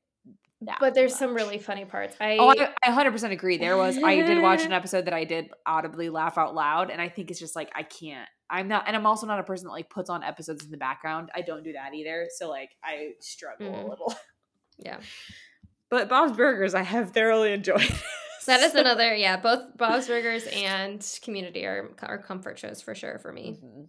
That 0.63 0.77
but 0.79 0.95
there's 0.95 1.17
some 1.17 1.35
really 1.35 1.59
funny 1.59 1.87
parts. 1.87 2.15
I, 2.21 2.37
Oh, 2.39 2.51
I, 2.51 2.69
I 2.85 2.91
100% 2.91 3.33
agree. 3.33 3.57
There 3.57 3.79
was, 3.79 3.97
I 3.97 4.17
did 4.17 4.43
watch 4.43 4.63
an 4.63 4.73
episode 4.75 5.07
that 5.07 5.15
I 5.15 5.25
did 5.25 5.49
audibly 5.65 6.11
laugh 6.11 6.37
out 6.37 6.55
loud. 6.55 6.91
And 6.91 7.01
I 7.01 7.09
think 7.09 7.31
it's 7.31 7.41
just 7.41 7.57
like, 7.57 7.71
I 7.75 7.83
can't, 7.83 8.29
I'm 8.51 8.69
not, 8.69 8.85
and 8.87 8.97
I'm 8.97 9.07
also 9.07 9.27
not 9.27 9.39
a 9.39 9.43
person 9.45 9.67
that 9.67 9.73
like 9.73 9.89
puts 9.89 10.11
on 10.11 10.23
episodes 10.25 10.65
in 10.65 10.71
the 10.71 10.77
background. 10.77 11.31
I 11.35 11.43
don't 11.43 11.63
do 11.63 11.73
that 11.75 11.95
either. 11.95 12.27
So 12.35 12.49
like, 12.51 12.71
I 12.83 13.13
struggle 13.21 13.69
a 13.69 13.79
Mm. 13.79 13.89
little. 13.89 14.15
yeah. 14.79 14.99
But 15.89 16.09
Bob's 16.09 16.37
Burgers, 16.37 16.75
I 16.75 16.83
have 16.83 17.11
thoroughly 17.13 17.53
enjoyed. 17.53 17.83
That 18.47 18.63
is 18.63 18.75
another, 18.75 19.15
yeah. 19.27 19.37
Both 19.37 19.77
Bob's 19.77 20.09
Burgers 20.09 20.47
and 20.47 21.07
Community 21.23 21.67
are, 21.67 21.91
are 22.03 22.17
comfort 22.19 22.59
shows 22.59 22.81
for 22.81 22.95
sure 22.95 23.19
for 23.19 23.33
me. 23.33 23.59
Mhm. 23.63 23.87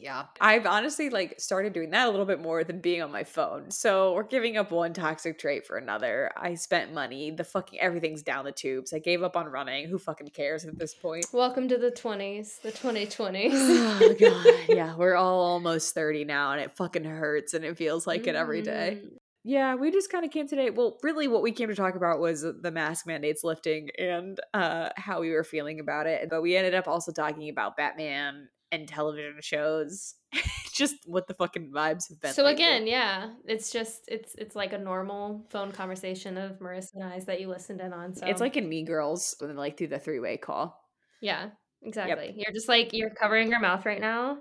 Yeah. 0.00 0.24
I've 0.40 0.66
honestly 0.66 1.10
like 1.10 1.40
started 1.40 1.72
doing 1.72 1.90
that 1.90 2.06
a 2.06 2.10
little 2.10 2.26
bit 2.26 2.40
more 2.40 2.64
than 2.64 2.80
being 2.80 3.02
on 3.02 3.10
my 3.10 3.24
phone. 3.24 3.70
So 3.70 4.14
we're 4.14 4.24
giving 4.24 4.56
up 4.56 4.70
one 4.70 4.92
toxic 4.92 5.38
trait 5.38 5.66
for 5.66 5.76
another. 5.76 6.30
I 6.36 6.54
spent 6.54 6.92
money. 6.92 7.30
The 7.30 7.44
fucking 7.44 7.80
everything's 7.80 8.22
down 8.22 8.44
the 8.44 8.52
tubes. 8.52 8.92
I 8.92 8.98
gave 8.98 9.22
up 9.22 9.36
on 9.36 9.46
running. 9.46 9.88
Who 9.88 9.98
fucking 9.98 10.28
cares 10.28 10.64
at 10.64 10.78
this 10.78 10.94
point? 10.94 11.26
Welcome 11.32 11.68
to 11.68 11.78
the 11.78 11.90
20s, 11.90 12.60
the 12.62 12.72
2020s. 12.72 13.50
oh 13.52 14.14
god. 14.18 14.54
Yeah, 14.74 14.96
we're 14.96 15.14
all 15.14 15.40
almost 15.40 15.94
30 15.94 16.24
now 16.24 16.52
and 16.52 16.60
it 16.60 16.76
fucking 16.76 17.04
hurts 17.04 17.54
and 17.54 17.64
it 17.64 17.76
feels 17.76 18.06
like 18.06 18.26
it 18.26 18.34
every 18.34 18.62
day. 18.62 19.00
Mm. 19.02 19.08
Yeah, 19.46 19.74
we 19.74 19.90
just 19.90 20.10
kind 20.10 20.24
of 20.24 20.30
came 20.30 20.48
today. 20.48 20.70
Well, 20.70 20.98
really 21.02 21.28
what 21.28 21.42
we 21.42 21.52
came 21.52 21.68
to 21.68 21.74
talk 21.74 21.96
about 21.96 22.18
was 22.18 22.40
the 22.40 22.70
mask 22.70 23.06
mandates 23.06 23.44
lifting 23.44 23.90
and 23.98 24.40
uh 24.54 24.88
how 24.96 25.20
we 25.20 25.30
were 25.32 25.44
feeling 25.44 25.80
about 25.80 26.06
it. 26.06 26.30
But 26.30 26.40
we 26.40 26.56
ended 26.56 26.74
up 26.74 26.88
also 26.88 27.12
talking 27.12 27.50
about 27.50 27.76
Batman 27.76 28.48
and 28.80 28.88
television 28.88 29.34
shows. 29.40 30.14
just 30.74 30.96
what 31.06 31.28
the 31.28 31.34
fucking 31.34 31.70
vibes 31.72 32.08
have 32.08 32.20
been. 32.20 32.32
So 32.32 32.42
lately. 32.42 32.64
again, 32.64 32.86
yeah, 32.86 33.30
it's 33.46 33.70
just 33.72 34.00
it's 34.08 34.34
it's 34.36 34.56
like 34.56 34.72
a 34.72 34.78
normal 34.78 35.46
phone 35.50 35.70
conversation 35.72 36.36
of 36.36 36.58
Marissa 36.58 36.94
and 36.94 37.04
I's 37.04 37.26
that 37.26 37.40
you 37.40 37.48
listened 37.48 37.80
in 37.80 37.92
on. 37.92 38.14
So 38.14 38.26
it's 38.26 38.40
like 38.40 38.56
in 38.56 38.68
Mean 38.68 38.84
Girls 38.84 39.36
when 39.38 39.54
like 39.56 39.78
through 39.78 39.88
the 39.88 39.98
three-way 40.00 40.36
call. 40.38 40.76
yeah, 41.20 41.50
exactly. 41.82 42.34
You're 42.36 42.52
just 42.52 42.68
like 42.68 42.92
you're 42.92 43.10
covering 43.10 43.48
your 43.50 43.60
mouth 43.60 43.86
right 43.86 44.00
now, 44.00 44.38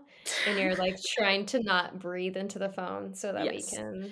and 0.48 0.58
you're 0.58 0.76
like 0.76 0.96
trying 1.18 1.46
to 1.48 1.62
not 1.62 2.00
breathe 2.00 2.36
into 2.38 2.58
the 2.58 2.70
phone 2.70 3.14
so 3.14 3.32
that 3.34 3.46
Yes. 3.46 3.70
we 3.72 3.78
can. 3.78 4.12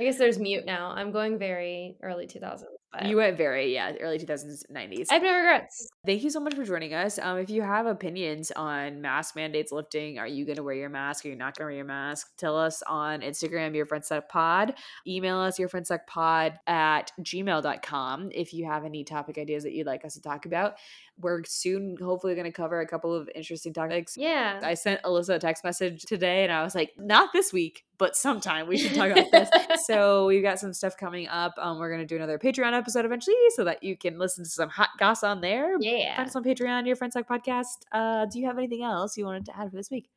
I 0.00 0.04
guess 0.04 0.16
there's 0.16 0.38
mute 0.38 0.64
now. 0.64 0.92
I'm 0.94 1.10
going 1.10 1.38
very 1.38 1.96
early 2.02 2.26
2000s. 2.26 2.62
But 2.92 3.06
You 3.06 3.16
went 3.16 3.36
very, 3.36 3.74
yeah, 3.74 3.92
early 4.00 4.18
2000s, 4.18 4.64
90s. 4.72 5.06
I 5.10 5.14
have 5.14 5.22
no 5.22 5.36
regrets. 5.36 5.88
Thank 6.06 6.24
you 6.24 6.30
so 6.30 6.40
much 6.40 6.54
for 6.54 6.64
joining 6.64 6.94
us. 6.94 7.18
Um, 7.18 7.36
if 7.36 7.50
you 7.50 7.60
have 7.60 7.84
opinions 7.84 8.50
on 8.52 9.02
mask 9.02 9.36
mandates 9.36 9.72
lifting, 9.72 10.18
are 10.18 10.26
you 10.26 10.46
going 10.46 10.56
to 10.56 10.62
wear 10.62 10.74
your 10.74 10.88
mask? 10.88 11.26
Are 11.26 11.28
you 11.28 11.36
not 11.36 11.56
going 11.56 11.66
to 11.66 11.66
wear 11.66 11.76
your 11.76 11.84
mask? 11.84 12.28
Tell 12.38 12.56
us 12.56 12.82
on 12.86 13.20
Instagram, 13.20 13.74
your 13.74 13.84
friend 13.84 14.02
suck 14.02 14.28
pod. 14.30 14.74
Email 15.06 15.36
us, 15.38 15.58
your 15.58 15.68
friend 15.68 15.86
suck 15.86 16.06
pod 16.06 16.58
at 16.66 17.12
gmail.com 17.20 18.30
if 18.32 18.54
you 18.54 18.64
have 18.64 18.86
any 18.86 19.04
topic 19.04 19.36
ideas 19.36 19.64
that 19.64 19.72
you'd 19.72 19.86
like 19.86 20.06
us 20.06 20.14
to 20.14 20.22
talk 20.22 20.46
about. 20.46 20.76
We're 21.20 21.42
soon, 21.44 21.96
hopefully, 22.00 22.34
going 22.34 22.46
to 22.46 22.52
cover 22.52 22.80
a 22.80 22.86
couple 22.86 23.14
of 23.14 23.28
interesting 23.34 23.72
topics. 23.72 24.16
Yeah. 24.16 24.60
I 24.62 24.74
sent 24.74 25.02
Alyssa 25.02 25.34
a 25.34 25.38
text 25.38 25.64
message 25.64 26.02
today 26.02 26.44
and 26.44 26.52
I 26.52 26.62
was 26.62 26.74
like, 26.74 26.92
not 26.96 27.32
this 27.32 27.52
week, 27.52 27.84
but 27.98 28.16
sometime 28.16 28.68
we 28.68 28.78
should 28.78 28.94
talk 28.94 29.10
about 29.10 29.30
this. 29.32 29.50
so 29.86 30.26
we've 30.26 30.42
got 30.42 30.58
some 30.58 30.72
stuff 30.72 30.96
coming 30.96 31.28
up. 31.28 31.54
Um, 31.58 31.78
we're 31.78 31.90
going 31.90 32.00
to 32.00 32.06
do 32.06 32.16
another 32.16 32.38
Patreon 32.38 32.72
episode 32.72 33.04
eventually 33.04 33.36
so 33.56 33.64
that 33.64 33.82
you 33.82 33.96
can 33.96 34.18
listen 34.18 34.44
to 34.44 34.50
some 34.50 34.68
hot 34.68 34.90
goss 34.98 35.22
on 35.22 35.40
there. 35.40 35.76
Yeah. 35.80 36.16
Find 36.16 36.28
us 36.28 36.36
on 36.36 36.44
Patreon, 36.44 36.86
your 36.86 36.96
Friends 36.96 37.14
Like 37.14 37.28
Podcast. 37.28 37.78
Uh, 37.92 38.26
do 38.26 38.38
you 38.38 38.46
have 38.46 38.58
anything 38.58 38.82
else 38.82 39.16
you 39.16 39.24
wanted 39.24 39.46
to 39.46 39.58
add 39.58 39.70
for 39.70 39.76
this 39.76 39.90
week? 39.90 40.08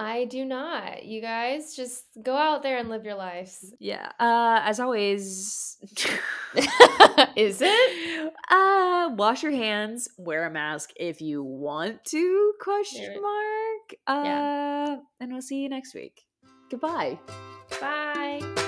I 0.00 0.24
do 0.26 0.44
not. 0.44 1.04
You 1.04 1.20
guys 1.20 1.74
just 1.74 2.04
go 2.22 2.36
out 2.36 2.62
there 2.62 2.78
and 2.78 2.88
live 2.88 3.04
your 3.04 3.16
lives. 3.16 3.74
Yeah. 3.80 4.10
Uh, 4.20 4.60
as 4.62 4.78
always, 4.78 5.76
Is 7.36 7.58
it? 7.60 8.32
uh, 8.50 9.10
wash 9.16 9.42
your 9.42 9.52
hands, 9.52 10.08
wear 10.16 10.46
a 10.46 10.50
mask 10.50 10.90
if 10.96 11.20
you 11.20 11.42
want 11.42 12.04
to, 12.06 12.52
question 12.60 13.20
mark. 13.20 13.94
Uh, 14.06 14.22
Yeah. 14.24 14.96
and 15.20 15.32
we'll 15.32 15.42
see 15.42 15.62
you 15.62 15.68
next 15.68 15.94
week. 15.94 16.22
Goodbye. 16.70 17.18
Bye. 17.80 18.64